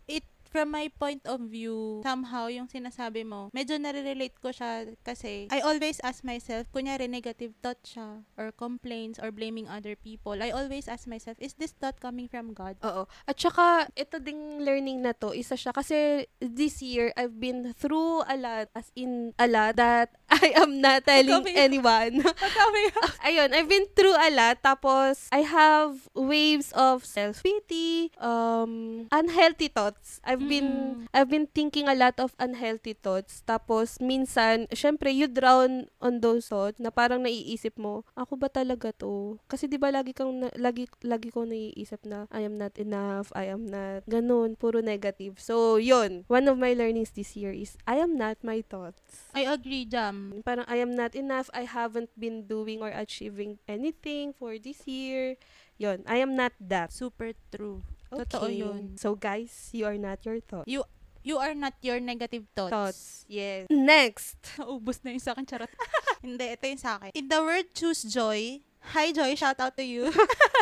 It, 0.08 0.26
from 0.56 0.72
my 0.72 0.88
point 0.88 1.20
of 1.28 1.52
view, 1.52 2.00
somehow 2.00 2.48
yung 2.48 2.72
sinasabi 2.72 3.28
mo, 3.28 3.52
medyo 3.52 3.76
nare-relate 3.76 4.39
ko 4.39 4.56
siya 4.56 4.88
kasi 5.04 5.52
I 5.52 5.60
always 5.60 6.00
ask 6.00 6.24
myself, 6.24 6.72
kunyari 6.72 7.12
negative 7.12 7.52
thought 7.60 7.84
siya 7.84 8.24
or 8.39 8.56
complaints 8.56 9.20
or 9.20 9.36
blaming 9.36 9.68
other 9.68 10.00
people. 10.00 10.39
I 10.39 10.56
always 10.56 10.88
ask 10.88 11.12
myself, 11.12 11.36
is 11.44 11.60
this 11.60 11.76
thought 11.76 12.00
coming 12.00 12.32
from 12.32 12.56
God? 12.56 12.80
Oo. 12.88 13.04
At 13.28 13.36
saka, 13.36 13.91
ito 14.00 14.15
ding 14.24 14.63
learning 14.63 15.04
na 15.04 15.12
to, 15.20 15.36
isa 15.36 15.60
siya 15.60 15.76
kasi 15.76 16.24
this 16.39 16.80
year, 16.80 17.12
I've 17.20 17.36
been 17.36 17.76
through 17.76 18.24
a 18.24 18.39
lot, 18.39 18.72
as 18.72 18.96
in 18.96 19.36
a 19.36 19.52
lot, 19.52 19.76
that 19.76 20.15
I 20.30 20.58
am 20.58 20.82
not 20.82 21.06
telling 21.06 21.30
Kami- 21.46 21.56
anyone. 21.56 22.26
Ayun, 23.28 23.50
I've 23.54 23.70
been 23.70 23.86
through 23.94 24.18
a 24.18 24.30
lot. 24.34 24.58
Tapos, 24.62 25.30
I 25.32 25.46
have 25.46 26.10
waves 26.14 26.74
of 26.74 27.06
self-pity, 27.06 28.12
um, 28.18 29.06
unhealthy 29.12 29.70
thoughts. 29.70 30.20
I've 30.26 30.42
been, 30.42 30.66
Mm. 30.66 31.06
I've 31.14 31.30
been 31.30 31.46
thinking 31.46 31.86
a 31.88 31.94
lot 31.94 32.18
of 32.18 32.34
unhealthy 32.42 32.98
thoughts. 32.98 33.46
Tapos, 33.46 34.02
minsan, 34.02 34.66
syempre, 34.74 35.14
you 35.14 35.30
drown 35.30 35.88
on 36.02 36.20
those 36.26 36.50
thoughts 36.50 36.82
na 36.82 36.90
parang 36.90 37.22
naiisip 37.22 37.78
mo, 37.78 38.02
ako 38.18 38.36
ba 38.40 38.50
talaga 38.50 38.90
to? 38.98 39.38
Kasi 39.46 39.70
di 39.70 39.78
ba 39.78 39.94
lagi 39.94 40.12
kang, 40.18 40.42
na- 40.42 40.54
lagi, 40.58 40.90
lagi 41.06 41.30
ko 41.30 41.46
naiisip 41.46 42.02
na, 42.04 42.26
I 42.34 42.42
am 42.42 42.58
not 42.58 42.76
enough, 42.82 43.30
I 43.38 43.46
am 43.52 43.70
not, 43.70 44.04
ganun, 44.10 44.58
puro 44.58 44.82
negative. 44.82 45.38
So, 45.38 45.78
yun. 45.78 46.26
One 46.26 46.50
of 46.50 46.58
my 46.58 46.74
learnings 46.74 47.14
this 47.14 47.38
year 47.38 47.54
is, 47.54 47.78
I 47.86 48.02
am 48.02 48.18
not 48.18 48.42
my 48.42 48.66
thoughts. 48.66 49.30
I 49.36 49.46
agree, 49.46 49.86
Jam. 49.86 50.14
Parang 50.43 50.65
I 50.67 50.78
am 50.82 50.95
not 50.95 51.15
enough. 51.15 51.49
I 51.54 51.63
haven't 51.67 52.12
been 52.19 52.45
doing 52.47 52.82
or 52.82 52.91
achieving 52.91 53.60
anything 53.67 54.34
for 54.34 54.58
this 54.60 54.84
year. 54.86 55.36
Yon, 55.78 56.04
I 56.08 56.23
am 56.23 56.36
not 56.36 56.54
that. 56.60 56.93
Super 56.93 57.36
true. 57.51 57.84
Totoo 58.12 58.47
yun. 58.47 58.95
So 58.95 59.15
guys, 59.15 59.69
you 59.75 59.86
are 59.86 59.99
not 59.99 60.23
your 60.23 60.39
thoughts. 60.39 60.69
You 60.69 60.88
you 61.25 61.41
are 61.41 61.58
not 61.58 61.73
your 61.82 61.99
negative 61.99 62.45
thoughts. 62.56 62.71
Thoughts. 62.71 63.04
Yes. 63.28 63.67
Next. 63.67 64.38
Naubos 64.62 65.01
na 65.01 65.17
yung 65.17 65.23
sa 65.25 65.34
akin, 65.34 65.45
charot. 65.49 65.71
Hindi, 66.25 66.45
ito 66.54 66.63
yung 66.69 66.82
sa 66.82 67.01
akin. 67.01 67.12
In 67.17 67.25
the 67.28 67.41
word 67.41 67.73
choose 67.73 68.06
joy, 68.06 68.62
hi 68.93 69.12
Joy, 69.12 69.34
shout 69.34 69.58
out 69.60 69.73
to 69.75 69.84
you. 69.84 70.13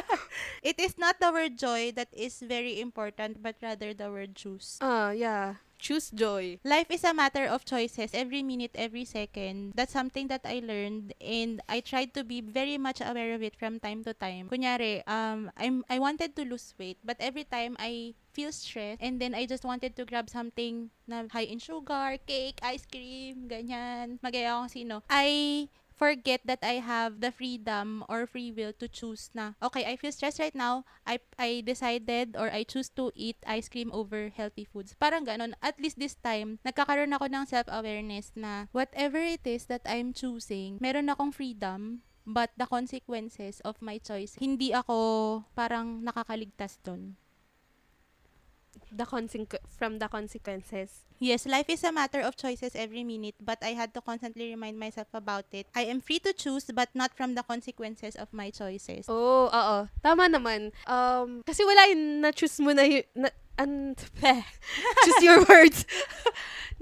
it 0.63 0.79
is 0.79 0.95
not 0.97 1.19
the 1.19 1.31
word 1.31 1.59
joy 1.59 1.91
that 1.99 2.07
is 2.15 2.39
very 2.39 2.79
important, 2.79 3.43
but 3.43 3.59
rather 3.59 3.93
the 3.93 4.07
word 4.07 4.35
choose. 4.39 4.79
Ah, 4.79 5.11
yeah. 5.11 5.59
Choose 5.83 6.15
joy. 6.15 6.63
Life 6.63 6.87
is 6.95 7.03
a 7.03 7.11
matter 7.11 7.43
of 7.43 7.67
choices 7.67 8.15
every 8.15 8.39
minute, 8.39 8.71
every 8.71 9.03
second. 9.03 9.75
That's 9.75 9.91
something 9.91 10.31
that 10.31 10.47
I 10.47 10.63
learned 10.63 11.11
and 11.19 11.59
I 11.67 11.83
tried 11.83 12.15
to 12.15 12.23
be 12.23 12.39
very 12.39 12.79
much 12.79 13.03
aware 13.03 13.35
of 13.35 13.43
it 13.43 13.59
from 13.59 13.83
time 13.83 13.99
to 14.07 14.15
time. 14.15 14.47
Kunyari, 14.47 15.03
um, 15.11 15.51
I'm, 15.59 15.83
I 15.89 15.99
wanted 15.99 16.37
to 16.37 16.47
lose 16.47 16.73
weight 16.79 16.99
but 17.03 17.17
every 17.19 17.43
time 17.43 17.75
I 17.79 18.15
feel 18.31 18.53
stressed 18.55 19.03
and 19.03 19.19
then 19.19 19.35
I 19.35 19.45
just 19.45 19.65
wanted 19.65 19.97
to 19.97 20.05
grab 20.05 20.29
something 20.29 20.89
na 21.05 21.27
high 21.27 21.51
in 21.51 21.59
sugar, 21.59 22.15
cake, 22.25 22.63
ice 22.63 22.87
cream, 22.87 23.51
ganyan, 23.51 24.23
magaya 24.23 24.55
akong 24.55 24.71
sino. 24.71 25.03
I 25.11 25.67
forget 25.95 26.41
that 26.45 26.59
I 26.61 26.83
have 26.83 27.21
the 27.21 27.31
freedom 27.31 28.03
or 28.09 28.25
free 28.25 28.51
will 28.51 28.73
to 28.81 28.87
choose 28.87 29.29
na, 29.33 29.53
okay, 29.61 29.85
I 29.85 29.95
feel 29.95 30.11
stressed 30.11 30.39
right 30.39 30.55
now, 30.55 30.85
I, 31.05 31.19
I 31.37 31.63
decided 31.65 32.35
or 32.37 32.51
I 32.51 32.63
choose 32.63 32.89
to 32.97 33.11
eat 33.15 33.37
ice 33.45 33.69
cream 33.69 33.91
over 33.93 34.29
healthy 34.29 34.65
foods. 34.65 34.95
Parang 34.99 35.25
ganon. 35.25 35.53
At 35.61 35.79
least 35.79 35.99
this 35.99 36.15
time, 36.15 36.59
nagkakaroon 36.65 37.13
ako 37.13 37.29
ng 37.29 37.45
self-awareness 37.45 38.33
na 38.35 38.67
whatever 38.71 39.19
it 39.19 39.45
is 39.45 39.65
that 39.67 39.85
I'm 39.85 40.13
choosing, 40.13 40.77
meron 40.81 41.09
akong 41.09 41.31
freedom 41.31 42.01
but 42.25 42.51
the 42.55 42.65
consequences 42.65 43.59
of 43.67 43.79
my 43.83 43.99
choice, 43.99 44.39
hindi 44.39 44.71
ako 44.71 45.43
parang 45.55 45.99
nakakaligtas 46.03 46.79
doon. 46.83 47.19
The 48.93 49.09
consequ- 49.09 49.65
from 49.73 49.97
the 49.97 50.05
consequences. 50.05 51.01
Yes, 51.17 51.47
life 51.49 51.65
is 51.69 51.81
a 51.83 51.91
matter 51.91 52.21
of 52.21 52.35
choices 52.35 52.75
every 52.75 53.01
minute, 53.01 53.33
but 53.41 53.57
I 53.63 53.73
had 53.73 53.93
to 53.95 54.01
constantly 54.01 54.53
remind 54.53 54.77
myself 54.77 55.07
about 55.13 55.49
it. 55.55 55.65
I 55.73 55.89
am 55.89 56.01
free 56.01 56.19
to 56.19 56.33
choose, 56.33 56.69
but 56.69 56.93
not 56.93 57.15
from 57.17 57.33
the 57.33 57.41
consequences 57.41 58.13
of 58.19 58.29
my 58.35 58.51
choices. 58.51 59.07
Oh, 59.07 59.49
oo. 59.49 59.89
Tama 60.03 60.29
naman. 60.29 60.75
Um, 60.85 61.41
kasi 61.47 61.63
wala 61.65 61.89
yung 61.89 62.21
na-choose 62.21 62.59
mo 62.59 62.75
na 62.75 62.83
yun, 62.83 63.07
na, 63.15 63.31
an, 63.57 63.95
choose 65.07 65.23
your 65.23 65.41
words. 65.49 65.87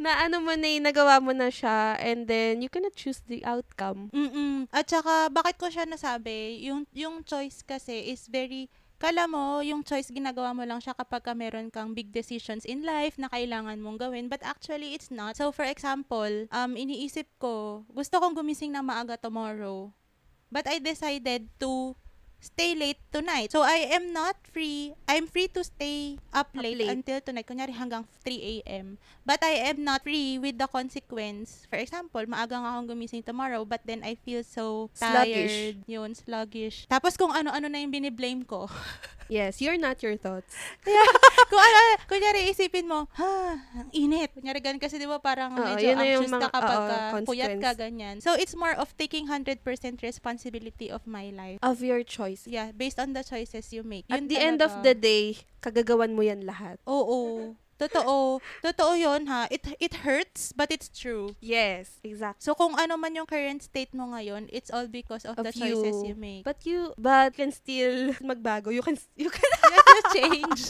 na 0.02 0.26
ano 0.26 0.42
mo 0.42 0.58
na 0.58 0.66
yung 0.66 0.90
nagawa 0.90 1.22
mo 1.22 1.30
na 1.30 1.54
siya 1.54 1.94
and 2.02 2.26
then 2.26 2.66
you 2.66 2.70
cannot 2.74 2.98
choose 2.98 3.22
the 3.30 3.46
outcome. 3.46 4.10
Mm-mm. 4.10 4.66
At 4.74 4.90
saka, 4.90 5.30
bakit 5.30 5.62
ko 5.62 5.70
siya 5.70 5.86
nasabi? 5.86 6.66
Yung, 6.66 6.90
yung 6.98 7.22
choice 7.22 7.62
kasi 7.62 8.10
is 8.10 8.26
very, 8.26 8.74
kala 9.02 9.26
mo, 9.26 9.66
yung 9.66 9.82
choice 9.82 10.14
ginagawa 10.14 10.54
mo 10.54 10.62
lang 10.62 10.78
siya 10.78 10.94
kapag 10.94 11.26
ka 11.26 11.34
meron 11.34 11.74
kang 11.74 11.98
big 11.98 12.14
decisions 12.14 12.62
in 12.70 12.86
life 12.86 13.18
na 13.18 13.26
kailangan 13.34 13.82
mong 13.82 13.98
gawin. 13.98 14.30
But 14.30 14.46
actually, 14.46 14.94
it's 14.94 15.10
not. 15.10 15.42
So, 15.42 15.50
for 15.50 15.66
example, 15.66 16.46
um, 16.54 16.78
iniisip 16.78 17.26
ko, 17.42 17.82
gusto 17.90 18.22
kong 18.22 18.38
gumising 18.38 18.78
na 18.78 18.86
maaga 18.86 19.18
tomorrow. 19.18 19.90
But 20.54 20.70
I 20.70 20.78
decided 20.78 21.50
to 21.66 21.98
stay 22.42 22.74
late 22.74 22.98
tonight. 23.14 23.54
So, 23.54 23.62
I 23.62 23.86
am 23.94 24.10
not 24.12 24.36
free. 24.50 24.98
I'm 25.06 25.30
free 25.30 25.48
to 25.54 25.62
stay 25.64 26.18
up, 26.34 26.50
Up 26.52 26.58
late, 26.58 26.82
late. 26.82 26.90
until 26.90 27.22
tonight. 27.22 27.46
Kunyari 27.46 27.72
hanggang 27.72 28.04
3 28.26 28.66
a.m. 28.66 28.98
But 29.22 29.46
I 29.46 29.70
am 29.70 29.86
not 29.86 30.02
free 30.02 30.42
with 30.42 30.58
the 30.58 30.66
consequence. 30.66 31.70
For 31.70 31.78
example, 31.78 32.26
maaga 32.26 32.58
nga 32.58 32.74
akong 32.74 32.90
gumising 32.90 33.22
tomorrow, 33.22 33.62
but 33.64 33.86
then 33.86 34.02
I 34.02 34.18
feel 34.18 34.42
so 34.42 34.90
Sluggish. 34.98 35.54
tired. 35.54 35.76
Yun, 35.86 36.12
sluggish. 36.18 36.90
Tapos 36.90 37.14
kung 37.16 37.30
ano-ano 37.30 37.70
na 37.70 37.78
yung 37.78 37.94
biniblame 37.94 38.42
ko. 38.44 38.66
Yes, 39.32 39.64
you're 39.64 39.80
not 39.80 40.04
your 40.04 40.20
thoughts. 40.20 40.52
kung 41.52 41.62
ano, 41.64 41.80
kunyari 42.04 42.52
isipin 42.52 42.84
mo, 42.84 43.08
ha, 43.16 43.56
ang 43.80 43.88
init. 43.96 44.36
Kunyari 44.36 44.60
ganun 44.60 44.84
kasi 44.84 45.00
di 45.00 45.08
ba 45.08 45.24
parang 45.24 45.56
Oo, 45.56 45.64
medyo 45.64 45.96
na 45.96 46.04
yung 46.04 46.28
anxious 46.28 46.36
mga- 46.36 46.44
ka 46.44 46.50
kapag 46.52 46.76
oo, 46.76 46.92
ka 46.92 46.98
puyat 47.24 47.54
ka, 47.64 47.72
ganyan. 47.80 48.20
So, 48.20 48.36
it's 48.36 48.60
more 48.60 48.76
of 48.76 48.92
taking 49.00 49.32
100% 49.32 49.64
responsibility 50.04 50.92
of 50.92 51.08
my 51.08 51.32
life. 51.32 51.64
Of 51.64 51.80
your 51.80 52.04
choice. 52.04 52.44
Yeah, 52.44 52.76
based 52.76 53.00
on 53.00 53.16
the 53.16 53.24
choices 53.24 53.72
you 53.72 53.88
make. 53.88 54.04
At 54.12 54.20
Yun 54.20 54.28
the 54.28 54.40
end 54.44 54.60
of 54.60 54.84
talaga. 54.84 54.92
the 54.92 54.96
day, 55.00 55.24
kagagawan 55.64 56.12
mo 56.12 56.28
yan 56.28 56.44
lahat. 56.44 56.84
Oo. 56.84 57.56
Totoo. 57.82 58.38
Totoo 58.62 58.94
yun, 58.94 59.26
ha. 59.26 59.48
It, 59.50 59.66
it 59.82 60.06
hurts, 60.06 60.54
but 60.54 60.70
it's 60.70 60.86
true. 60.88 61.34
Yes, 61.42 61.98
exactly. 62.06 62.46
So, 62.46 62.54
kung 62.54 62.78
ano 62.78 62.94
man 62.98 63.18
yung 63.18 63.26
current 63.26 63.66
state 63.66 63.90
mo 63.98 64.14
ngayon, 64.14 64.46
it's 64.54 64.70
all 64.70 64.86
because 64.86 65.26
of, 65.26 65.34
Of 65.42 65.50
the 65.50 65.54
choices 65.54 66.06
you. 66.06 66.14
you 66.14 66.16
make. 66.16 66.46
But 66.46 66.62
you, 66.66 66.94
but 66.98 67.34
can 67.34 67.50
still 67.52 68.14
magbago. 68.22 68.70
You 68.70 68.86
can, 68.86 69.02
you 69.18 69.34
can, 69.34 69.50
You 69.66 69.74
have 69.74 69.90
to 69.90 70.04
change. 70.14 70.62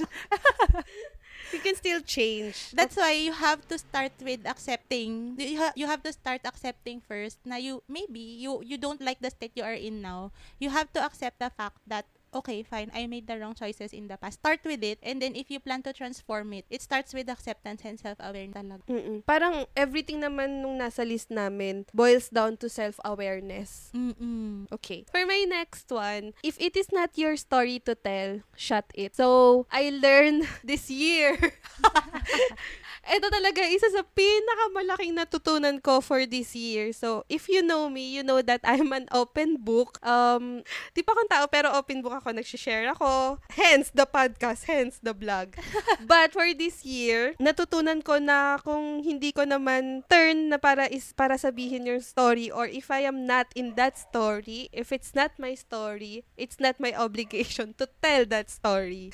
you 1.54 1.60
can 1.60 1.76
still 1.76 2.00
change. 2.02 2.72
That's 2.72 2.96
why 2.96 3.12
you 3.14 3.34
have 3.34 3.68
to 3.68 3.78
start 3.78 4.14
with 4.24 4.48
accepting. 4.48 5.36
You, 5.38 5.58
ha- 5.60 5.76
you 5.76 5.88
have 5.88 6.04
to 6.04 6.14
start 6.14 6.42
accepting 6.46 7.02
first 7.02 7.40
na 7.44 7.56
you, 7.58 7.84
maybe, 7.90 8.20
you, 8.20 8.62
you 8.64 8.78
don't 8.78 9.02
like 9.02 9.20
the 9.20 9.30
state 9.30 9.52
you 9.56 9.64
are 9.64 9.76
in 9.76 10.02
now. 10.02 10.32
You 10.60 10.70
have 10.70 10.94
to 10.94 11.04
accept 11.04 11.40
the 11.40 11.50
fact 11.50 11.78
that, 11.88 12.06
okay, 12.34 12.64
fine, 12.64 12.92
I 12.94 13.08
made 13.08 13.28
the 13.28 13.38
wrong 13.38 13.54
choices 13.54 13.94
in 13.94 14.08
the 14.08 14.18
past. 14.18 14.40
Start 14.40 14.62
with 14.66 14.84
it, 14.84 15.00
and 15.04 15.22
then 15.22 15.36
if 15.36 15.52
you 15.52 15.60
plan 15.60 15.84
to 15.84 15.94
transform 15.94 16.54
it, 16.54 16.66
it 16.70 16.82
starts 16.82 17.14
with 17.14 17.30
acceptance 17.30 17.82
and 17.84 18.00
self-awareness 18.00 18.52
talaga. 18.56 18.84
Mm-mm. 18.88 19.26
Parang 19.26 19.66
everything 19.76 20.22
naman 20.22 20.62
nung 20.62 20.78
nasa 20.80 21.08
list 21.08 21.32
namin 21.32 21.86
boils 21.94 22.30
down 22.30 22.58
to 22.58 22.70
self-awareness. 22.70 23.92
Mm-mm. 23.96 24.72
Okay. 24.72 25.06
For 25.12 25.26
my 25.26 25.46
next 25.48 25.90
one, 25.92 26.34
if 26.44 26.60
it 26.60 26.76
is 26.78 26.92
not 26.92 27.18
your 27.18 27.36
story 27.36 27.80
to 27.86 27.96
tell, 27.96 28.42
shut 28.56 28.86
it. 28.94 29.16
So, 29.16 29.66
I 29.72 29.92
learned 29.92 30.48
this 30.64 30.90
year. 30.90 31.38
Ito 33.02 33.34
talaga 33.34 33.66
isa 33.66 33.90
sa 33.90 34.06
pinakamalaking 34.06 35.18
natutunan 35.18 35.82
ko 35.82 36.06
for 36.06 36.22
this 36.30 36.54
year. 36.54 36.94
So, 36.94 37.26
if 37.34 37.50
you 37.50 37.66
know 37.66 37.90
me, 37.90 38.14
you 38.14 38.22
know 38.22 38.46
that 38.46 38.62
I'm 38.62 38.94
an 38.94 39.10
open 39.10 39.58
book. 39.58 39.98
Um, 40.06 40.62
di 40.94 41.02
pa 41.02 41.18
akong 41.18 41.30
tao, 41.30 41.46
pero 41.50 41.74
open 41.74 42.06
book 42.06 42.22
ako. 42.22 42.30
Nagsishare 42.30 42.94
ako. 42.94 43.42
Hence, 43.58 43.90
the 43.90 44.06
podcast. 44.06 44.70
Hence, 44.70 45.02
the 45.02 45.18
blog. 45.18 45.58
But 46.06 46.38
for 46.38 46.46
this 46.54 46.86
year, 46.86 47.34
natutunan 47.42 48.06
ko 48.06 48.22
na 48.22 48.62
kung 48.62 49.02
hindi 49.02 49.34
ko 49.34 49.50
naman 49.50 50.06
turn 50.06 50.54
na 50.54 50.62
para 50.62 50.86
is 50.86 51.10
para 51.18 51.42
sabihin 51.42 51.90
yung 51.90 52.06
story 52.06 52.54
or 52.54 52.70
if 52.70 52.94
I 52.94 53.10
am 53.10 53.26
not 53.26 53.50
in 53.58 53.74
that 53.82 53.98
story, 53.98 54.70
if 54.70 54.94
it's 54.94 55.18
not 55.18 55.34
my 55.42 55.58
story, 55.58 56.22
it's 56.38 56.62
not 56.62 56.78
my 56.78 56.94
obligation 56.94 57.74
to 57.82 57.90
tell 58.06 58.30
that 58.30 58.54
story. 58.54 59.10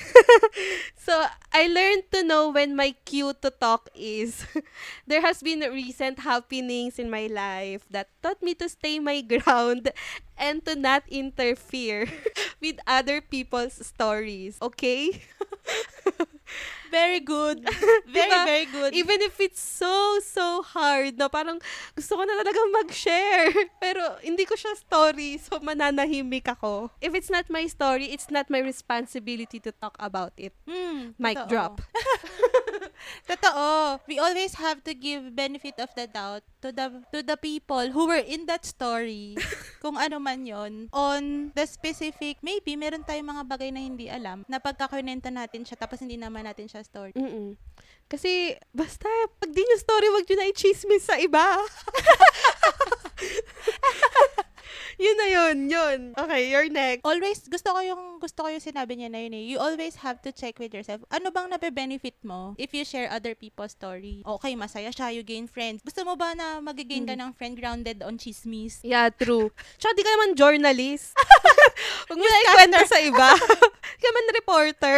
so, 1.08 1.24
I 1.56 1.72
learned 1.72 2.12
to 2.12 2.28
know 2.28 2.52
when 2.52 2.76
my 2.76 2.92
cue 3.08 3.32
to 3.42 3.50
talk 3.78 3.90
is. 3.94 4.46
there 5.08 5.22
has 5.22 5.42
been 5.46 5.62
recent 5.70 6.20
happenings 6.20 6.98
in 6.98 7.10
my 7.10 7.28
life 7.30 7.86
that 7.94 8.10
taught 8.24 8.42
me 8.42 8.56
to 8.56 8.68
stay 8.68 8.98
my 8.98 9.22
ground 9.32 9.94
and 10.38 10.66
to 10.66 10.76
not 10.76 11.04
interfere 11.10 12.10
with 12.62 12.82
other 12.88 13.22
people's 13.22 13.78
stories. 13.86 14.58
Okay? 14.62 15.22
Very 16.90 17.20
good. 17.20 17.68
Very, 18.08 18.32
Diba? 18.32 18.46
very 18.48 18.66
good. 18.72 18.96
Even 18.96 19.20
if 19.22 19.36
it's 19.44 19.60
so, 19.60 20.20
so 20.24 20.64
hard 20.64 21.20
na 21.20 21.28
parang 21.28 21.60
gusto 21.92 22.16
ko 22.16 22.24
na 22.24 22.40
talagang 22.40 22.72
mag-share. 22.72 23.52
Pero 23.84 24.00
hindi 24.24 24.48
ko 24.48 24.56
siya 24.56 24.72
story, 24.80 25.36
so 25.36 25.60
mananahimik 25.60 26.48
ako. 26.48 26.88
If 27.04 27.12
it's 27.12 27.28
not 27.28 27.52
my 27.52 27.68
story, 27.68 28.08
it's 28.16 28.32
not 28.32 28.48
my 28.48 28.64
responsibility 28.64 29.60
to 29.68 29.76
talk 29.76 30.00
about 30.00 30.32
it. 30.40 30.56
Hmm, 30.64 31.12
Mic 31.20 31.36
drop. 31.52 31.84
Totoo. 33.28 34.00
We 34.08 34.20
always 34.20 34.56
have 34.60 34.84
to 34.84 34.94
give 34.94 35.36
benefit 35.36 35.80
of 35.80 35.92
the 35.96 36.08
doubt 36.08 36.44
to 36.64 36.72
the 36.72 37.04
to 37.12 37.24
the 37.24 37.38
people 37.38 37.92
who 37.92 38.08
were 38.08 38.22
in 38.22 38.46
that 38.48 38.66
story. 38.66 39.38
kung 39.84 39.96
ano 39.96 40.20
man 40.20 40.44
yon 40.44 40.90
on 40.92 41.54
the 41.54 41.66
specific, 41.70 42.42
maybe 42.42 42.76
meron 42.76 43.06
tayong 43.06 43.30
mga 43.30 43.44
bagay 43.48 43.70
na 43.72 43.82
hindi 43.84 44.10
alam 44.10 44.44
na 44.50 44.60
pagkakunento 44.60 45.30
natin 45.30 45.64
siya 45.64 45.80
tapos 45.80 46.02
hindi 46.02 46.18
naman 46.18 46.44
natin 46.44 46.68
siya 46.68 46.84
story. 46.84 47.14
Mm-mm. 47.16 47.56
Kasi, 48.08 48.56
basta, 48.72 49.12
pag 49.36 49.52
di 49.52 49.60
nyo 49.60 49.76
story, 49.76 50.08
wag 50.16 50.24
nyo 50.24 50.40
na 50.40 50.48
i-chismis 50.48 51.12
sa 51.12 51.20
iba. 51.20 51.44
yun, 55.02 55.70
yun. 55.70 56.00
Okay, 56.18 56.50
you're 56.50 56.70
next. 56.70 57.04
always 57.08 57.40
gusto 57.48 57.72
ko 57.74 57.80
yung 57.82 58.04
gusto 58.20 58.44
ko 58.44 58.48
yung 58.52 58.64
sinabi 58.64 59.00
niya 59.00 59.10
na 59.10 59.20
yun 59.24 59.34
eh. 59.34 59.44
You 59.48 59.58
always 59.62 60.02
have 60.04 60.20
to 60.26 60.32
check 60.34 60.60
with 60.60 60.74
yourself. 60.74 61.02
Ano 61.14 61.32
bang 61.32 61.50
nabe-benefit 61.50 62.20
mo 62.26 62.54
if 62.60 62.74
you 62.74 62.84
share 62.84 63.08
other 63.10 63.34
people's 63.34 63.74
story? 63.74 64.22
Okay, 64.26 64.54
masaya 64.58 64.90
siya, 64.92 65.14
you 65.14 65.24
gain 65.24 65.48
friends. 65.48 65.82
Gusto 65.86 66.04
mo 66.04 66.20
ba 66.20 66.34
na 66.34 66.60
mag-gain 66.60 67.08
ka 67.08 67.16
ng 67.16 67.32
friend 67.38 67.56
grounded 67.56 68.04
on 68.04 68.20
chismis? 68.20 68.82
Yeah, 68.84 69.10
true. 69.14 69.54
Tsaka 69.80 69.94
di 69.96 70.04
ka 70.04 70.12
naman 70.14 70.32
journalist. 70.36 71.16
Huwag 72.08 72.18
mo 72.18 72.26
na 72.26 72.44
ikwento 72.50 72.80
sa 72.88 73.00
iba. 73.02 73.30
Di 73.98 74.04
ka 74.04 74.12
man 74.14 74.28
reporter. 74.36 74.98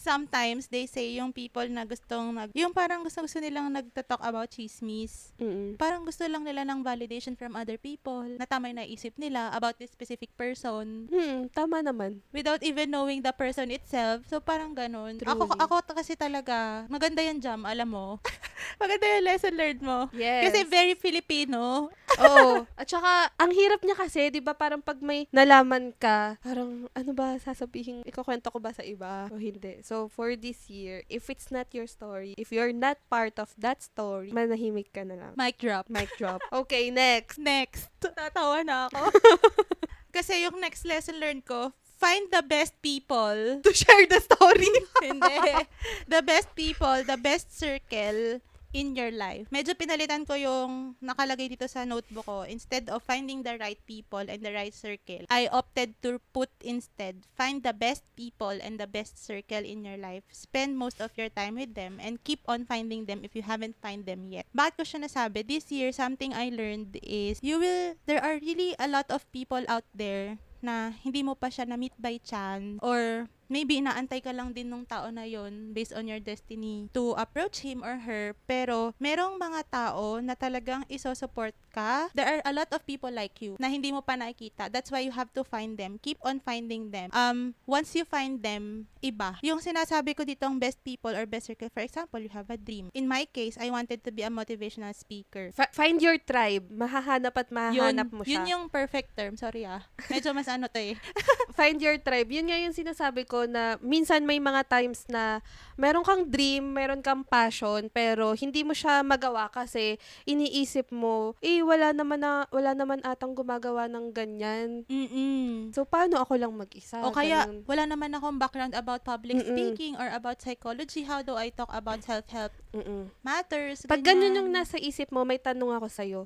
Sometimes 0.00 0.72
they 0.72 0.88
say 0.88 1.16
yung 1.16 1.32
people 1.36 1.64
na 1.68 1.84
gustong 1.84 2.32
nag 2.32 2.50
yung 2.56 2.72
parang 2.72 3.04
gusto 3.04 3.20
gusto 3.20 3.38
nilang 3.40 3.72
nagta-talk 3.72 4.20
about 4.24 4.48
chismis. 4.48 5.32
Mm-mm. 5.36 5.76
Parang 5.76 6.04
gusto 6.04 6.24
lang 6.24 6.44
nila 6.44 6.64
ng 6.64 6.80
validation 6.80 7.36
from 7.36 7.56
other 7.56 7.76
people 7.76 8.24
na 8.40 8.48
tama 8.60 8.68
yung 8.68 8.84
naisip 8.84 9.16
nila 9.16 9.48
about 9.52 9.80
this 9.80 9.88
specific 9.88 10.28
person 10.36 11.08
Hmm, 11.08 11.48
tama 11.48 11.80
naman. 11.80 12.20
without 12.28 12.60
even 12.60 12.92
knowing 12.92 13.24
the 13.24 13.32
person 13.32 13.72
itself. 13.72 14.20
So, 14.28 14.36
parang 14.36 14.76
ganun. 14.76 15.16
Ako, 15.18 15.48
Truly. 15.48 15.56
ako 15.58 15.74
t- 15.80 15.96
kasi 15.96 16.12
talaga, 16.12 16.84
maganda 16.86 17.24
yan, 17.24 17.40
Jam, 17.40 17.64
alam 17.64 17.88
mo. 17.88 18.20
maganda 18.82 19.08
yung 19.08 19.24
lesson 19.24 19.56
learned 19.56 19.80
mo. 19.80 20.12
Yes. 20.12 20.52
Kasi 20.52 20.68
very 20.68 20.92
Filipino. 20.92 21.88
Oo. 22.20 22.68
At 22.80 22.84
saka, 22.84 23.32
ang 23.34 23.48
hirap 23.48 23.80
niya 23.80 23.96
kasi, 23.96 24.28
di 24.28 24.44
ba, 24.44 24.52
parang 24.52 24.84
pag 24.84 25.00
may 25.00 25.24
nalaman 25.30 25.96
ka, 25.96 26.36
parang, 26.42 26.84
ano 26.92 27.10
ba, 27.14 27.40
sasabihin, 27.40 28.04
ikukwento 28.04 28.52
ko 28.52 28.60
ba 28.60 28.76
sa 28.76 28.84
iba? 28.84 29.32
O 29.32 29.40
hindi. 29.40 29.80
So, 29.80 30.04
for 30.06 30.36
this 30.36 30.68
year, 30.68 31.00
if 31.08 31.32
it's 31.32 31.48
not 31.48 31.72
your 31.72 31.88
story, 31.88 32.36
if 32.36 32.52
you're 32.52 32.76
not 32.76 33.00
part 33.08 33.40
of 33.40 33.48
that 33.56 33.80
story, 33.80 34.28
manahimik 34.30 34.92
ka 34.92 35.00
na 35.00 35.16
lang. 35.16 35.32
Mic 35.32 35.56
drop. 35.56 35.88
Mic 35.88 36.12
drop. 36.14 36.44
Okay, 36.52 36.92
next. 36.92 37.40
Next. 37.40 37.88
Tatawa 38.00 38.49
na 38.66 38.90
ako. 38.90 39.14
kasi 40.16 40.42
yung 40.42 40.58
next 40.58 40.82
lesson 40.82 41.22
learned 41.22 41.46
ko, 41.46 41.70
find 42.00 42.32
the 42.34 42.42
best 42.42 42.74
people. 42.82 43.62
To 43.62 43.70
share 43.70 44.06
the 44.10 44.18
story. 44.18 44.72
Hindi. 45.04 45.68
The 46.08 46.22
best 46.24 46.50
people, 46.58 47.04
the 47.06 47.20
best 47.20 47.54
circle 47.54 48.42
in 48.72 48.94
your 48.94 49.10
life. 49.10 49.50
Medyo 49.50 49.74
pinalitan 49.74 50.22
ko 50.26 50.34
yung 50.38 50.94
nakalagay 51.02 51.50
dito 51.50 51.66
sa 51.66 51.82
notebook 51.82 52.26
ko. 52.26 52.38
Instead 52.46 52.86
of 52.90 53.02
finding 53.02 53.42
the 53.42 53.58
right 53.58 53.78
people 53.86 54.22
and 54.22 54.40
the 54.40 54.54
right 54.54 54.74
circle, 54.74 55.26
I 55.30 55.50
opted 55.50 55.98
to 56.06 56.22
put 56.30 56.50
instead, 56.62 57.26
find 57.34 57.62
the 57.62 57.74
best 57.74 58.06
people 58.14 58.54
and 58.54 58.78
the 58.78 58.86
best 58.86 59.18
circle 59.18 59.62
in 59.62 59.82
your 59.82 59.98
life. 59.98 60.22
Spend 60.30 60.78
most 60.78 61.02
of 61.02 61.10
your 61.18 61.28
time 61.30 61.58
with 61.58 61.74
them 61.74 61.98
and 61.98 62.22
keep 62.22 62.40
on 62.46 62.64
finding 62.64 63.06
them 63.06 63.26
if 63.26 63.34
you 63.34 63.42
haven't 63.42 63.78
find 63.82 64.06
them 64.06 64.30
yet. 64.30 64.46
Bakit 64.54 64.74
ko 64.78 64.82
siya 64.86 65.00
nasabi? 65.06 65.42
This 65.46 65.70
year, 65.74 65.90
something 65.90 66.30
I 66.30 66.50
learned 66.54 66.98
is, 67.02 67.42
you 67.42 67.58
will, 67.58 67.98
there 68.06 68.22
are 68.22 68.38
really 68.38 68.74
a 68.78 68.86
lot 68.86 69.10
of 69.10 69.26
people 69.32 69.62
out 69.66 69.86
there 69.94 70.38
na 70.60 70.92
hindi 70.92 71.24
mo 71.24 71.34
pa 71.34 71.48
siya 71.48 71.64
na-meet 71.64 71.96
by 71.96 72.20
chance 72.20 72.76
or 72.84 73.26
maybe 73.50 73.82
inaantay 73.82 74.22
ka 74.22 74.30
lang 74.30 74.54
din 74.54 74.70
nung 74.70 74.86
tao 74.86 75.10
na 75.10 75.26
yon 75.26 75.74
based 75.74 75.92
on 75.92 76.06
your 76.06 76.22
destiny 76.22 76.86
to 76.94 77.12
approach 77.18 77.66
him 77.66 77.82
or 77.82 78.06
her. 78.06 78.32
Pero 78.46 78.94
merong 79.02 79.36
mga 79.36 79.66
tao 79.68 80.22
na 80.22 80.38
talagang 80.38 80.86
isosupport 80.86 81.52
ka. 81.74 82.08
There 82.14 82.26
are 82.26 82.42
a 82.46 82.54
lot 82.54 82.70
of 82.70 82.86
people 82.86 83.10
like 83.10 83.42
you 83.42 83.58
na 83.58 83.66
hindi 83.66 83.90
mo 83.90 84.00
pa 84.00 84.14
nakikita. 84.14 84.70
That's 84.70 84.88
why 84.88 85.02
you 85.02 85.10
have 85.12 85.34
to 85.34 85.42
find 85.42 85.74
them. 85.74 85.98
Keep 85.98 86.22
on 86.22 86.38
finding 86.38 86.94
them. 86.94 87.10
Um 87.10 87.58
once 87.66 87.98
you 87.98 88.06
find 88.06 88.38
them 88.38 88.86
iba. 89.02 89.42
Yung 89.42 89.58
sinasabi 89.58 90.14
ko 90.14 90.22
dito 90.22 90.46
ang 90.46 90.62
best 90.62 90.78
people 90.86 91.12
or 91.12 91.26
best 91.26 91.50
circle 91.50 91.68
for 91.74 91.82
example 91.82 92.22
you 92.22 92.30
have 92.30 92.46
a 92.48 92.58
dream. 92.58 92.94
In 92.94 93.10
my 93.10 93.26
case 93.26 93.58
I 93.58 93.74
wanted 93.74 94.06
to 94.06 94.14
be 94.14 94.22
a 94.22 94.30
motivational 94.30 94.94
speaker. 94.94 95.50
F- 95.58 95.74
find 95.74 95.98
your 95.98 96.22
tribe. 96.22 96.70
Mahahanap 96.70 97.34
at 97.34 97.48
mahahanap 97.50 98.08
mo 98.14 98.22
siya. 98.22 98.38
yun 98.38 98.42
yung 98.46 98.64
perfect 98.70 99.18
term. 99.18 99.34
Sorry 99.34 99.66
ah. 99.66 99.82
Medyo 100.06 100.30
mas 100.30 100.46
ano 100.46 100.70
to 100.70 100.78
eh. 100.78 100.94
Find 101.58 101.80
your 101.82 101.98
tribe. 101.98 102.30
Yun 102.30 102.46
nga 102.48 102.58
yung 102.60 102.74
sinasabi 102.76 103.26
ko 103.26 103.39
na 103.46 103.76
minsan 103.80 104.24
may 104.24 104.40
mga 104.40 104.66
times 104.66 105.06
na 105.08 105.44
meron 105.80 106.04
kang 106.04 106.28
dream, 106.28 106.76
meron 106.76 107.00
kang 107.00 107.24
passion, 107.24 107.88
pero 107.88 108.36
hindi 108.36 108.60
mo 108.60 108.76
siya 108.76 109.00
magawa 109.00 109.48
kasi 109.48 109.96
iniisip 110.28 110.92
mo, 110.92 111.32
eh, 111.40 111.64
wala 111.64 111.96
naman, 111.96 112.20
na, 112.20 112.44
wala 112.52 112.76
naman 112.76 113.00
atang 113.00 113.32
gumagawa 113.32 113.88
ng 113.88 114.12
ganyan. 114.12 114.84
Mm-mm. 114.88 115.72
So, 115.72 115.88
paano 115.88 116.20
ako 116.20 116.36
lang 116.36 116.52
mag-isa? 116.52 117.00
O 117.00 117.14
kaya, 117.14 117.48
Ganun. 117.48 117.64
wala 117.64 117.84
naman 117.88 118.12
akong 118.12 118.36
background 118.36 118.74
about 118.76 119.00
public 119.06 119.40
Mm-mm. 119.40 119.48
speaking 119.48 119.96
or 119.96 120.12
about 120.12 120.40
psychology. 120.44 121.08
How 121.08 121.24
do 121.24 121.38
I 121.38 121.48
talk 121.48 121.72
about 121.72 122.04
self-help 122.04 122.52
Mm-mm. 122.76 123.08
matters? 123.24 123.88
Pag 123.88 124.04
ganyan 124.04 124.36
yung 124.36 124.52
ganyan. 124.52 124.66
nasa 124.68 124.76
isip 124.76 125.08
mo, 125.08 125.24
may 125.24 125.40
tanong 125.40 125.72
ako 125.80 125.88
sa'yo. 125.88 126.20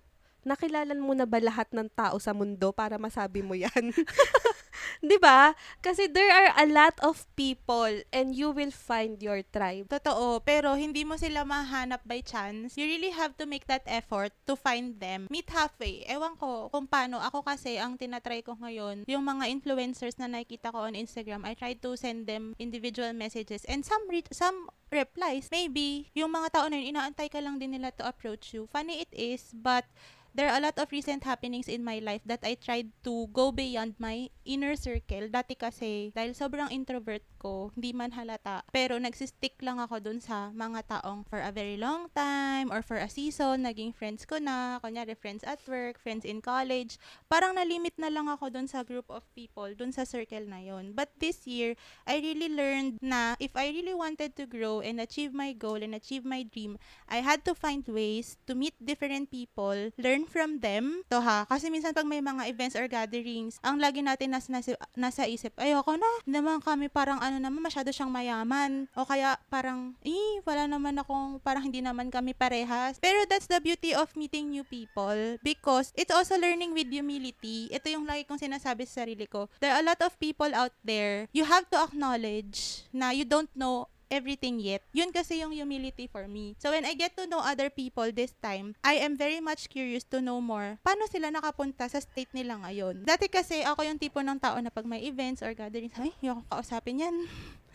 Nakilala 0.44 0.92
mo 0.92 1.16
na 1.16 1.24
ba 1.24 1.40
lahat 1.40 1.72
ng 1.72 1.88
tao 1.96 2.20
sa 2.20 2.36
mundo 2.36 2.68
para 2.74 3.00
masabi 3.00 3.40
mo 3.40 3.56
yan? 3.56 3.94
'Di 5.04 5.16
ba? 5.22 5.54
Kasi 5.80 6.10
there 6.10 6.30
are 6.30 6.50
a 6.58 6.66
lot 6.66 6.96
of 7.00 7.26
people 7.38 7.90
and 8.10 8.34
you 8.34 8.50
will 8.50 8.72
find 8.72 9.20
your 9.22 9.42
tribe. 9.54 9.88
Totoo, 9.90 10.42
pero 10.42 10.74
hindi 10.74 11.02
mo 11.06 11.14
sila 11.18 11.46
mahanap 11.46 12.02
by 12.06 12.20
chance. 12.24 12.74
You 12.74 12.86
really 12.86 13.14
have 13.14 13.36
to 13.38 13.44
make 13.46 13.66
that 13.70 13.86
effort 13.86 14.34
to 14.46 14.54
find 14.58 14.98
them. 14.98 15.26
Meet 15.30 15.50
halfway. 15.50 16.06
Ewan 16.08 16.38
ko 16.38 16.70
kung 16.70 16.86
paano. 16.88 17.20
Ako 17.20 17.44
kasi, 17.44 17.76
ang 17.76 17.98
tinatry 18.00 18.40
ko 18.42 18.56
ngayon, 18.58 19.06
yung 19.06 19.24
mga 19.24 19.50
influencers 19.50 20.16
na 20.16 20.30
nakikita 20.30 20.72
ko 20.72 20.86
on 20.88 20.96
Instagram, 20.96 21.44
I 21.44 21.54
try 21.54 21.76
to 21.78 21.90
send 21.94 22.26
them 22.26 22.56
individual 22.56 23.12
messages 23.12 23.62
and 23.68 23.84
some 23.84 24.02
re- 24.08 24.26
some 24.32 24.72
replies. 24.88 25.50
Maybe, 25.50 26.08
yung 26.14 26.32
mga 26.32 26.54
tao 26.54 26.66
na 26.70 26.80
yun, 26.80 26.96
inaantay 26.96 27.28
ka 27.28 27.42
lang 27.42 27.58
din 27.60 27.76
nila 27.76 27.92
to 27.98 28.06
approach 28.06 28.54
you. 28.54 28.70
Funny 28.70 29.02
it 29.04 29.12
is, 29.12 29.50
but 29.52 29.84
there 30.32 30.48
are 30.48 30.56
a 30.56 30.64
lot 30.64 30.78
of 30.80 30.90
recent 30.90 31.22
happenings 31.28 31.68
in 31.68 31.84
my 31.84 32.00
life 32.00 32.24
that 32.24 32.40
I 32.42 32.56
tried 32.56 32.88
to 33.04 33.28
go 33.36 33.52
beyond 33.52 34.00
my 34.00 34.32
inner 34.48 34.63
circle. 34.72 35.28
Dati 35.28 35.52
kasi, 35.52 36.08
dahil 36.16 36.32
sobrang 36.32 36.72
introvert 36.72 37.20
ko, 37.44 37.68
hindi 37.76 37.92
man 37.92 38.16
halata, 38.16 38.64
pero 38.72 38.96
nagsistick 38.96 39.60
lang 39.60 39.76
ako 39.76 40.00
dun 40.00 40.16
sa 40.24 40.48
mga 40.56 40.88
taong 40.88 41.28
for 41.28 41.44
a 41.44 41.52
very 41.52 41.76
long 41.76 42.08
time 42.16 42.72
or 42.72 42.80
for 42.80 42.96
a 42.96 43.12
season, 43.12 43.68
naging 43.68 43.92
friends 43.92 44.24
ko 44.24 44.40
na, 44.40 44.80
kunyari 44.80 45.12
friends 45.12 45.44
at 45.44 45.60
work, 45.68 46.00
friends 46.00 46.24
in 46.24 46.40
college. 46.40 46.96
Parang 47.28 47.60
nalimit 47.60 47.92
na 48.00 48.08
lang 48.08 48.32
ako 48.32 48.48
dun 48.48 48.64
sa 48.64 48.80
group 48.80 49.04
of 49.12 49.20
people, 49.36 49.68
dun 49.76 49.92
sa 49.92 50.08
circle 50.08 50.48
na 50.48 50.64
yon. 50.64 50.96
But 50.96 51.12
this 51.20 51.44
year, 51.44 51.76
I 52.08 52.24
really 52.24 52.48
learned 52.48 52.96
na 53.04 53.36
if 53.36 53.52
I 53.52 53.68
really 53.68 53.92
wanted 53.92 54.32
to 54.40 54.48
grow 54.48 54.80
and 54.80 54.96
achieve 54.96 55.36
my 55.36 55.52
goal 55.52 55.84
and 55.84 55.92
achieve 55.92 56.24
my 56.24 56.48
dream, 56.48 56.80
I 57.12 57.20
had 57.20 57.44
to 57.44 57.52
find 57.52 57.84
ways 57.84 58.40
to 58.48 58.56
meet 58.56 58.72
different 58.80 59.28
people, 59.28 59.92
learn 60.00 60.24
from 60.24 60.64
them. 60.64 61.04
To 61.12 61.20
ha, 61.20 61.44
kasi 61.44 61.68
minsan 61.68 61.92
pag 61.92 62.08
may 62.08 62.24
mga 62.24 62.48
events 62.48 62.78
or 62.78 62.88
gatherings, 62.88 63.60
ang 63.60 63.76
lagi 63.76 64.00
natin 64.00 64.32
nasa, 64.32 64.48
nasa, 64.48 64.78
nasa 64.96 65.28
isip, 65.28 65.52
ayoko 65.60 66.00
na, 66.00 66.10
naman 66.24 66.64
kami 66.64 66.88
parang 66.88 67.20
ano 67.20 67.33
naman, 67.38 67.62
masyado 67.62 67.88
siyang 67.94 68.10
mayaman. 68.10 68.90
O 68.98 69.06
kaya 69.06 69.38
parang, 69.48 69.94
eh, 70.02 70.42
wala 70.42 70.66
naman 70.66 70.98
akong, 70.98 71.38
parang 71.40 71.64
hindi 71.66 71.80
naman 71.80 72.10
kami 72.10 72.34
parehas. 72.34 72.98
Pero 72.98 73.22
that's 73.30 73.46
the 73.46 73.60
beauty 73.62 73.94
of 73.94 74.10
meeting 74.18 74.50
new 74.50 74.66
people 74.66 75.38
because 75.40 75.94
it's 75.94 76.12
also 76.12 76.34
learning 76.34 76.74
with 76.74 76.90
humility. 76.90 77.70
Ito 77.70 77.90
yung 77.94 78.06
lagi 78.06 78.26
kong 78.26 78.42
sinasabi 78.42 78.84
sa 78.84 79.04
sarili 79.04 79.28
ko. 79.30 79.46
There 79.60 79.70
are 79.70 79.82
a 79.82 79.86
lot 79.86 80.00
of 80.02 80.16
people 80.18 80.50
out 80.52 80.74
there. 80.82 81.28
You 81.36 81.46
have 81.46 81.68
to 81.70 81.78
acknowledge 81.80 82.88
na 82.90 83.12
you 83.12 83.28
don't 83.28 83.50
know 83.52 83.92
everything 84.14 84.62
yet. 84.62 84.80
Yun 84.94 85.10
kasi 85.10 85.42
yung 85.42 85.50
humility 85.50 86.06
for 86.06 86.30
me. 86.30 86.54
So 86.62 86.70
when 86.70 86.86
I 86.86 86.94
get 86.94 87.18
to 87.18 87.26
know 87.26 87.42
other 87.42 87.68
people 87.68 88.06
this 88.14 88.30
time, 88.38 88.78
I 88.86 89.02
am 89.02 89.18
very 89.18 89.42
much 89.42 89.66
curious 89.66 90.06
to 90.14 90.22
know 90.22 90.38
more. 90.38 90.78
Paano 90.86 91.10
sila 91.10 91.34
nakapunta 91.34 91.90
sa 91.90 91.98
state 91.98 92.30
nila 92.30 92.62
ngayon? 92.62 93.02
Dati 93.02 93.26
kasi 93.26 93.66
ako 93.66 93.82
yung 93.82 93.98
tipo 93.98 94.22
ng 94.22 94.38
tao 94.38 94.54
na 94.62 94.70
pag 94.70 94.86
may 94.86 95.02
events 95.02 95.42
or 95.42 95.50
gatherings, 95.50 95.92
ay, 95.98 96.14
yung 96.22 96.46
kausapin 96.46 97.02
yan. 97.02 97.16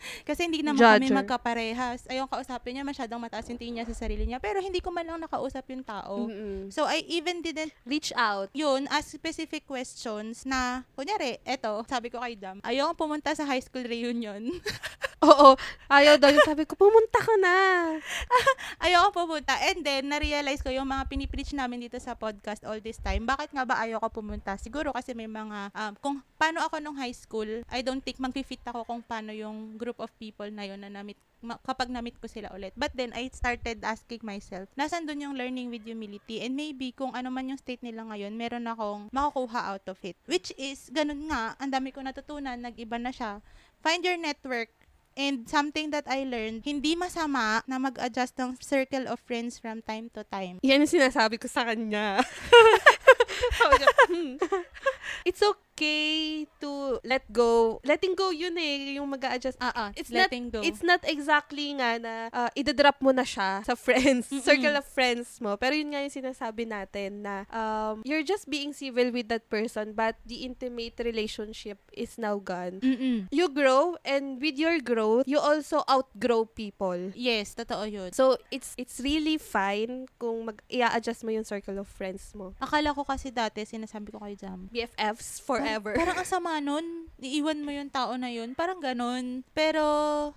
Kasi 0.24 0.48
hindi 0.48 0.64
naman 0.64 0.80
kami 0.80 1.12
Judger. 1.12 1.18
magkaparehas. 1.20 2.08
Ayong 2.08 2.24
kausapin 2.24 2.72
niya, 2.72 2.84
masyadong 2.88 3.20
mataas 3.20 3.44
yung 3.52 3.60
tingin 3.60 3.80
niya 3.80 3.86
sa 3.92 4.08
sarili 4.08 4.24
niya. 4.24 4.40
Pero 4.40 4.56
hindi 4.56 4.80
ko 4.80 4.88
man 4.88 5.04
lang 5.04 5.20
nakausap 5.20 5.68
yung 5.68 5.84
tao. 5.84 6.24
Mm-mm. 6.24 6.72
So, 6.72 6.88
I 6.88 7.04
even 7.04 7.44
didn't 7.44 7.72
Reach 7.84 8.08
out. 8.16 8.48
yun, 8.56 8.88
ask 8.88 9.12
specific 9.12 9.68
questions 9.68 10.48
na, 10.48 10.88
kunyari, 10.96 11.36
eto, 11.44 11.84
sabi 11.84 12.08
ko 12.08 12.16
kay 12.16 12.32
Dam, 12.32 12.64
ayaw 12.64 12.96
pumunta 12.96 13.36
sa 13.36 13.44
high 13.44 13.60
school 13.60 13.84
reunion. 13.84 14.48
Oo. 15.20 15.52
Ayaw 15.92 16.16
daw. 16.16 16.32
Sabi 16.48 16.64
ko, 16.64 16.80
pumunta 16.80 17.20
ka 17.20 17.34
na. 17.36 17.54
ayaw 18.84 19.12
ko 19.12 19.28
pumunta. 19.28 19.52
And 19.68 19.84
then, 19.84 20.08
na-realize 20.08 20.64
ko 20.64 20.72
yung 20.72 20.88
mga 20.88 21.12
pinipreach 21.12 21.52
namin 21.52 21.84
dito 21.84 22.00
sa 22.00 22.16
podcast 22.16 22.64
all 22.64 22.80
this 22.80 22.96
time. 23.04 23.28
Bakit 23.28 23.52
nga 23.52 23.68
ba 23.68 23.76
ayaw 23.84 24.00
ko 24.00 24.24
pumunta? 24.24 24.56
Siguro 24.56 24.96
kasi 24.96 25.12
may 25.12 25.28
mga, 25.28 25.76
um, 25.76 25.92
kung 26.00 26.16
paano 26.40 26.64
ako 26.64 26.80
nung 26.80 26.96
high 26.96 27.12
school, 27.12 27.60
I 27.68 27.84
don't 27.84 28.00
think 28.00 28.16
mag-fit 28.16 28.64
ako 28.64 28.88
kung 28.88 29.04
paano 29.04 29.36
yung 29.36 29.76
group 29.76 30.00
of 30.00 30.08
people 30.16 30.48
na 30.48 30.64
yun 30.64 30.80
na 30.80 30.88
namit 30.88 31.20
ma- 31.44 31.60
kapag 31.68 31.92
namit 31.92 32.16
ko 32.16 32.24
sila 32.24 32.48
ulit. 32.56 32.72
But 32.72 32.96
then, 32.96 33.12
I 33.12 33.28
started 33.28 33.84
asking 33.84 34.24
myself, 34.24 34.72
nasan 34.72 35.04
dun 35.04 35.20
yung 35.20 35.36
learning 35.36 35.68
with 35.68 35.84
humility? 35.84 36.40
And 36.40 36.56
maybe, 36.56 36.96
kung 36.96 37.12
ano 37.12 37.28
man 37.28 37.52
yung 37.52 37.60
state 37.60 37.84
nila 37.84 38.08
ngayon, 38.08 38.32
meron 38.40 38.64
akong 38.72 39.12
makukuha 39.12 39.76
out 39.76 39.84
of 39.84 40.00
it. 40.00 40.16
Which 40.24 40.56
is, 40.56 40.88
ganun 40.88 41.28
nga, 41.28 41.60
ang 41.60 41.68
dami 41.68 41.92
ko 41.92 42.00
natutunan, 42.00 42.56
nag-iba 42.56 42.96
na 42.96 43.12
siya. 43.12 43.44
Find 43.80 44.04
your 44.04 44.20
network. 44.20 44.68
And 45.18 45.48
something 45.50 45.90
that 45.90 46.06
I 46.06 46.22
learned, 46.22 46.62
hindi 46.64 46.94
masama 46.94 47.66
na 47.66 47.82
mag-adjust 47.82 48.38
ng 48.38 48.56
circle 48.62 49.10
of 49.10 49.18
friends 49.26 49.58
from 49.58 49.82
time 49.82 50.08
to 50.14 50.22
time. 50.26 50.62
Yan 50.62 50.86
yung 50.86 50.92
sinasabi 50.92 51.36
ko 51.36 51.50
sa 51.50 51.66
kanya. 51.66 52.20
"Hmm." 54.10 54.36
it's 55.24 55.42
okay 55.42 55.69
to 56.60 57.00
let 57.04 57.24
go. 57.32 57.80
Letting 57.84 58.14
go 58.14 58.30
yun 58.30 58.56
eh, 58.56 58.96
yung 58.98 59.08
mag 59.10 59.24
adjust 59.24 59.58
Ah, 59.60 59.72
ah, 59.74 59.90
It's 59.96 60.10
letting 60.12 60.48
not 60.48 60.52
go. 60.52 60.60
it's 60.62 60.82
not 60.82 61.00
exactly 61.04 61.72
nga 61.76 61.96
na 61.98 62.14
uh, 62.30 62.50
idadrop 62.54 63.00
mo 63.00 63.10
na 63.10 63.24
siya 63.24 63.64
sa 63.64 63.74
friends, 63.74 64.28
Mm-mm. 64.32 64.44
circle 64.44 64.76
of 64.76 64.86
friends 64.86 65.40
mo. 65.40 65.56
Pero 65.56 65.74
yun 65.74 65.92
nga 65.92 66.00
yung 66.04 66.12
sinasabi 66.12 66.68
natin 66.68 67.24
na 67.24 67.44
um, 67.50 68.02
you're 68.04 68.24
just 68.26 68.48
being 68.48 68.72
civil 68.72 69.10
with 69.10 69.28
that 69.28 69.46
person 69.48 69.92
but 69.92 70.16
the 70.26 70.42
intimate 70.44 70.96
relationship 71.00 71.78
is 71.92 72.16
now 72.16 72.36
gone. 72.38 72.80
Mm-mm. 72.80 73.26
You 73.30 73.48
grow 73.48 73.96
and 74.04 74.40
with 74.40 74.56
your 74.56 74.78
growth, 74.80 75.24
you 75.26 75.38
also 75.38 75.82
outgrow 75.88 76.44
people. 76.44 77.12
Yes, 77.14 77.54
totoo 77.54 77.86
yun. 77.86 78.10
So, 78.12 78.36
it's 78.50 78.74
it's 78.76 78.98
really 79.00 79.38
fine 79.38 80.08
kung 80.18 80.48
mag 80.48 80.58
i-adjust 80.68 81.22
mo 81.22 81.30
yung 81.30 81.44
circle 81.46 81.78
of 81.78 81.88
friends 81.88 82.32
mo. 82.34 82.52
Akala 82.58 82.94
ko 82.94 83.04
kasi 83.04 83.30
dati, 83.30 83.62
sinasabi 83.64 84.10
ko 84.10 84.18
kay 84.22 84.34
Jam, 84.34 84.66
BFFs 84.70 85.40
forever. 85.42 85.69
Parang 85.94 86.16
ang 86.18 86.26
sama 86.26 86.58
nun. 86.58 87.06
Iiwan 87.20 87.62
mo 87.62 87.70
yung 87.70 87.92
tao 87.92 88.16
na 88.18 88.32
yun. 88.32 88.56
Parang 88.58 88.80
ganun. 88.82 89.46
Pero, 89.54 89.82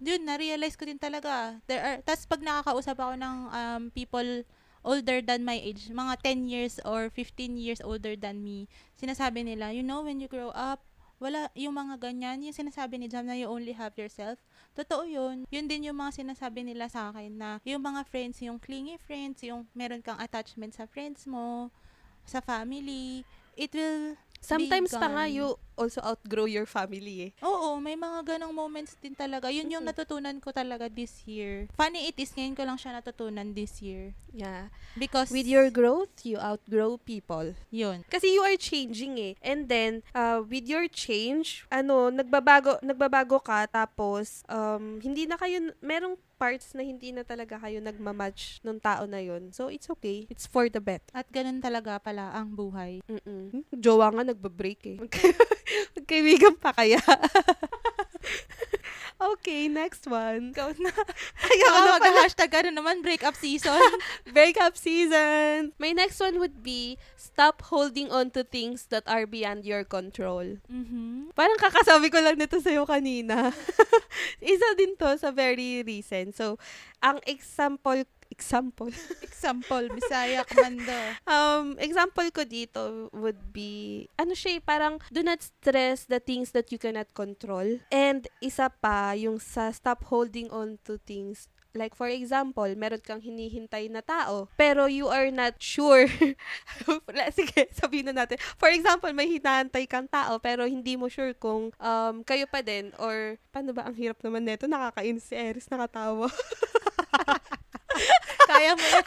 yun, 0.03 0.21
na-realize 0.21 0.77
ko 0.77 0.85
din 0.85 0.99
talaga. 0.99 1.57
There 1.65 1.81
are, 1.81 1.97
tas 2.05 2.27
pag 2.29 2.43
nakakausap 2.43 2.99
ako 2.99 3.13
ng 3.17 3.37
um, 3.49 3.81
people 3.95 4.45
older 4.83 5.23
than 5.23 5.47
my 5.47 5.55
age, 5.55 5.89
mga 5.89 6.19
10 6.21 6.51
years 6.51 6.75
or 6.83 7.07
15 7.07 7.55
years 7.55 7.79
older 7.79 8.19
than 8.19 8.43
me, 8.43 8.67
sinasabi 8.99 9.47
nila, 9.47 9.71
you 9.71 9.81
know, 9.81 10.03
when 10.03 10.19
you 10.19 10.27
grow 10.27 10.51
up, 10.51 10.83
wala 11.23 11.47
yung 11.55 11.79
mga 11.79 12.03
ganyan, 12.03 12.43
yung 12.43 12.51
sinasabi 12.51 12.99
ni 12.99 13.07
Jam 13.07 13.23
na 13.23 13.39
you 13.39 13.47
only 13.47 13.71
have 13.71 13.95
yourself. 13.95 14.43
Totoo 14.75 15.07
yun. 15.07 15.47
Yun 15.47 15.71
din 15.71 15.87
yung 15.87 15.95
mga 15.95 16.19
sinasabi 16.19 16.67
nila 16.67 16.91
sa 16.91 17.15
akin 17.15 17.31
na 17.31 17.49
yung 17.63 17.79
mga 17.79 18.03
friends, 18.11 18.43
yung 18.43 18.59
clingy 18.59 18.99
friends, 18.99 19.39
yung 19.39 19.63
meron 19.71 20.03
kang 20.03 20.19
attachment 20.19 20.75
sa 20.75 20.83
friends 20.83 21.23
mo, 21.23 21.71
sa 22.27 22.43
family, 22.43 23.23
it 23.55 23.71
will 23.71 24.19
Sometimes 24.43 24.91
pa 24.91 25.07
nga 25.07 25.25
you 25.25 25.55
also 25.73 26.03
outgrow 26.03 26.45
your 26.45 26.67
family 26.67 27.31
eh. 27.31 27.31
Oo, 27.41 27.79
may 27.81 27.97
mga 27.97 28.35
ganong 28.37 28.53
moments 28.53 28.93
din 29.01 29.15
talaga. 29.15 29.49
Yun 29.49 29.71
yung 29.73 29.85
natutunan 29.87 30.37
ko 30.37 30.53
talaga 30.53 30.91
this 30.91 31.25
year. 31.25 31.65
Funny 31.73 32.11
it 32.11 32.17
is, 32.19 32.35
ngayon 32.37 32.53
ko 32.53 32.63
lang 32.67 32.77
siya 32.77 32.99
natutunan 32.99 33.55
this 33.55 33.81
year. 33.81 34.13
Yeah. 34.29 34.69
Because, 34.99 35.33
With 35.33 35.49
your 35.49 35.69
growth, 35.73 36.27
you 36.27 36.37
outgrow 36.37 37.01
people. 37.01 37.55
yun. 37.73 38.05
Kasi 38.11 38.29
you 38.33 38.43
are 38.45 38.57
changing 38.59 39.17
eh. 39.17 39.33
And 39.41 39.65
then, 39.65 40.05
uh, 40.13 40.45
with 40.45 40.69
your 40.69 40.85
change, 40.91 41.65
ano, 41.73 42.13
nagbabago, 42.13 42.77
nagbabago 42.85 43.41
ka, 43.41 43.65
tapos, 43.65 44.45
um, 44.45 45.01
hindi 45.01 45.25
na 45.25 45.37
kayo, 45.39 45.73
merong 45.81 46.17
parts 46.43 46.75
na 46.75 46.83
hindi 46.83 47.15
na 47.15 47.23
talaga 47.23 47.55
kayo 47.55 47.79
nagmamatch 47.79 48.59
ng 48.67 48.75
tao 48.83 49.07
na 49.07 49.23
yun. 49.23 49.55
So, 49.55 49.71
it's 49.71 49.87
okay. 49.87 50.27
It's 50.27 50.43
for 50.43 50.67
the 50.67 50.83
bet. 50.83 50.99
At 51.15 51.31
ganun 51.31 51.63
talaga 51.63 51.95
pala 52.03 52.35
ang 52.35 52.51
buhay. 52.51 52.99
Mm-mm. 53.07 53.63
Jowa 53.71 54.11
nga 54.11 54.27
nagbabreak 54.27 54.83
eh. 54.83 54.97
Magka- 54.99 55.39
Magkaibigan 55.95 56.59
pa 56.59 56.75
kaya? 56.75 56.99
okay, 59.33 59.71
next 59.71 60.03
one. 60.05 60.51
Ikaw 60.51 60.75
na. 60.77 60.91
Ayaw 61.47 61.71
Baka 61.71 61.79
na 61.79 61.91
pala. 61.95 62.03
mag-hashtag 62.03 62.51
ano 62.59 62.69
naman, 62.81 62.99
breakup 62.99 63.35
season. 63.39 63.79
Breakup 64.35 64.75
season. 64.75 65.71
My 65.79 65.95
next 65.95 66.19
one 66.19 66.39
would 66.43 66.59
be, 66.61 66.99
stop 67.15 67.63
holding 67.71 68.11
on 68.11 68.31
to 68.35 68.43
things 68.43 68.87
that 68.91 69.07
are 69.07 69.25
beyond 69.25 69.63
your 69.63 69.83
control. 69.87 70.59
mm 70.67 71.31
Parang 71.33 71.57
kakasabi 71.57 72.13
ko 72.13 72.21
lang 72.21 72.37
nito 72.37 72.59
sa'yo 72.59 72.85
kanina. 72.85 73.49
Isa 74.43 74.69
din 74.77 74.93
to 74.99 75.17
sa 75.17 75.33
very 75.33 75.81
recent. 75.81 76.37
So, 76.37 76.61
ang 77.01 77.19
example, 77.25 78.05
example, 78.33 78.89
Example, 79.29 79.85
Bisaya, 79.93 80.41
Kamando. 80.41 80.97
um, 81.29 81.77
example 81.77 82.25
ko 82.33 82.41
dito 82.41 83.13
would 83.13 83.53
be, 83.53 84.09
ano 84.17 84.33
siya, 84.33 84.57
eh, 84.57 84.61
parang 84.65 84.97
do 85.13 85.21
not 85.21 85.45
stress 85.45 86.09
the 86.09 86.17
things 86.17 86.49
that 86.57 86.73
you 86.73 86.81
cannot 86.81 87.13
control. 87.13 87.77
And 87.93 88.25
isa 88.41 88.73
pa, 88.73 89.13
yung 89.13 89.37
sa 89.37 89.69
stop 89.69 90.09
holding 90.09 90.49
on 90.49 90.81
to 90.89 90.97
things 90.97 91.53
Like 91.73 91.97
for 91.97 92.05
example, 92.05 92.69
meron 92.77 93.01
kang 93.01 93.17
hinihintay 93.17 93.89
na 93.89 94.05
tao, 94.05 94.45
pero 94.53 94.85
you 94.85 95.09
are 95.09 95.33
not 95.33 95.57
sure. 95.57 96.05
Sige, 97.37 97.65
sabihin 97.73 98.13
na 98.13 98.21
natin. 98.21 98.37
For 98.61 98.69
example, 98.69 99.09
may 99.09 99.25
hinahantay 99.25 99.89
kang 99.89 100.05
tao, 100.05 100.37
pero 100.37 100.69
hindi 100.69 100.93
mo 100.93 101.09
sure 101.09 101.33
kung 101.33 101.73
um, 101.81 102.15
kayo 102.21 102.45
pa 102.45 102.61
din 102.61 102.93
or 103.01 103.41
paano 103.49 103.73
ba 103.73 103.89
ang 103.89 103.97
hirap 103.97 104.21
naman 104.21 104.45
neto? 104.45 104.69
Nakakainis 104.69 105.25
si 105.25 105.33
Eris, 105.33 105.65
nakatawa. 105.65 106.29
Kaya 108.53 108.71
mo 108.77 108.85
yan. 108.85 109.05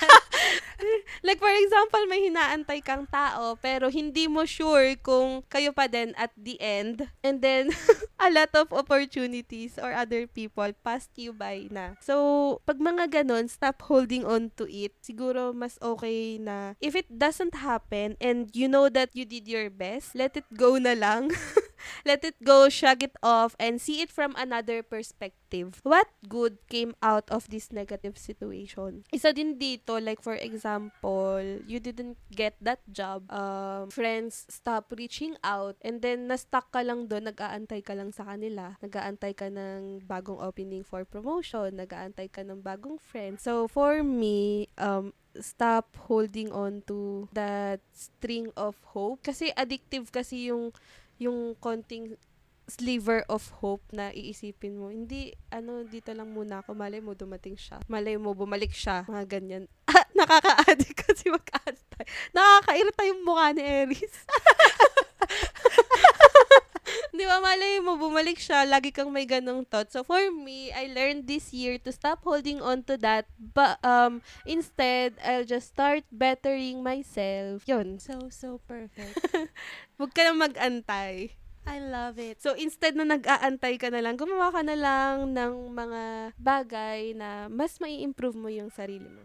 like 1.26 1.40
for 1.40 1.50
example, 1.50 2.02
may 2.10 2.28
hinaantay 2.28 2.84
kang 2.84 3.08
tao 3.08 3.56
pero 3.56 3.88
hindi 3.88 4.28
mo 4.28 4.44
sure 4.44 4.98
kung 5.00 5.42
kayo 5.48 5.72
pa 5.72 5.86
din 5.88 6.12
at 6.18 6.32
the 6.36 6.58
end. 6.60 7.06
And 7.22 7.40
then 7.40 7.72
a 8.26 8.28
lot 8.30 8.52
of 8.54 8.72
opportunities 8.72 9.78
or 9.80 9.94
other 9.94 10.26
people 10.26 10.68
passed 10.84 11.14
you 11.16 11.32
by 11.32 11.68
na. 11.72 11.96
So, 12.02 12.58
pag 12.68 12.80
mga 12.80 13.22
ganon, 13.22 13.48
stop 13.48 13.82
holding 13.86 14.26
on 14.26 14.52
to 14.60 14.68
it. 14.68 14.96
Siguro 15.00 15.54
mas 15.56 15.80
okay 15.80 16.38
na 16.38 16.76
if 16.82 16.94
it 16.94 17.08
doesn't 17.08 17.58
happen 17.58 18.18
and 18.20 18.52
you 18.52 18.68
know 18.68 18.88
that 18.90 19.14
you 19.14 19.24
did 19.24 19.48
your 19.48 19.70
best, 19.70 20.14
let 20.14 20.36
it 20.36 20.48
go 20.54 20.76
na 20.76 20.94
lang. 20.94 21.32
let 22.04 22.24
it 22.24 22.36
go, 22.42 22.68
shrug 22.68 23.02
it 23.02 23.16
off, 23.22 23.54
and 23.58 23.80
see 23.80 24.00
it 24.02 24.10
from 24.10 24.34
another 24.36 24.82
perspective. 24.82 25.80
What 25.82 26.08
good 26.28 26.58
came 26.68 26.94
out 27.02 27.28
of 27.30 27.48
this 27.48 27.70
negative 27.70 28.18
situation? 28.18 29.06
Isa 29.12 29.32
din 29.32 29.58
dito, 29.58 29.98
like 30.02 30.20
for 30.20 30.34
example, 30.34 31.42
you 31.66 31.78
didn't 31.78 32.18
get 32.32 32.58
that 32.62 32.82
job, 32.90 33.30
um, 33.30 33.90
friends 33.90 34.46
stop 34.48 34.92
reaching 34.96 35.38
out, 35.44 35.76
and 35.82 36.02
then 36.02 36.26
na-stuck 36.26 36.70
ka 36.74 36.82
lang 36.82 37.06
doon, 37.06 37.30
nag-aantay 37.30 37.82
ka 37.82 37.94
lang 37.94 38.10
sa 38.10 38.26
kanila, 38.26 38.74
nag-aantay 38.82 39.32
ka 39.34 39.46
ng 39.50 40.02
bagong 40.06 40.42
opening 40.42 40.82
for 40.82 41.06
promotion, 41.06 41.78
nag-aantay 41.78 42.26
ka 42.30 42.42
ng 42.42 42.62
bagong 42.62 42.98
friend. 42.98 43.38
So, 43.38 43.68
for 43.70 44.02
me, 44.02 44.68
um, 44.78 45.14
stop 45.40 45.96
holding 46.08 46.52
on 46.52 46.82
to 46.86 47.28
that 47.32 47.80
string 47.92 48.48
of 48.56 48.76
hope. 48.96 49.22
Kasi 49.22 49.52
addictive 49.52 50.08
kasi 50.12 50.48
yung 50.48 50.72
yung 51.16 51.56
konting 51.58 52.16
sliver 52.66 53.22
of 53.30 53.46
hope 53.62 53.82
na 53.94 54.10
iisipin 54.10 54.74
mo. 54.74 54.90
Hindi, 54.90 55.30
ano, 55.54 55.86
dito 55.86 56.10
lang 56.10 56.34
muna 56.34 56.60
ako. 56.60 56.74
Malay 56.74 56.98
mo, 56.98 57.14
dumating 57.14 57.54
siya. 57.54 57.78
Malay 57.86 58.18
mo, 58.18 58.34
bumalik 58.34 58.74
siya. 58.74 59.06
Mga 59.06 59.24
ganyan. 59.26 59.64
Ah, 59.96 60.04
nakaka-addict 60.12 61.08
kasi 61.08 61.32
mag-antay. 61.32 62.04
Nakakairita 62.36 63.00
yung 63.08 63.24
mukha 63.24 63.56
ni 63.56 63.64
Eris. 63.64 64.12
Di 67.16 67.24
ba, 67.24 67.40
malay 67.40 67.80
mo, 67.80 67.96
bumalik 67.96 68.36
siya, 68.36 68.68
lagi 68.68 68.92
kang 68.92 69.08
may 69.08 69.24
ganong 69.24 69.64
thought. 69.64 69.88
So, 69.88 70.04
for 70.04 70.20
me, 70.28 70.68
I 70.68 70.92
learned 70.92 71.24
this 71.24 71.48
year 71.48 71.80
to 71.80 71.88
stop 71.88 72.20
holding 72.20 72.60
on 72.60 72.84
to 72.92 73.00
that. 73.00 73.24
But, 73.40 73.80
um, 73.80 74.20
instead, 74.44 75.16
I'll 75.24 75.48
just 75.48 75.72
start 75.72 76.04
bettering 76.12 76.84
myself. 76.84 77.64
Yun. 77.64 77.96
So, 78.04 78.28
so 78.28 78.60
perfect. 78.68 79.16
Huwag 79.96 80.12
ka 80.12 80.28
na 80.28 80.36
mag-antay. 80.36 81.32
I 81.66 81.80
love 81.80 82.20
it. 82.20 82.44
So, 82.44 82.52
instead 82.52 82.94
na 82.94 83.08
nag-aantay 83.08 83.80
ka 83.80 83.88
na 83.88 84.04
lang, 84.04 84.20
gumawa 84.20 84.52
ka 84.52 84.60
na 84.60 84.76
lang 84.76 85.32
ng 85.32 85.72
mga 85.72 86.02
bagay 86.36 87.16
na 87.16 87.48
mas 87.48 87.80
mai 87.80 88.04
improve 88.04 88.36
mo 88.36 88.52
yung 88.52 88.68
sarili 88.68 89.08
mo. 89.08 89.24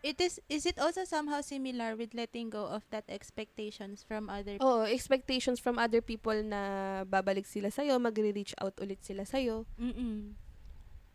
It 0.00 0.16
is, 0.20 0.40
is 0.48 0.64
it 0.64 0.80
also 0.80 1.04
somehow 1.04 1.44
similar 1.44 1.92
with 1.92 2.16
letting 2.16 2.48
go 2.48 2.64
of 2.64 2.88
that 2.88 3.04
expectations 3.08 4.00
from 4.00 4.32
other 4.32 4.56
Oo, 4.56 4.88
expectations 4.88 5.60
from 5.60 5.76
other 5.76 6.00
people 6.00 6.36
na 6.40 7.04
babalik 7.04 7.44
sila 7.44 7.68
sa'yo, 7.68 8.00
magre-reach 8.00 8.56
out 8.56 8.72
ulit 8.80 9.04
sila 9.04 9.28
sa'yo. 9.28 9.68
Mm-mm. 9.76 10.32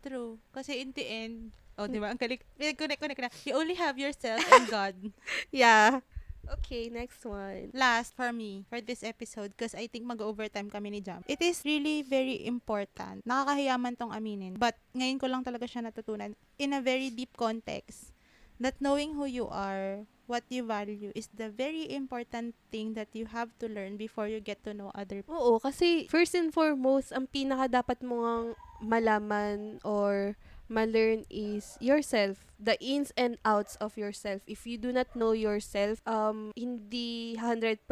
True. 0.06 0.38
Kasi 0.54 0.86
in 0.86 0.94
the 0.94 1.02
end, 1.02 1.50
oh, 1.74 1.90
di 1.90 1.98
ba? 1.98 2.14
Ang 2.14 2.20
kalik, 2.22 2.46
eh, 2.62 2.78
connect, 2.78 3.02
connect 3.02 3.20
na. 3.26 3.30
You 3.42 3.58
only 3.58 3.74
have 3.74 3.98
yourself 3.98 4.38
and 4.54 4.70
God. 4.70 4.94
Yeah. 5.50 6.06
Okay, 6.46 6.86
next 6.86 7.26
one. 7.26 7.74
Last 7.74 8.14
for 8.14 8.30
me, 8.30 8.62
for 8.70 8.78
this 8.78 9.02
episode, 9.02 9.50
because 9.50 9.74
I 9.74 9.90
think 9.90 10.06
mag-overtime 10.06 10.70
kami 10.70 10.94
ni 10.94 11.00
Jam. 11.02 11.26
It 11.26 11.42
is 11.42 11.66
really 11.66 12.06
very 12.06 12.46
important. 12.46 13.26
Nakakahiyaman 13.26 13.98
tong 13.98 14.14
aminin. 14.14 14.54
But 14.54 14.78
ngayon 14.94 15.18
ko 15.18 15.26
lang 15.26 15.42
talaga 15.42 15.66
siya 15.66 15.82
natutunan 15.82 16.38
in 16.62 16.70
a 16.70 16.78
very 16.78 17.10
deep 17.10 17.34
context 17.34 18.15
that 18.60 18.76
knowing 18.80 19.14
who 19.14 19.26
you 19.26 19.48
are, 19.48 20.04
what 20.26 20.42
you 20.50 20.66
value 20.66 21.12
is 21.14 21.30
the 21.34 21.48
very 21.48 21.86
important 21.90 22.54
thing 22.70 22.94
that 22.94 23.08
you 23.14 23.26
have 23.26 23.54
to 23.58 23.70
learn 23.70 23.96
before 23.96 24.26
you 24.26 24.40
get 24.40 24.62
to 24.64 24.74
know 24.74 24.90
other 24.94 25.22
people. 25.22 25.38
Oo, 25.38 25.62
kasi 25.62 26.10
first 26.10 26.34
and 26.34 26.50
foremost, 26.50 27.14
ang 27.14 27.30
pinaka 27.30 27.82
dapat 27.82 28.02
mo 28.02 28.26
ngang 28.26 28.48
malaman 28.82 29.58
or 29.86 30.34
ma-learn 30.68 31.24
is 31.30 31.78
yourself, 31.80 32.46
the 32.58 32.74
ins 32.82 33.12
and 33.16 33.38
outs 33.44 33.76
of 33.76 33.96
yourself. 33.96 34.42
If 34.46 34.66
you 34.66 34.78
do 34.78 34.92
not 34.92 35.14
know 35.14 35.32
yourself, 35.32 36.00
um, 36.06 36.52
hindi 36.56 37.36
100% 37.38 37.86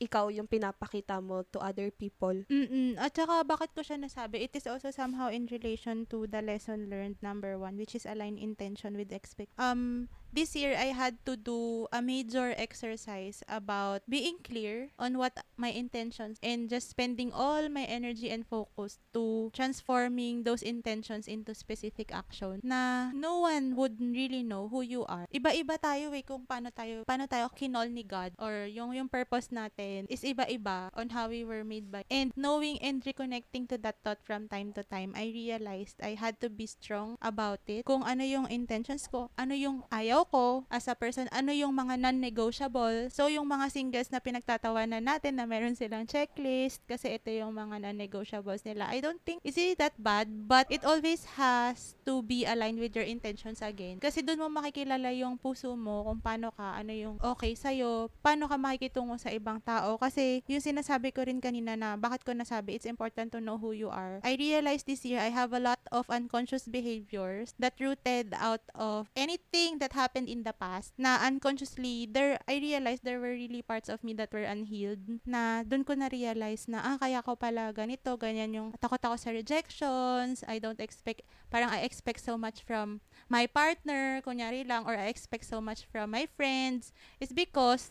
ikaw 0.00 0.30
yung 0.30 0.46
pinapakita 0.46 1.18
mo 1.22 1.42
to 1.52 1.58
other 1.58 1.90
people. 1.90 2.46
Mm-mm. 2.46 2.96
At 2.98 3.16
saka, 3.16 3.42
bakit 3.44 3.74
ko 3.74 3.82
siya 3.82 3.98
nasabi? 3.98 4.46
It 4.46 4.54
is 4.54 4.66
also 4.66 4.90
somehow 4.90 5.28
in 5.30 5.46
relation 5.50 6.06
to 6.14 6.26
the 6.26 6.42
lesson 6.42 6.90
learned 6.90 7.18
number 7.20 7.58
one, 7.58 7.76
which 7.76 7.94
is 7.94 8.06
align 8.06 8.38
intention 8.38 8.96
with 8.96 9.12
expect. 9.12 9.52
Um, 9.58 10.08
this 10.34 10.58
year 10.58 10.74
I 10.74 10.90
had 10.90 11.22
to 11.30 11.38
do 11.38 11.86
a 11.94 12.02
major 12.02 12.52
exercise 12.58 13.46
about 13.46 14.02
being 14.10 14.42
clear 14.42 14.90
on 14.98 15.16
what 15.16 15.38
my 15.56 15.70
intentions 15.70 16.42
and 16.42 16.66
just 16.66 16.90
spending 16.90 17.30
all 17.30 17.70
my 17.70 17.86
energy 17.86 18.28
and 18.34 18.42
focus 18.42 18.98
to 19.14 19.54
transforming 19.54 20.42
those 20.42 20.60
intentions 20.60 21.30
into 21.30 21.54
specific 21.54 22.10
action 22.10 22.58
na 22.66 23.14
no 23.14 23.46
one 23.46 23.78
would 23.78 24.02
really 24.02 24.42
know 24.42 24.66
who 24.66 24.82
you 24.82 25.06
are. 25.06 25.30
Iba-iba 25.30 25.78
tayo 25.78 26.10
eh 26.10 26.26
kung 26.26 26.42
paano 26.50 26.74
tayo 26.74 27.06
paano 27.06 27.30
tayo 27.30 27.46
kinol 27.54 27.86
ni 27.94 28.02
God 28.02 28.34
or 28.42 28.66
yung 28.66 28.90
yung 28.90 29.06
purpose 29.06 29.54
natin 29.54 30.10
is 30.10 30.26
iba-iba 30.26 30.90
on 30.98 31.14
how 31.14 31.30
we 31.30 31.46
were 31.46 31.62
made 31.62 31.94
by 31.94 32.02
and 32.10 32.34
knowing 32.34 32.82
and 32.82 33.06
reconnecting 33.06 33.70
to 33.70 33.78
that 33.78 34.02
thought 34.02 34.18
from 34.26 34.50
time 34.50 34.74
to 34.74 34.82
time 34.82 35.14
I 35.14 35.30
realized 35.30 36.02
I 36.02 36.18
had 36.18 36.42
to 36.42 36.50
be 36.50 36.66
strong 36.66 37.14
about 37.22 37.62
it 37.70 37.86
kung 37.86 38.02
ano 38.02 38.26
yung 38.26 38.50
intentions 38.50 39.06
ko 39.06 39.30
ano 39.38 39.54
yung 39.54 39.86
ayaw 39.94 40.23
ko 40.28 40.64
as 40.72 40.88
a 40.88 40.96
person 40.96 41.28
ano 41.30 41.52
yung 41.52 41.74
mga 41.74 42.00
non-negotiable? 42.00 43.12
So 43.12 43.28
yung 43.28 43.48
mga 43.48 43.70
singles 43.72 44.08
na 44.08 44.22
pinagtatawanan 44.22 45.04
natin 45.04 45.36
na 45.36 45.44
meron 45.44 45.76
silang 45.76 46.08
checklist 46.08 46.84
kasi 46.86 47.16
ito 47.16 47.32
yung 47.32 47.56
mga 47.56 47.84
non-negotiables 47.84 48.62
nila. 48.62 48.88
I 48.90 49.02
don't 49.02 49.20
think 49.22 49.42
is 49.42 49.58
it 49.58 49.80
that 49.82 49.96
bad? 49.98 50.30
But 50.46 50.70
it 50.70 50.86
always 50.86 51.24
has 51.36 51.98
to 52.08 52.22
be 52.24 52.46
aligned 52.46 52.78
with 52.78 52.94
your 52.94 53.06
intentions 53.06 53.60
again. 53.60 53.98
Kasi 53.98 54.22
doon 54.22 54.46
mo 54.46 54.62
makikilala 54.62 55.10
yung 55.12 55.36
puso 55.36 55.74
mo 55.74 56.06
kung 56.06 56.20
paano 56.22 56.54
ka 56.54 56.80
ano 56.80 56.92
yung 56.94 57.16
okay 57.20 57.58
sa'yo 57.58 58.08
paano 58.22 58.46
ka 58.46 58.56
makikitungo 58.56 59.18
sa 59.18 59.34
ibang 59.34 59.60
tao. 59.60 59.98
Kasi 59.98 60.40
yung 60.46 60.62
sinasabi 60.62 61.10
ko 61.10 61.26
rin 61.26 61.42
kanina 61.42 61.74
na 61.74 61.98
bakit 61.98 62.22
ko 62.22 62.32
nasabi 62.32 62.78
it's 62.78 62.88
important 62.88 63.34
to 63.34 63.42
know 63.42 63.58
who 63.58 63.74
you 63.74 63.90
are. 63.90 64.22
I 64.22 64.38
realized 64.38 64.86
this 64.86 65.04
year 65.04 65.18
I 65.20 65.34
have 65.34 65.52
a 65.52 65.60
lot 65.60 65.82
of 65.90 66.06
unconscious 66.06 66.70
behaviors 66.70 67.52
that 67.58 67.74
rooted 67.82 68.32
out 68.38 68.62
of 68.74 69.10
anything 69.18 69.82
that 69.82 69.92
happened 69.92 70.13
in 70.22 70.46
the 70.46 70.54
past 70.54 70.94
na 70.94 71.18
unconsciously 71.26 72.06
there 72.06 72.38
I 72.46 72.62
realized 72.62 73.02
there 73.02 73.18
were 73.18 73.34
really 73.34 73.66
parts 73.66 73.90
of 73.90 74.06
me 74.06 74.14
that 74.14 74.30
were 74.30 74.46
unhealed 74.46 75.02
na 75.26 75.66
doon 75.66 75.82
ko 75.82 75.98
na 75.98 76.06
realize 76.06 76.70
na 76.70 76.78
ah 76.86 76.96
kaya 77.02 77.18
ko 77.26 77.34
pala 77.34 77.74
ganito 77.74 78.14
ganyan 78.14 78.54
yung 78.54 78.68
takot 78.78 79.02
ako 79.02 79.18
sa 79.18 79.34
rejections 79.34 80.46
I 80.46 80.62
don't 80.62 80.78
expect 80.78 81.26
parang 81.50 81.74
I 81.74 81.82
expect 81.82 82.22
so 82.22 82.38
much 82.38 82.62
from 82.62 83.02
my 83.26 83.50
partner 83.50 84.22
kunyari 84.22 84.62
lang 84.62 84.86
or 84.86 84.94
I 84.94 85.10
expect 85.10 85.50
so 85.50 85.58
much 85.58 85.90
from 85.90 86.14
my 86.14 86.30
friends 86.38 86.94
is 87.18 87.34
because 87.34 87.90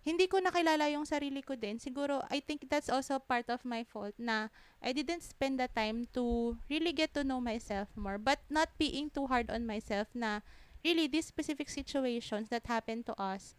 hindi 0.00 0.32
ko 0.32 0.40
nakilala 0.40 0.88
yung 0.88 1.04
sarili 1.04 1.44
ko 1.44 1.56
din. 1.60 1.76
Siguro, 1.76 2.24
I 2.32 2.40
think 2.40 2.64
that's 2.72 2.88
also 2.88 3.20
part 3.20 3.52
of 3.52 3.60
my 3.68 3.84
fault 3.84 4.16
na 4.16 4.48
I 4.80 4.96
didn't 4.96 5.20
spend 5.20 5.60
the 5.60 5.68
time 5.68 6.08
to 6.16 6.56
really 6.72 6.96
get 6.96 7.12
to 7.20 7.22
know 7.24 7.40
myself 7.40 7.92
more. 7.92 8.16
But 8.16 8.40
not 8.48 8.72
being 8.80 9.12
too 9.12 9.28
hard 9.28 9.52
on 9.52 9.68
myself 9.68 10.08
na 10.16 10.40
really 10.84 11.06
these 11.06 11.26
specific 11.26 11.68
situations 11.68 12.48
that 12.48 12.66
happen 12.66 13.02
to 13.04 13.14
us, 13.20 13.54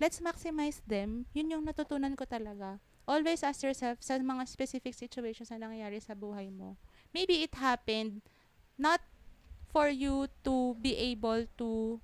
let's 0.00 0.20
maximize 0.20 0.80
them. 0.86 1.26
Yun 1.34 1.50
yung 1.50 1.64
natutunan 1.66 2.16
ko 2.16 2.24
talaga. 2.24 2.80
Always 3.04 3.42
ask 3.42 3.62
yourself 3.62 4.00
sa 4.00 4.18
mga 4.18 4.46
specific 4.46 4.94
situations 4.94 5.50
na 5.50 5.58
nangyayari 5.58 5.98
sa 5.98 6.14
buhay 6.14 6.48
mo. 6.48 6.78
Maybe 7.10 7.42
it 7.42 7.58
happened 7.58 8.22
not 8.78 9.02
for 9.70 9.90
you 9.90 10.26
to 10.42 10.74
be 10.78 10.96
able 10.98 11.46
to 11.58 12.00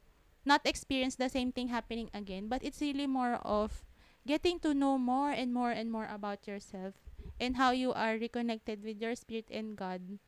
not 0.46 0.62
experience 0.62 1.18
the 1.18 1.28
same 1.28 1.50
thing 1.50 1.68
happening 1.68 2.11
again, 2.14 2.46
but 2.46 2.62
it's 2.62 2.80
really 2.80 3.11
more 3.11 3.42
of 3.42 3.82
getting 4.26 4.59
to 4.62 4.74
know 4.74 4.98
more 4.98 5.30
and 5.30 5.50
more 5.54 5.70
and 5.70 5.90
more 5.90 6.07
about 6.07 6.46
yourself 6.46 6.94
and 7.40 7.57
how 7.57 7.70
you 7.70 7.92
are 7.92 8.14
reconnected 8.14 8.82
with 8.82 9.02
your 9.02 9.14
spirit 9.14 9.50
and 9.50 9.74
God. 9.74 10.18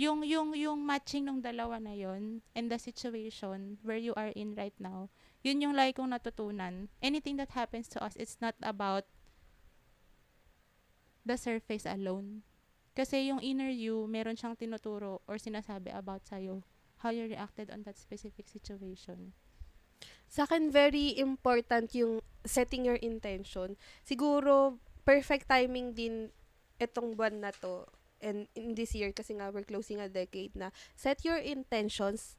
Yung 0.00 0.24
yung 0.24 0.56
yung 0.56 0.80
matching 0.80 1.28
ng 1.28 1.44
dalawa 1.44 1.76
na 1.76 1.92
yon 1.92 2.40
and 2.56 2.72
the 2.72 2.80
situation 2.80 3.76
where 3.84 4.00
you 4.00 4.16
are 4.16 4.32
in 4.32 4.56
right 4.56 4.72
now, 4.80 5.12
yun 5.44 5.60
yung 5.60 5.76
like 5.76 6.00
kong 6.00 6.08
natutunan. 6.08 6.88
Anything 7.04 7.36
that 7.36 7.52
happens 7.52 7.84
to 7.92 8.00
us, 8.00 8.16
it's 8.16 8.40
not 8.40 8.56
about 8.64 9.04
the 11.20 11.36
surface 11.36 11.84
alone. 11.84 12.40
Kasi 12.96 13.28
yung 13.28 13.44
inner 13.44 13.68
you, 13.68 14.08
meron 14.08 14.40
siyang 14.40 14.56
tinuturo 14.56 15.20
or 15.28 15.36
sinasabi 15.36 15.92
about 15.92 16.24
sa'yo 16.24 16.64
how 17.04 17.12
you 17.12 17.28
reacted 17.28 17.68
on 17.68 17.84
that 17.84 18.00
specific 18.00 18.48
situation. 18.48 19.36
Sa 20.32 20.48
akin, 20.48 20.72
very 20.72 21.12
important 21.20 21.92
yung 21.92 22.24
setting 22.48 22.88
your 22.88 22.96
intention. 23.04 23.76
Siguro, 24.00 24.80
perfect 25.04 25.44
timing 25.44 25.92
din 25.92 26.32
itong 26.80 27.12
buwan 27.12 27.44
na 27.44 27.52
to 27.52 27.84
and 28.22 28.46
in 28.54 28.74
this 28.74 28.94
year 28.94 29.12
kasi 29.12 29.34
nga 29.36 29.50
we're 29.50 29.66
closing 29.66 30.00
a 30.00 30.08
decade 30.08 30.52
na 30.54 30.70
set 30.96 31.24
your 31.24 31.40
intentions 31.40 32.36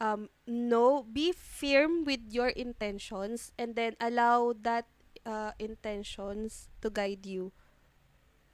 um 0.00 0.28
no 0.46 1.02
be 1.02 1.32
firm 1.32 2.04
with 2.04 2.20
your 2.30 2.48
intentions 2.54 3.52
and 3.58 3.74
then 3.76 3.96
allow 4.00 4.52
that 4.52 4.86
uh, 5.24 5.52
intentions 5.58 6.68
to 6.80 6.90
guide 6.90 7.24
you 7.26 7.52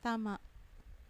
Tama. 0.03 0.39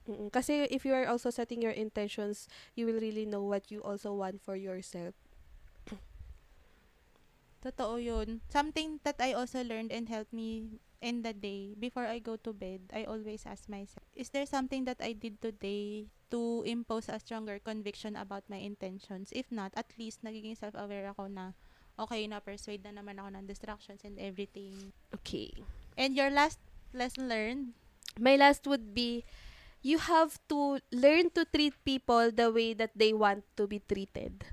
Mm-mm. 0.08 0.32
Kasi 0.32 0.64
if 0.72 0.84
you 0.88 0.96
are 0.96 1.06
also 1.06 1.28
setting 1.28 1.60
your 1.60 1.76
intentions, 1.76 2.48
you 2.74 2.86
will 2.88 2.96
really 2.96 3.28
know 3.28 3.44
what 3.44 3.68
you 3.70 3.84
also 3.84 4.16
want 4.16 4.40
for 4.40 4.56
yourself. 4.56 5.12
Totoo 7.62 7.98
yun. 8.00 8.40
Something 8.48 9.00
that 9.02 9.20
I 9.20 9.34
also 9.34 9.62
learned 9.62 9.92
and 9.92 10.08
helped 10.08 10.32
me 10.32 10.80
in 11.00 11.22
the 11.22 11.32
day, 11.32 11.74
before 11.78 12.06
I 12.06 12.18
go 12.18 12.36
to 12.36 12.52
bed, 12.52 12.80
I 12.92 13.04
always 13.04 13.46
ask 13.46 13.68
myself, 13.68 14.06
is 14.14 14.30
there 14.30 14.46
something 14.46 14.84
that 14.84 14.98
I 15.00 15.12
did 15.12 15.40
today 15.40 16.06
to 16.30 16.62
impose 16.66 17.08
a 17.08 17.20
stronger 17.20 17.58
conviction 17.58 18.16
about 18.16 18.44
my 18.48 18.58
intentions? 18.58 19.30
If 19.32 19.50
not, 19.50 19.72
at 19.76 19.86
least 19.98 20.24
nagiging 20.24 20.58
self-aware 20.58 21.10
ako 21.14 21.28
na, 21.28 21.52
okay, 21.98 22.26
na-persuade 22.26 22.82
na 22.82 22.98
naman 22.98 23.18
ako 23.18 23.28
ng 23.38 23.46
distractions 23.46 24.02
and 24.02 24.18
everything. 24.18 24.92
Okay. 25.14 25.54
And 25.96 26.16
your 26.16 26.30
last 26.30 26.58
lesson 26.92 27.28
learned? 27.28 27.74
My 28.18 28.34
last 28.34 28.66
would 28.66 28.94
be, 28.94 29.24
you 29.82 29.98
have 29.98 30.38
to 30.50 30.82
learn 30.90 31.30
to 31.38 31.46
treat 31.46 31.74
people 31.84 32.34
the 32.34 32.50
way 32.50 32.74
that 32.74 32.90
they 32.98 33.14
want 33.14 33.46
to 33.56 33.66
be 33.66 33.78
treated. 33.78 34.44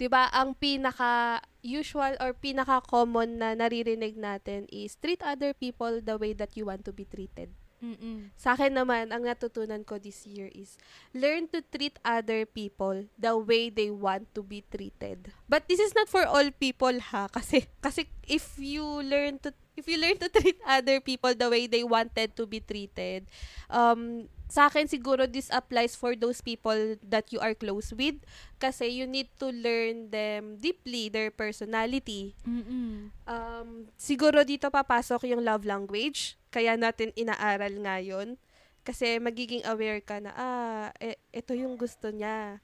'Di 0.00 0.08
ba? 0.08 0.32
Ang 0.32 0.56
pinaka 0.56 1.44
usual 1.60 2.16
or 2.24 2.32
pinaka 2.32 2.80
common 2.88 3.36
na 3.36 3.52
naririnig 3.52 4.16
natin 4.16 4.64
is 4.72 4.96
treat 4.96 5.20
other 5.20 5.52
people 5.52 6.00
the 6.00 6.16
way 6.16 6.32
that 6.32 6.56
you 6.56 6.64
want 6.64 6.88
to 6.88 6.92
be 6.96 7.04
treated. 7.04 7.52
Mm-mm. 7.80 8.28
Sa 8.36 8.56
akin 8.56 8.76
naman, 8.76 9.08
ang 9.08 9.24
natutunan 9.24 9.84
ko 9.84 9.96
this 9.96 10.28
year 10.28 10.52
is 10.52 10.76
learn 11.16 11.48
to 11.48 11.64
treat 11.64 11.96
other 12.04 12.44
people 12.44 13.08
the 13.16 13.32
way 13.36 13.72
they 13.72 13.88
want 13.88 14.28
to 14.36 14.40
be 14.40 14.64
treated. 14.68 15.32
But 15.48 15.64
this 15.68 15.80
is 15.80 15.96
not 15.96 16.08
for 16.08 16.24
all 16.24 16.48
people 16.48 16.96
ha 17.12 17.28
kasi 17.28 17.68
kasi 17.84 18.08
if 18.24 18.56
you 18.60 18.84
learn 19.04 19.40
to 19.44 19.52
if 19.80 19.88
you 19.88 19.96
learn 19.96 20.20
to 20.20 20.28
treat 20.28 20.60
other 20.64 21.00
people 21.00 21.32
the 21.32 21.48
way 21.48 21.68
they 21.68 21.84
wanted 21.84 22.36
to 22.36 22.44
be 22.44 22.60
treated, 22.60 23.28
um 23.72 24.28
sa 24.50 24.66
akin 24.66 24.90
siguro 24.90 25.30
this 25.30 25.46
applies 25.54 25.94
for 25.94 26.18
those 26.18 26.42
people 26.42 26.98
that 27.00 27.30
you 27.30 27.38
are 27.38 27.54
close 27.54 27.94
with 27.94 28.18
kasi 28.58 28.90
you 28.90 29.06
need 29.06 29.30
to 29.38 29.54
learn 29.54 30.10
them 30.10 30.58
deeply 30.58 31.06
their 31.06 31.30
personality 31.30 32.34
Mm-mm. 32.42 33.14
um, 33.24 33.86
siguro 33.94 34.42
dito 34.42 34.66
papasok 34.68 35.30
yung 35.30 35.46
love 35.46 35.62
language. 35.62 36.34
Kaya 36.50 36.74
natin 36.74 37.14
inaaral 37.14 37.78
ngayon. 37.78 38.34
Kasi 38.82 39.22
magiging 39.22 39.62
aware 39.68 40.02
ka 40.02 40.18
na, 40.18 40.34
ah, 40.34 40.86
e- 40.98 41.20
ito 41.30 41.54
yung 41.54 41.78
gusto 41.78 42.10
niya. 42.10 42.58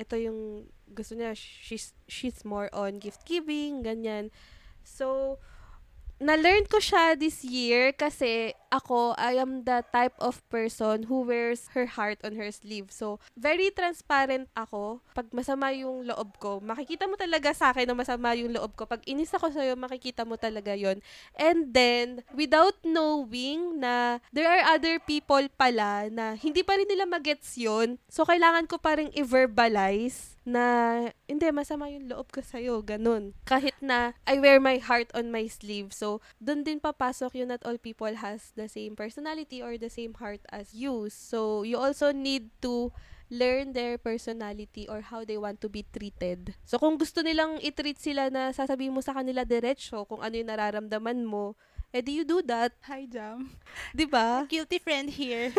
Ito 0.00 0.16
yung 0.16 0.70
gusto 0.88 1.12
niya. 1.12 1.36
She's, 1.36 1.92
she's 2.08 2.40
more 2.46 2.72
on 2.72 2.96
gift 2.96 3.28
giving, 3.28 3.84
ganyan. 3.84 4.32
So, 4.80 5.36
na-learn 6.22 6.70
ko 6.70 6.78
siya 6.80 7.18
this 7.18 7.42
year 7.44 7.92
kasi 7.92 8.56
ako, 8.72 9.12
I 9.20 9.36
am 9.36 9.68
the 9.68 9.84
type 9.92 10.16
of 10.16 10.40
person 10.48 11.04
who 11.12 11.28
wears 11.28 11.68
her 11.76 11.84
heart 11.84 12.16
on 12.24 12.40
her 12.40 12.48
sleeve. 12.48 12.88
So, 12.88 13.20
very 13.36 13.68
transparent 13.68 14.48
ako. 14.56 15.04
Pag 15.12 15.28
masama 15.36 15.76
yung 15.76 16.08
loob 16.08 16.40
ko, 16.40 16.64
makikita 16.64 17.04
mo 17.04 17.20
talaga 17.20 17.52
sa 17.52 17.76
akin 17.76 17.84
na 17.84 17.92
masama 17.92 18.32
yung 18.32 18.56
loob 18.56 18.72
ko. 18.72 18.88
Pag 18.88 19.04
inis 19.04 19.36
ako 19.36 19.52
sa'yo, 19.52 19.76
makikita 19.76 20.24
mo 20.24 20.40
talaga 20.40 20.72
yon 20.72 21.04
And 21.36 21.76
then, 21.76 22.24
without 22.32 22.80
knowing 22.80 23.76
na 23.76 24.24
there 24.32 24.48
are 24.48 24.72
other 24.72 24.96
people 25.04 25.44
pala 25.60 26.08
na 26.08 26.32
hindi 26.40 26.64
pa 26.64 26.80
rin 26.80 26.88
nila 26.88 27.04
magets 27.04 27.60
yun, 27.60 28.00
so 28.08 28.24
kailangan 28.24 28.64
ko 28.64 28.80
pa 28.80 28.96
rin 28.96 29.12
i-verbalize 29.12 30.40
na 30.42 30.64
hindi, 31.30 31.46
masama 31.54 31.86
yung 31.86 32.10
loob 32.10 32.34
ko 32.34 32.42
sa'yo, 32.42 32.82
ganun. 32.82 33.34
Kahit 33.46 33.78
na 33.78 34.18
I 34.26 34.42
wear 34.42 34.58
my 34.58 34.82
heart 34.82 35.08
on 35.14 35.30
my 35.30 35.46
sleeve. 35.46 35.94
So, 35.94 36.18
dun 36.42 36.66
din 36.66 36.82
papasok 36.82 37.38
yun 37.38 37.54
not 37.54 37.62
all 37.62 37.78
people 37.78 38.10
has 38.18 38.50
the 38.58 38.61
same 38.68 38.94
personality 38.94 39.62
or 39.62 39.78
the 39.78 39.90
same 39.90 40.14
heart 40.18 40.42
as 40.50 40.74
you. 40.74 41.08
So, 41.08 41.62
you 41.62 41.78
also 41.78 42.12
need 42.12 42.50
to 42.62 42.92
learn 43.32 43.72
their 43.72 43.96
personality 43.96 44.84
or 44.86 45.00
how 45.00 45.24
they 45.24 45.40
want 45.40 45.64
to 45.64 45.68
be 45.72 45.88
treated. 45.88 46.52
So, 46.68 46.76
kung 46.76 47.00
gusto 47.00 47.24
nilang 47.24 47.62
i-treat 47.64 47.96
sila 47.96 48.28
na 48.28 48.52
sasabihin 48.52 48.92
mo 48.92 49.00
sa 49.00 49.16
kanila 49.16 49.48
diretsyo 49.48 50.04
kung 50.04 50.20
ano 50.20 50.36
yung 50.36 50.52
nararamdaman 50.52 51.24
mo, 51.24 51.56
eh 51.92 52.00
di 52.00 52.20
you 52.20 52.24
do 52.24 52.40
that. 52.48 52.72
Hi, 52.88 53.04
Jam. 53.04 53.52
'Di 53.96 54.08
ba? 54.08 54.48
Guilty 54.48 54.80
friend 54.80 55.12
here. 55.12 55.52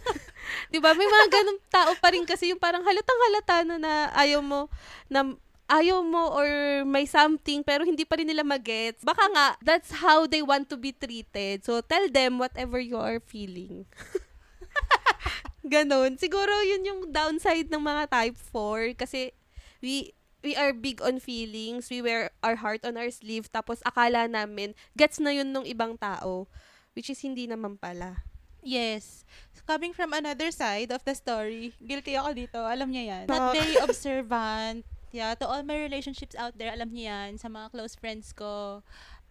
'Di 0.72 0.80
ba? 0.80 0.96
May 0.96 1.04
mga 1.04 1.28
ganung 1.28 1.60
tao 1.68 1.92
pa 2.00 2.08
rin 2.16 2.24
kasi 2.24 2.48
yung 2.48 2.60
parang 2.60 2.80
halatang 2.80 3.20
halata 3.28 3.56
na, 3.68 3.76
na 3.76 3.92
ayaw 4.16 4.40
mo 4.40 4.72
na 5.12 5.36
ayaw 5.66 6.02
mo 6.02 6.30
or 6.34 6.48
may 6.86 7.06
something 7.06 7.66
pero 7.66 7.82
hindi 7.82 8.06
pa 8.06 8.18
rin 8.18 8.30
nila 8.30 8.46
magets, 8.46 9.02
baka 9.02 9.26
nga, 9.34 9.46
that's 9.62 9.90
how 10.02 10.26
they 10.26 10.42
want 10.42 10.70
to 10.70 10.78
be 10.78 10.94
treated. 10.94 11.66
So, 11.66 11.82
tell 11.82 12.06
them 12.10 12.38
whatever 12.38 12.78
you 12.78 12.98
are 12.98 13.18
feeling. 13.18 13.86
Ganon. 15.66 16.14
Siguro 16.14 16.54
yun 16.62 16.86
yung 16.86 17.00
downside 17.10 17.66
ng 17.66 17.82
mga 17.82 18.02
type 18.06 18.38
4 18.54 18.94
kasi 18.94 19.34
we 19.82 20.14
we 20.46 20.54
are 20.54 20.70
big 20.70 21.02
on 21.02 21.18
feelings. 21.18 21.90
We 21.90 22.06
wear 22.06 22.30
our 22.46 22.54
heart 22.54 22.86
on 22.86 22.94
our 22.94 23.10
sleeve 23.10 23.50
tapos 23.50 23.82
akala 23.82 24.30
namin 24.30 24.78
gets 24.94 25.18
na 25.18 25.34
yun 25.34 25.50
nung 25.50 25.66
ibang 25.66 25.98
tao 25.98 26.46
which 26.94 27.10
is 27.10 27.18
hindi 27.20 27.50
naman 27.50 27.76
pala. 27.76 28.22
Yes. 28.66 29.26
Coming 29.66 29.94
from 29.94 30.14
another 30.14 30.50
side 30.50 30.90
of 30.90 31.02
the 31.06 31.14
story, 31.14 31.70
guilty 31.78 32.18
ako 32.18 32.34
dito. 32.34 32.58
Alam 32.62 32.90
niya 32.90 33.04
yan. 33.14 33.24
Not 33.30 33.52
very 33.58 33.78
observant. 33.78 34.86
Yeah, 35.14 35.34
to 35.38 35.46
all 35.46 35.62
my 35.62 35.78
relationships 35.78 36.34
out 36.34 36.58
there, 36.58 36.72
alam 36.74 36.90
niya 36.90 37.30
yan. 37.30 37.30
Sa 37.38 37.48
mga 37.48 37.70
close 37.72 37.94
friends 37.94 38.34
ko, 38.34 38.82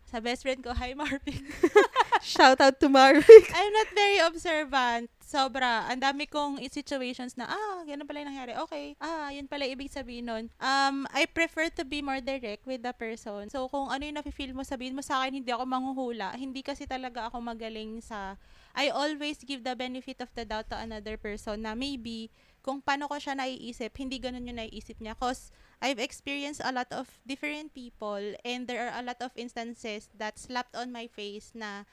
sa 0.06 0.22
best 0.22 0.46
friend 0.46 0.62
ko, 0.62 0.72
hi 0.72 0.94
Marvin. 0.94 1.44
Shout 2.22 2.62
out 2.62 2.78
to 2.80 2.88
Marvick. 2.88 3.50
I'm 3.58 3.74
not 3.74 3.90
very 3.92 4.22
observant. 4.22 5.10
Sobra. 5.26 5.90
Ang 5.90 6.00
dami 6.00 6.30
kong 6.30 6.62
situations 6.70 7.34
na, 7.34 7.50
ah, 7.50 7.82
ganun 7.84 8.06
pala 8.06 8.22
yung 8.22 8.30
nangyari. 8.30 8.54
Okay. 8.70 8.94
Ah, 9.02 9.34
yun 9.34 9.50
pala 9.50 9.66
ibig 9.66 9.90
sabihin 9.90 10.30
nun. 10.30 10.46
Um, 10.62 11.10
I 11.10 11.26
prefer 11.26 11.74
to 11.74 11.84
be 11.84 12.06
more 12.06 12.22
direct 12.22 12.70
with 12.70 12.86
the 12.86 12.94
person. 12.94 13.50
So, 13.50 13.66
kung 13.68 13.90
ano 13.90 14.06
yung 14.06 14.22
nafe-feel 14.22 14.54
mo, 14.54 14.62
sabihin 14.62 14.94
mo 14.94 15.02
sa 15.02 15.26
akin, 15.26 15.42
hindi 15.42 15.50
ako 15.50 15.66
manghuhula. 15.66 16.38
Hindi 16.38 16.62
kasi 16.62 16.86
talaga 16.86 17.28
ako 17.28 17.42
magaling 17.42 18.00
sa... 18.06 18.38
I 18.78 18.94
always 18.94 19.42
give 19.42 19.66
the 19.66 19.74
benefit 19.74 20.22
of 20.22 20.30
the 20.38 20.46
doubt 20.46 20.70
to 20.70 20.78
another 20.78 21.18
person 21.18 21.66
na 21.66 21.74
maybe 21.74 22.30
kung 22.66 22.82
paano 22.82 23.06
ko 23.06 23.18
siya 23.18 23.38
naiisip, 23.38 23.94
hindi 23.98 24.18
ganun 24.18 24.46
yung 24.46 24.58
naiisip 24.58 24.98
niya. 24.98 25.14
Cause 25.18 25.54
I've 25.82 26.00
experienced 26.00 26.62
a 26.64 26.72
lot 26.72 26.90
of 26.92 27.08
different 27.28 27.74
people 27.74 28.22
and 28.44 28.68
there 28.68 28.88
are 28.88 28.96
a 29.00 29.06
lot 29.06 29.20
of 29.22 29.32
instances 29.36 30.10
that 30.16 30.40
slapped 30.40 30.76
on 30.76 30.92
my 30.92 31.08
face 31.08 31.52
na 31.56 31.84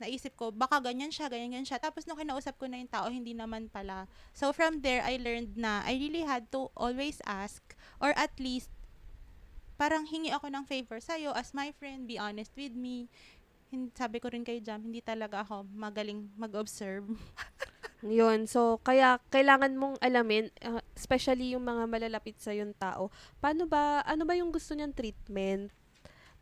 naisip 0.00 0.32
ko, 0.32 0.48
baka 0.48 0.80
ganyan 0.80 1.12
siya, 1.12 1.28
ganyan, 1.28 1.52
ganyan 1.52 1.68
siya. 1.68 1.78
Tapos 1.78 2.08
nung 2.08 2.16
kinausap 2.16 2.56
ko 2.56 2.64
na 2.64 2.80
yung 2.80 2.88
tao, 2.88 3.06
hindi 3.12 3.36
naman 3.36 3.68
pala. 3.68 4.08
So 4.32 4.50
from 4.56 4.80
there, 4.80 5.04
I 5.04 5.20
learned 5.20 5.60
na 5.60 5.84
I 5.84 6.00
really 6.00 6.24
had 6.24 6.48
to 6.56 6.72
always 6.72 7.20
ask 7.28 7.60
or 8.00 8.16
at 8.16 8.32
least 8.40 8.72
parang 9.76 10.08
hingi 10.08 10.32
ako 10.32 10.52
ng 10.52 10.64
favor 10.64 11.00
sa'yo 11.00 11.32
as 11.36 11.52
my 11.56 11.72
friend, 11.76 12.08
be 12.08 12.20
honest 12.20 12.52
with 12.56 12.72
me. 12.72 13.08
Hin- 13.72 13.92
sabi 13.96 14.20
ko 14.20 14.28
rin 14.32 14.44
kay 14.44 14.60
Jam, 14.60 14.84
hindi 14.84 15.00
talaga 15.00 15.44
ako 15.44 15.68
magaling 15.72 16.28
mag-observe. 16.36 17.04
Yun. 18.00 18.48
So, 18.48 18.80
kaya 18.80 19.20
kailangan 19.28 19.76
mong 19.76 20.00
alamin, 20.00 20.48
uh, 20.64 20.80
especially 20.96 21.52
yung 21.52 21.68
mga 21.68 21.84
malalapit 21.84 22.40
sa 22.40 22.56
yung 22.56 22.72
tao, 22.72 23.12
paano 23.44 23.68
ba, 23.68 24.00
ano 24.08 24.24
ba 24.24 24.32
yung 24.32 24.48
gusto 24.48 24.72
niyang 24.72 24.96
treatment? 24.96 25.68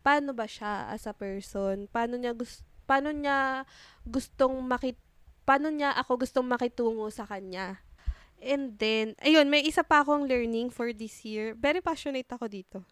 Paano 0.07 0.31
ba 0.31 0.47
siya 0.47 0.87
as 0.95 1.11
a 1.11 1.15
person? 1.15 1.91
Paano 1.91 2.15
niya 2.15 2.31
gusto, 2.31 2.63
paano 2.87 3.11
niya 3.11 3.67
gustong 4.07 4.55
makit, 4.63 4.97
paano 5.43 5.69
niya 5.75 5.99
ako 5.99 6.23
gustong 6.23 6.47
makitungo 6.47 7.11
sa 7.11 7.27
kanya? 7.27 7.83
And 8.39 8.79
then, 8.79 9.19
ayun, 9.19 9.51
may 9.51 9.67
isa 9.67 9.83
pa 9.83 10.07
akong 10.07 10.31
learning 10.31 10.71
for 10.71 10.95
this 10.95 11.27
year. 11.27 11.59
Very 11.59 11.83
passionate 11.83 12.31
ako 12.31 12.47
dito. 12.47 12.87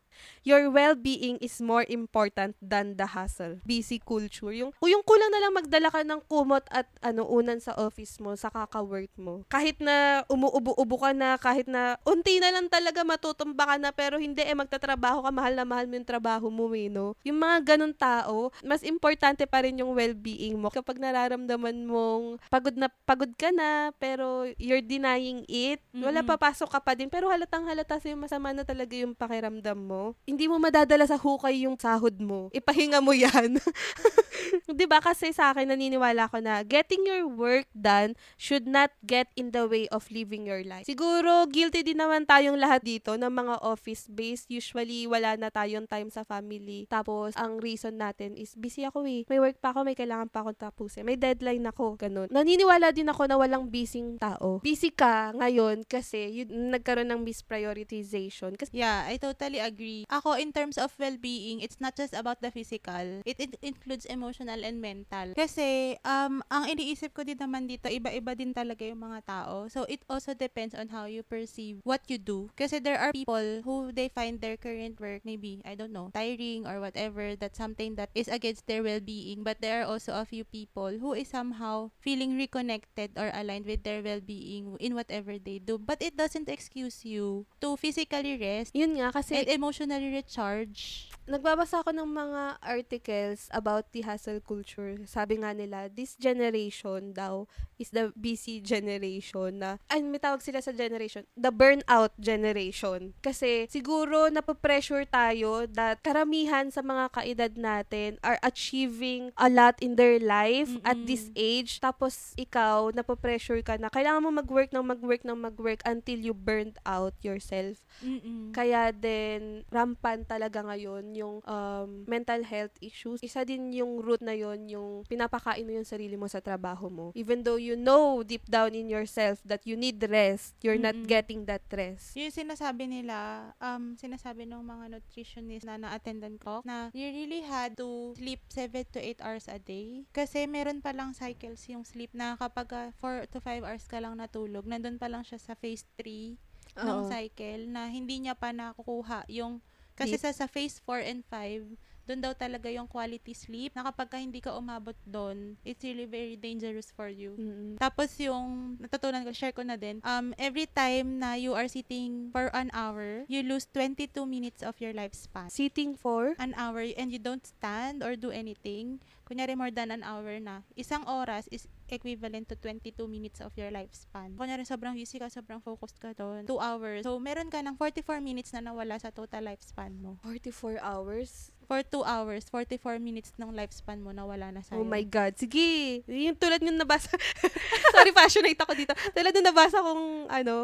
Your 0.47 0.71
well-being 0.71 1.43
is 1.43 1.59
more 1.59 1.83
important 1.91 2.55
than 2.62 2.95
the 2.95 3.07
hustle. 3.11 3.59
Busy 3.67 3.99
culture. 3.99 4.55
Yung, 4.55 4.71
yung 4.79 5.03
kulang 5.03 5.31
na 5.35 5.43
lang 5.43 5.55
magdala 5.59 5.91
ka 5.91 6.07
ng 6.07 6.23
kumot 6.31 6.62
at 6.71 6.87
ano, 7.03 7.27
unan 7.27 7.59
sa 7.59 7.75
office 7.75 8.23
mo, 8.23 8.39
sa 8.39 8.53
kaka-work 8.53 9.11
mo. 9.19 9.43
Kahit 9.51 9.83
na 9.83 10.23
umuubo-ubo 10.31 11.03
ka 11.03 11.11
na, 11.11 11.35
kahit 11.35 11.67
na 11.67 11.99
unti 12.07 12.39
na 12.39 12.55
lang 12.55 12.71
talaga 12.71 13.03
matutumba 13.03 13.67
ka 13.67 13.77
na, 13.83 13.91
pero 13.91 14.23
hindi 14.23 14.47
eh, 14.47 14.55
magtatrabaho 14.55 15.27
ka, 15.27 15.31
mahal 15.35 15.55
na 15.59 15.67
mahal 15.67 15.91
mo 15.91 15.99
yung 15.99 16.07
trabaho 16.07 16.47
mo 16.47 16.71
eh, 16.79 16.87
no? 16.87 17.19
Yung 17.27 17.43
mga 17.43 17.75
ganun 17.75 17.95
tao, 17.97 18.55
mas 18.62 18.87
importante 18.87 19.43
pa 19.51 19.67
rin 19.67 19.83
yung 19.83 19.99
well-being 19.99 20.55
mo. 20.55 20.71
Kapag 20.71 21.03
nararamdaman 21.03 21.91
mong 21.91 22.39
pagod 22.47 22.79
na 22.79 22.87
pagod 23.03 23.35
ka 23.35 23.51
na, 23.51 23.91
pero 23.99 24.47
you're 24.62 24.85
denying 24.85 25.43
it, 25.51 25.83
wala 25.99 26.23
Mm-mm. 26.23 26.31
papasok 26.31 26.71
ka 26.71 26.81
pa 26.85 26.95
din, 26.95 27.11
pero 27.11 27.27
halatang 27.33 27.67
halata 27.67 27.99
sa'yo 27.99 28.14
masama 28.14 28.55
na 28.55 28.62
talaga 28.62 28.95
yung 28.95 29.17
pakiramdam 29.19 29.79
mo. 29.79 30.05
Hindi 30.28 30.46
mo 30.46 30.61
madadala 30.61 31.09
sa 31.09 31.18
hukay 31.18 31.66
yung 31.66 31.80
sahod 31.80 32.20
mo. 32.20 32.52
Ipahinga 32.52 33.00
mo 33.00 33.16
yan. 33.16 33.57
'Di 34.76 34.86
ba 34.86 35.02
kasi 35.02 35.32
sa 35.32 35.50
akin 35.50 35.72
naniniwala 35.72 36.28
ko 36.28 36.38
na 36.38 36.62
getting 36.62 37.02
your 37.09 37.26
work 37.26 37.66
done 37.72 38.14
should 38.36 38.68
not 38.68 38.92
get 39.02 39.32
in 39.34 39.50
the 39.50 39.64
way 39.66 39.88
of 39.90 40.07
living 40.12 40.46
your 40.46 40.62
life. 40.62 40.86
Siguro 40.86 41.48
guilty 41.48 41.82
din 41.82 41.98
naman 41.98 42.28
tayong 42.28 42.61
lahat 42.61 42.84
dito 42.84 43.16
ng 43.16 43.32
mga 43.32 43.54
office 43.64 44.07
based. 44.12 44.52
Usually 44.52 45.09
wala 45.09 45.34
na 45.40 45.48
tayong 45.48 45.88
time 45.88 46.12
sa 46.12 46.22
family. 46.22 46.84
Tapos 46.92 47.32
ang 47.40 47.59
reason 47.59 47.96
natin 47.96 48.36
is 48.36 48.52
busy 48.54 48.84
ako 48.84 49.09
eh. 49.09 49.24
May 49.26 49.40
work 49.40 49.59
pa 49.59 49.72
ako, 49.72 49.88
may 49.88 49.96
kailangan 49.96 50.28
pa 50.28 50.44
akong 50.44 50.59
tapusin. 50.61 51.09
May 51.09 51.16
deadline 51.16 51.64
ako, 51.64 51.96
ganun. 51.96 52.28
Naniniwala 52.28 52.92
din 52.92 53.09
ako 53.09 53.24
na 53.24 53.40
walang 53.40 53.72
busy 53.72 54.04
tao. 54.20 54.61
Busy 54.61 54.92
ka 54.92 55.32
ngayon 55.32 55.88
kasi 55.88 56.44
yun, 56.44 56.74
nagkaroon 56.74 57.09
ng 57.09 57.24
misprioritization. 57.24 58.52
Kasi 58.61 58.76
Yeah, 58.76 59.09
I 59.09 59.16
totally 59.16 59.57
agree. 59.57 59.95
Ako, 60.11 60.36
in 60.36 60.53
terms 60.53 60.76
of 60.76 60.92
well-being, 61.01 61.64
it's 61.64 61.80
not 61.80 61.97
just 61.97 62.12
about 62.12 62.44
the 62.44 62.53
physical. 62.53 63.24
It, 63.24 63.40
it 63.40 63.57
includes 63.62 64.05
emotional 64.05 64.61
and 64.61 64.82
mental. 64.82 65.32
Kasi, 65.32 65.97
um, 66.05 66.44
ang 66.53 66.68
iniisip 66.68 67.16
ko 67.16 67.24
din 67.24 67.40
naman 67.40 67.64
dito, 67.64 67.88
iba-iba 67.88 68.36
din 68.36 68.53
talaga 68.53 68.84
yung 68.84 69.01
mga 69.01 69.24
tao. 69.24 69.70
So, 69.72 69.86
it 69.88 70.03
also 70.11 70.36
depends 70.36 70.76
on 70.76 70.92
how 70.92 71.07
you 71.07 71.22
perceive 71.22 71.80
what 71.86 72.05
you 72.11 72.18
do. 72.18 72.53
Kasi 72.59 72.82
there 72.82 73.01
are 73.01 73.16
people 73.16 73.62
who 73.62 73.94
they 73.94 74.11
find 74.11 74.42
their 74.42 74.59
current 74.59 75.01
work, 75.01 75.22
maybe, 75.24 75.62
I 75.64 75.78
don't 75.78 75.94
know, 75.94 76.11
tiring 76.12 76.66
or 76.66 76.82
whatever, 76.82 77.38
that's 77.38 77.57
something 77.57 77.94
that 77.97 78.11
is 78.12 78.28
against 78.28 78.66
their 78.66 78.82
well-being. 78.82 79.47
But 79.47 79.62
there 79.62 79.80
are 79.80 79.88
also 79.88 80.12
a 80.18 80.26
few 80.26 80.44
people 80.44 80.99
who 80.99 81.14
is 81.14 81.30
somehow 81.30 81.94
feeling 82.03 82.36
reconnected 82.36 83.14
or 83.16 83.30
aligned 83.32 83.64
with 83.64 83.86
their 83.86 84.03
well-being 84.03 84.76
in 84.82 84.99
whatever 84.99 85.38
they 85.38 85.62
do. 85.62 85.78
But 85.78 86.03
it 86.03 86.18
doesn't 86.18 86.51
excuse 86.51 87.05
you 87.07 87.47
to 87.62 87.76
physically 87.76 88.34
rest 88.34 88.74
yun 88.74 88.99
nga 88.99 89.14
kasi 89.14 89.47
and 89.47 89.49
emotionally 89.49 89.86
recharge. 89.95 91.07
nagbabasa 91.26 91.82
ako 91.82 91.91
ng 91.91 92.07
mga 92.07 92.43
articles 92.62 93.51
about 93.51 93.91
the 93.91 94.07
hustle 94.07 94.39
culture. 94.39 94.95
Sabi 95.11 95.43
nga 95.43 95.51
nila, 95.51 95.91
this 95.91 96.14
generation 96.14 97.11
daw 97.11 97.51
is 97.76 97.91
the 97.91 98.14
busy 98.14 98.62
generation 98.62 99.59
na, 99.59 99.76
ay, 99.91 100.01
may 100.01 100.22
tawag 100.22 100.41
sila 100.41 100.62
sa 100.62 100.70
generation, 100.70 101.26
the 101.34 101.51
burnout 101.51 102.14
generation. 102.16 103.12
Kasi 103.20 103.66
siguro 103.66 104.30
napapressure 104.30 105.05
tayo 105.11 105.66
that 105.74 105.99
karamihan 106.01 106.70
sa 106.70 106.80
mga 106.80 107.11
kaedad 107.11 107.53
natin 107.59 108.22
are 108.22 108.39
achieving 108.47 109.34
a 109.37 109.51
lot 109.51 109.74
in 109.82 109.99
their 109.99 110.22
life 110.22 110.70
at 110.87 110.95
Mm-mm. 110.95 111.11
this 111.11 111.28
age. 111.34 111.82
Tapos 111.82 112.39
ikaw, 112.39 112.95
napapressure 112.95 113.61
ka 113.66 113.76
na 113.76 113.91
kailangan 113.91 114.22
mo 114.22 114.30
mag-work 114.30 114.70
ng 114.70 114.87
mag-work 114.87 115.26
ng 115.26 115.37
mag-work 115.37 115.82
until 115.82 116.16
you 116.22 116.32
burned 116.32 116.78
out 116.87 117.12
yourself. 117.26 117.82
Mm-mm. 117.99 118.55
Kaya 118.55 118.95
din, 118.95 119.66
rampant 119.71 120.27
talaga 120.27 120.62
ngayon 120.62 121.05
yung 121.14 121.37
um, 121.43 122.07
mental 122.07 122.43
health 122.47 122.75
issues. 122.79 123.19
Isa 123.23 123.43
din 123.43 123.75
yung 123.75 124.03
root 124.03 124.23
na 124.23 124.35
yon 124.35 124.71
yung 124.71 125.03
pinapakain 125.07 125.67
mo 125.67 125.75
yung 125.75 125.89
sarili 125.89 126.14
mo 126.14 126.31
sa 126.31 126.43
trabaho 126.43 126.87
mo. 126.87 127.07
Even 127.19 127.43
though 127.43 127.59
you 127.59 127.75
know 127.75 128.23
deep 128.23 128.47
down 128.47 128.75
in 128.75 128.87
yourself 128.87 129.43
that 129.43 129.62
you 129.67 129.75
need 129.75 129.99
rest, 130.07 130.55
you're 130.62 130.81
not 130.81 130.95
Mm-mm. 130.95 131.09
getting 131.11 131.45
that 131.47 131.62
rest. 131.75 132.14
Yung 132.14 132.33
sinasabi 132.33 132.87
nila, 132.87 133.51
um, 133.59 133.99
sinasabi 133.99 134.47
ng 134.47 134.62
mga 134.62 134.99
nutritionist 134.99 135.67
na 135.67 135.79
na-attendan 135.81 136.39
ko, 136.39 136.62
na 136.62 136.89
you 136.95 137.09
really 137.11 137.43
had 137.43 137.75
to 137.75 138.14
sleep 138.17 138.41
7 138.49 138.87
to 138.95 138.99
8 139.03 139.23
hours 139.23 139.47
a 139.51 139.59
day. 139.59 140.07
Kasi 140.14 140.47
meron 140.47 140.81
palang 140.81 141.12
cycles 141.12 141.67
yung 141.69 141.83
sleep 141.83 142.14
na 142.14 142.39
kapag 142.39 142.95
4 143.03 143.31
to 143.31 143.43
5 143.43 143.67
hours 143.67 143.87
ka 143.91 143.99
lang 143.99 144.19
natulog, 144.19 144.64
nandun 144.67 144.97
pa 144.97 145.11
lang 145.11 145.27
siya 145.27 145.39
sa 145.43 145.53
phase 145.59 145.85
3 145.99 146.45
ng 146.85 147.01
cycle 147.09 147.62
na 147.72 147.89
hindi 147.89 148.20
niya 148.20 148.37
pa 148.37 148.53
nakukuha 148.53 149.24
yung 149.33 149.64
kasi 149.97 150.20
Deep. 150.20 150.29
sa, 150.29 150.31
sa 150.33 150.47
phase 150.47 150.77
4 150.85 151.09
and 151.09 151.22
5 151.33 151.72
doon 152.07 152.22
daw 152.22 152.32
talaga 152.32 152.70
yung 152.70 152.86
quality 152.86 153.34
sleep 153.34 153.74
na 153.74 153.84
kapag 153.84 154.09
ka 154.09 154.16
hindi 154.16 154.38
ka 154.38 154.54
umabot 154.54 154.94
doon 155.04 155.59
it's 155.66 155.82
really 155.82 156.07
very 156.07 156.34
dangerous 156.34 156.90
for 156.90 157.11
you 157.11 157.34
Mm. 157.36 157.76
tapos 157.76 158.14
yung 158.16 158.78
natutunan 158.78 159.22
ko, 159.22 159.30
share 159.34 159.52
ko 159.52 159.61
na 159.61 159.76
din, 159.76 159.98
um, 160.02 160.32
every 160.38 160.64
time 160.66 161.18
na 161.18 161.34
you 161.34 161.52
are 161.52 161.66
sitting 161.66 162.30
for 162.30 162.48
an 162.54 162.70
hour, 162.72 163.26
you 163.26 163.42
lose 163.42 163.66
22 163.74 164.09
minutes 164.24 164.62
of 164.62 164.78
your 164.78 164.94
lifespan. 164.94 165.50
Sitting 165.50 165.98
for 165.98 166.32
An 166.38 166.54
hour 166.57 166.80
and 166.96 167.11
you 167.11 167.18
don't 167.18 167.44
stand 167.44 168.00
or 168.00 168.14
do 168.14 168.30
anything, 168.30 169.00
kunyari 169.24 169.59
more 169.59 169.74
than 169.74 169.90
an 169.90 170.02
hour 170.07 170.38
na, 170.38 170.62
isang 170.78 171.02
oras 171.04 171.50
is 171.50 171.66
equivalent 171.88 172.46
to 172.46 172.54
22 172.59 172.94
minutes 173.07 173.38
of 173.38 173.50
your 173.54 173.70
lifespan. 173.70 174.34
Kunyari 174.34 174.66
sobrang 174.66 174.94
busy 174.94 175.18
ka, 175.18 175.26
sobrang 175.26 175.62
focused 175.62 175.98
ka 175.98 176.14
doon, 176.14 176.46
2 176.46 176.59
hours. 176.59 177.02
So, 177.02 177.18
meron 177.18 177.50
ka 177.50 177.62
ng 177.62 177.78
44 177.78 178.18
minutes 178.22 178.50
na 178.54 178.62
nawala 178.62 178.98
sa 178.98 179.11
total 179.11 179.46
lifespan 179.50 179.94
mo. 179.98 180.18
44 180.22 180.78
hours. 180.82 181.50
For 181.67 181.83
2 181.83 182.07
hours, 182.07 182.47
44 182.49 183.03
minutes 183.03 183.35
ng 183.37 183.51
lifespan 183.51 183.99
mo 183.99 184.14
nawala 184.14 184.55
na 184.55 184.62
sa'yo. 184.62 184.81
Oh 184.81 184.87
my 184.87 185.03
God. 185.03 185.35
Sige. 185.35 186.01
Yung 186.07 186.39
tulad 186.39 186.62
yung 186.62 186.79
nabasa. 186.79 187.11
Sorry, 187.95 188.14
passionate 188.14 188.59
ako 188.59 188.73
dito. 188.79 188.95
Tulad 189.11 189.35
yung 189.35 189.49
nabasa 189.51 189.83
kong 189.83 190.31
ano, 190.31 190.55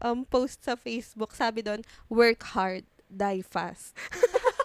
um, 0.00 0.24
post 0.24 0.64
sa 0.64 0.74
Facebook. 0.74 1.36
Sabi 1.36 1.60
doon, 1.60 1.84
work 2.08 2.40
hard. 2.56 2.88
die 3.06 3.42
fast. 3.44 3.94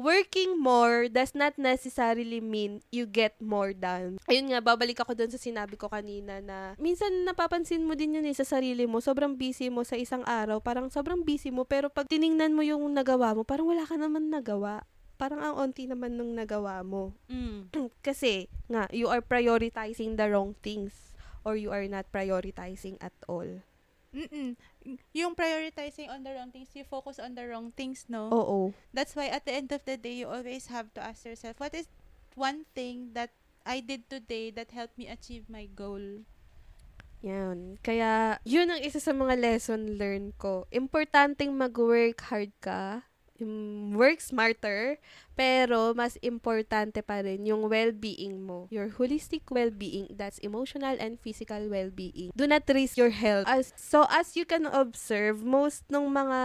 Working 0.00 0.58
more 0.58 1.06
does 1.08 1.36
not 1.36 1.56
necessarily 1.56 2.42
mean 2.42 2.82
you 2.90 3.06
get 3.06 3.38
more 3.38 3.70
done. 3.72 4.18
Ayun 4.26 4.52
nga, 4.52 4.60
babalik 4.64 5.02
ako 5.02 5.14
dun 5.14 5.30
sa 5.30 5.40
sinabi 5.40 5.78
ko 5.78 5.86
kanina 5.88 6.42
na 6.42 6.74
minsan 6.80 7.24
napapansin 7.24 7.86
mo 7.86 7.94
din 7.94 8.18
yun 8.18 8.26
eh 8.26 8.36
sa 8.36 8.46
sarili 8.46 8.84
mo. 8.88 8.98
Sobrang 8.98 9.38
busy 9.38 9.70
mo 9.70 9.86
sa 9.86 9.94
isang 9.94 10.26
araw. 10.26 10.58
Parang 10.58 10.90
sobrang 10.90 11.22
busy 11.22 11.54
mo. 11.54 11.62
Pero 11.68 11.88
pag 11.88 12.10
tiningnan 12.10 12.56
mo 12.56 12.66
yung 12.66 12.82
nagawa 12.92 13.36
mo, 13.36 13.46
parang 13.46 13.70
wala 13.70 13.86
ka 13.86 13.94
naman 13.94 14.28
nagawa. 14.28 14.84
Parang 15.20 15.38
ang 15.38 15.54
onti 15.54 15.86
naman 15.86 16.18
nung 16.18 16.34
nagawa 16.34 16.82
mo. 16.82 17.14
Mm. 17.30 17.70
Kasi 18.06 18.50
nga, 18.66 18.90
you 18.90 19.06
are 19.06 19.22
prioritizing 19.22 20.18
the 20.18 20.26
wrong 20.26 20.58
things 20.66 21.14
or 21.46 21.54
you 21.54 21.70
are 21.70 21.86
not 21.86 22.10
prioritizing 22.10 22.98
at 22.98 23.14
all. 23.30 23.62
Mm-mm. 24.12 24.60
Yung 25.16 25.32
prioritizing 25.32 26.12
on 26.12 26.20
the 26.20 26.36
wrong 26.36 26.52
things, 26.52 26.68
you 26.76 26.84
focus 26.84 27.16
on 27.16 27.32
the 27.32 27.48
wrong 27.48 27.72
things, 27.72 28.04
no? 28.12 28.28
Oo. 28.28 28.76
That's 28.92 29.16
why 29.16 29.32
at 29.32 29.48
the 29.48 29.56
end 29.56 29.72
of 29.72 29.84
the 29.88 29.96
day, 29.96 30.20
you 30.20 30.28
always 30.28 30.68
have 30.68 30.92
to 30.94 31.00
ask 31.00 31.24
yourself, 31.24 31.56
what 31.58 31.72
is 31.72 31.88
one 32.36 32.68
thing 32.76 33.16
that 33.16 33.32
I 33.64 33.80
did 33.80 34.12
today 34.12 34.52
that 34.52 34.70
helped 34.76 35.00
me 35.00 35.08
achieve 35.08 35.48
my 35.48 35.64
goal? 35.72 36.28
Yan. 37.22 37.78
Kaya, 37.80 38.42
yun 38.42 38.68
ang 38.68 38.82
isa 38.82 38.98
sa 38.98 39.14
mga 39.14 39.38
lesson 39.38 39.96
learned 39.96 40.34
ko. 40.36 40.66
Importanteng 40.74 41.54
mag-work 41.54 42.20
hard 42.28 42.52
ka, 42.58 43.06
work 43.96 44.20
smarter, 44.20 44.98
pero 45.32 45.94
mas 45.96 46.18
importante 46.20 47.00
pa 47.00 47.24
rin 47.24 47.46
yung 47.48 47.66
well-being 47.66 48.42
mo. 48.42 48.68
Your 48.68 48.92
holistic 48.92 49.48
well-being, 49.50 50.12
that's 50.14 50.38
emotional 50.44 50.96
and 51.00 51.18
physical 51.18 51.68
well-being. 51.68 52.30
Do 52.36 52.46
not 52.46 52.68
risk 52.68 52.96
your 52.96 53.12
health. 53.14 53.48
As, 53.48 53.72
so, 53.76 54.04
as 54.12 54.36
you 54.36 54.44
can 54.44 54.66
observe, 54.66 55.42
most 55.42 55.88
ng 55.90 56.12
mga 56.12 56.40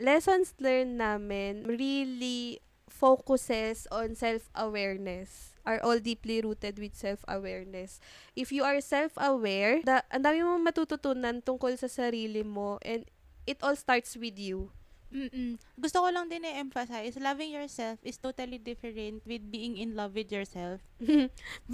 lessons 0.00 0.54
learned 0.58 0.98
namin 0.98 1.68
really 1.68 2.60
focuses 2.90 3.86
on 3.94 4.18
self-awareness 4.18 5.54
are 5.64 5.80
all 5.84 6.00
deeply 6.00 6.40
rooted 6.40 6.78
with 6.78 6.96
self-awareness. 6.96 8.00
If 8.34 8.50
you 8.50 8.64
are 8.64 8.80
self-aware, 8.80 9.86
da, 9.86 10.02
ang 10.10 10.24
dami 10.24 10.42
mong 10.42 10.66
matututunan 10.66 11.44
tungkol 11.44 11.78
sa 11.78 11.86
sarili 11.86 12.42
mo 12.42 12.80
and 12.82 13.06
it 13.46 13.60
all 13.62 13.76
starts 13.76 14.16
with 14.16 14.40
you. 14.40 14.72
Mm-mm. 15.10 15.58
Gusto 15.74 16.02
ko 16.02 16.08
lang 16.10 16.30
din 16.30 16.46
i-emphasize, 16.46 17.18
loving 17.18 17.50
yourself 17.50 17.98
is 18.02 18.16
totally 18.16 18.58
different 18.58 19.22
with 19.26 19.42
being 19.50 19.76
in 19.76 19.98
love 19.98 20.14
with 20.14 20.30
yourself. 20.30 20.78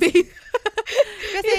Kasi, 1.36 1.54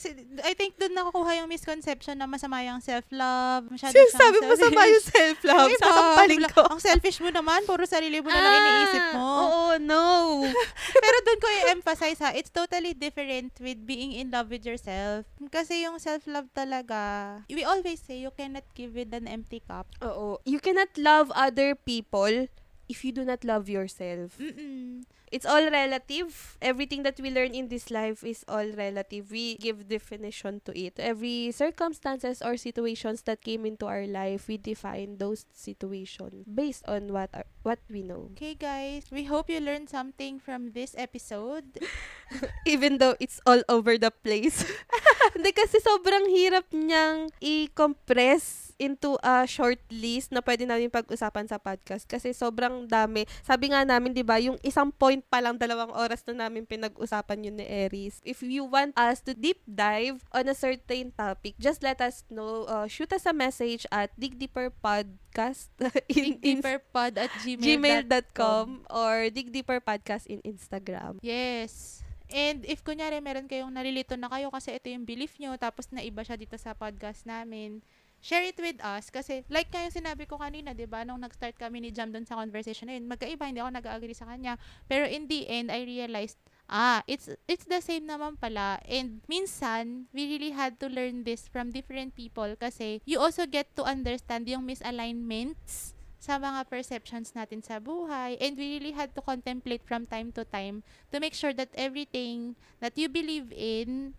si- 0.00 0.16
I 0.42 0.56
think 0.56 0.74
doon 0.80 0.96
nakukuha 0.96 1.44
yung 1.44 1.48
misconception 1.52 2.16
na 2.16 2.26
masama 2.26 2.64
yung 2.64 2.80
self-love. 2.80 3.68
Masyado 3.68 3.92
siyang 3.92 4.16
Sabi 4.16 4.36
mo 4.40 4.48
masama 4.56 4.80
yung 4.88 5.04
selfish. 5.04 5.12
self-love. 5.12 5.68
Diba? 5.70 5.84
Sasampalin 5.84 6.44
ko. 6.48 6.62
Ang 6.66 6.80
selfish 6.80 7.18
mo 7.20 7.28
naman, 7.28 7.60
puro 7.68 7.84
sarili 7.84 8.24
mo 8.24 8.32
na 8.32 8.40
lang 8.40 8.54
iniisip 8.56 9.04
mo. 9.14 9.20
Ah, 9.20 9.38
Oo, 9.44 9.60
no. 9.78 10.04
Pero 11.04 11.16
doon 11.28 11.38
ko 11.38 11.48
i-emphasize 11.62 12.18
ha, 12.24 12.32
it's 12.32 12.50
totally 12.50 12.96
different 12.96 13.52
with 13.60 13.84
being 13.84 14.16
in 14.16 14.32
love 14.32 14.48
with 14.48 14.64
yourself. 14.64 15.28
Kasi 15.52 15.84
yung 15.84 16.00
self-love 16.00 16.48
talaga, 16.56 17.44
we 17.52 17.62
always 17.62 18.00
say 18.00 18.16
you 18.24 18.32
cannot 18.32 18.64
give 18.72 18.96
with 18.96 19.12
an 19.12 19.28
empty 19.28 19.60
cup. 19.60 19.84
Oo. 20.00 20.40
You 20.48 20.58
cannot 20.58 20.90
love 20.96 21.19
other 21.28 21.76
people 21.76 22.48
if 22.88 23.04
you 23.04 23.12
do 23.12 23.22
not 23.22 23.44
love 23.44 23.68
yourself. 23.68 24.34
Mm-mm. 24.40 25.04
It's 25.30 25.46
all 25.46 25.62
relative. 25.70 26.58
Everything 26.58 27.06
that 27.06 27.22
we 27.22 27.30
learn 27.30 27.54
in 27.54 27.70
this 27.70 27.86
life 27.86 28.26
is 28.26 28.42
all 28.50 28.66
relative. 28.74 29.30
We 29.30 29.54
give 29.62 29.86
definition 29.86 30.58
to 30.66 30.74
it. 30.74 30.98
Every 30.98 31.54
circumstances 31.54 32.42
or 32.42 32.58
situations 32.58 33.22
that 33.30 33.46
came 33.46 33.62
into 33.62 33.86
our 33.86 34.10
life, 34.10 34.50
we 34.50 34.58
define 34.58 35.22
those 35.22 35.46
situations 35.54 36.50
based 36.50 36.82
on 36.90 37.14
what 37.14 37.30
our, 37.30 37.46
what 37.62 37.78
we 37.86 38.02
know. 38.02 38.34
Okay 38.34 38.58
guys, 38.58 39.06
we 39.14 39.30
hope 39.30 39.46
you 39.46 39.62
learned 39.62 39.86
something 39.86 40.42
from 40.42 40.74
this 40.74 40.98
episode. 40.98 41.78
Even 42.66 42.98
though 42.98 43.14
it's 43.22 43.38
all 43.46 43.62
over 43.70 43.94
the 43.98 44.10
place. 44.10 44.66
Hindi 45.38 45.54
kasi 45.54 45.78
sobrang 45.78 46.26
hirap 46.26 46.66
niyang 46.74 47.30
i-compress 47.38 48.69
into 48.80 49.20
a 49.20 49.44
short 49.44 49.78
list 49.92 50.32
na 50.32 50.40
pwede 50.40 50.64
namin 50.64 50.88
pag-usapan 50.88 51.44
sa 51.44 51.60
podcast 51.60 52.08
kasi 52.08 52.32
sobrang 52.32 52.88
dami. 52.88 53.28
Sabi 53.44 53.76
nga 53.76 53.84
namin, 53.84 54.16
'di 54.16 54.24
ba, 54.24 54.40
yung 54.40 54.56
isang 54.64 54.88
point 54.88 55.20
pa 55.28 55.44
lang 55.44 55.60
dalawang 55.60 55.92
oras 55.92 56.24
na 56.24 56.48
namin 56.48 56.64
pinag-usapan 56.64 57.44
yun 57.44 57.60
ni 57.60 57.68
Aries. 57.68 58.24
If 58.24 58.40
you 58.40 58.64
want 58.64 58.96
us 58.96 59.20
to 59.28 59.36
deep 59.36 59.60
dive 59.68 60.24
on 60.32 60.48
a 60.48 60.56
certain 60.56 61.12
topic, 61.12 61.60
just 61.60 61.84
let 61.84 62.00
us 62.00 62.24
know. 62.32 62.64
Uh, 62.64 62.88
shoot 62.88 63.12
us 63.12 63.28
a 63.28 63.36
message 63.36 63.84
at 63.92 64.08
Dig 64.16 64.40
Deeper 64.40 64.72
Podcast 64.72 65.68
in, 66.08 66.40
in 66.40 66.64
Deeperpod 66.64 67.20
at 67.20 67.30
gmail.com. 67.44 67.68
gmail.com 67.68 68.66
or 68.88 69.28
Dig 69.28 69.52
Deeper 69.52 69.84
Podcast 69.84 70.24
in 70.24 70.40
Instagram. 70.40 71.20
Yes. 71.20 72.00
And 72.30 72.62
if 72.62 72.86
kunyari 72.86 73.18
meron 73.18 73.50
kayong 73.50 73.74
nalilito 73.74 74.14
na 74.14 74.30
kayo 74.30 74.54
kasi 74.54 74.78
ito 74.78 74.86
yung 74.86 75.02
belief 75.02 75.34
nyo, 75.42 75.58
tapos 75.58 75.90
naiba 75.90 76.22
siya 76.22 76.38
dito 76.38 76.54
sa 76.54 76.78
podcast 76.78 77.26
namin, 77.26 77.82
share 78.20 78.44
it 78.44 78.56
with 78.60 78.76
us 78.84 79.08
kasi 79.08 79.42
like 79.48 79.72
nga 79.72 79.84
yung 79.84 79.96
sinabi 79.96 80.28
ko 80.28 80.36
kanina, 80.36 80.76
'di 80.76 80.86
ba, 80.86 81.02
nung 81.04 81.20
nag-start 81.20 81.56
kami 81.56 81.80
ni 81.80 81.90
Jam 81.90 82.12
doon 82.12 82.28
sa 82.28 82.36
conversation 82.36 82.86
na 82.86 82.96
yun, 82.96 83.08
magkaiba 83.08 83.48
hindi 83.48 83.64
ako 83.64 83.72
nag-agree 83.72 84.16
sa 84.16 84.28
kanya. 84.28 84.60
Pero 84.86 85.08
in 85.08 85.26
the 85.26 85.48
end, 85.48 85.72
I 85.72 85.82
realized 85.82 86.36
ah, 86.70 87.02
it's 87.10 87.26
it's 87.50 87.66
the 87.66 87.82
same 87.82 88.06
naman 88.06 88.38
pala. 88.38 88.78
And 88.86 89.20
minsan, 89.26 90.06
we 90.14 90.30
really 90.30 90.54
had 90.54 90.78
to 90.80 90.86
learn 90.86 91.26
this 91.26 91.50
from 91.50 91.74
different 91.74 92.14
people 92.14 92.54
kasi 92.54 93.02
you 93.02 93.18
also 93.18 93.44
get 93.44 93.74
to 93.74 93.82
understand 93.82 94.46
yung 94.46 94.62
misalignments 94.62 95.98
sa 96.20 96.36
mga 96.36 96.68
perceptions 96.68 97.32
natin 97.32 97.64
sa 97.64 97.80
buhay 97.80 98.36
and 98.38 98.54
we 98.60 98.76
really 98.76 98.92
had 98.92 99.10
to 99.16 99.24
contemplate 99.24 99.80
from 99.88 100.04
time 100.04 100.28
to 100.30 100.44
time 100.52 100.84
to 101.08 101.16
make 101.16 101.32
sure 101.32 101.56
that 101.56 101.72
everything 101.72 102.52
that 102.78 102.92
you 103.00 103.08
believe 103.08 103.48
in 103.56 104.12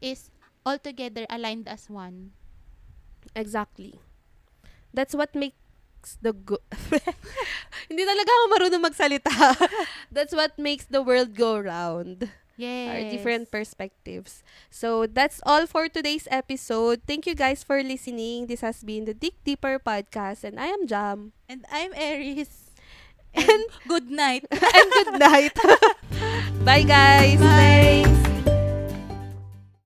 is 0.00 0.32
altogether 0.64 1.28
aligned 1.28 1.68
as 1.68 1.92
one. 1.92 2.32
Exactly. 3.34 4.00
That's 4.92 5.14
what 5.14 5.34
makes 5.34 5.56
the 6.20 6.32
go 6.32 6.58
Hindi 7.88 8.02
talaga 8.04 8.30
ako 8.30 8.44
marunong 8.52 8.82
magsalita. 8.82 9.32
that's 10.14 10.34
what 10.34 10.58
makes 10.58 10.84
the 10.86 11.02
world 11.02 11.34
go 11.34 11.58
round. 11.58 12.28
Yes. 12.56 12.88
Our 12.92 13.02
different 13.10 13.50
perspectives. 13.50 14.44
So 14.70 15.06
that's 15.06 15.40
all 15.46 15.66
for 15.66 15.88
today's 15.88 16.28
episode. 16.30 17.02
Thank 17.06 17.26
you 17.26 17.34
guys 17.34 17.64
for 17.64 17.82
listening. 17.82 18.46
This 18.46 18.60
has 18.60 18.84
been 18.84 19.04
the 19.08 19.14
Dig 19.14 19.34
Deeper 19.42 19.80
podcast 19.80 20.44
and 20.44 20.60
I 20.60 20.68
am 20.70 20.86
Jam. 20.86 21.32
And 21.48 21.64
I'm 21.72 21.90
Aries. 21.96 22.70
And 23.34 23.64
good 23.88 24.10
night. 24.12 24.44
and 24.52 24.86
good 24.92 25.16
night. 25.18 25.56
Bye 26.64 26.84
guys. 26.84 27.40
Bye. 27.40 28.04
Thanks. 28.04 28.31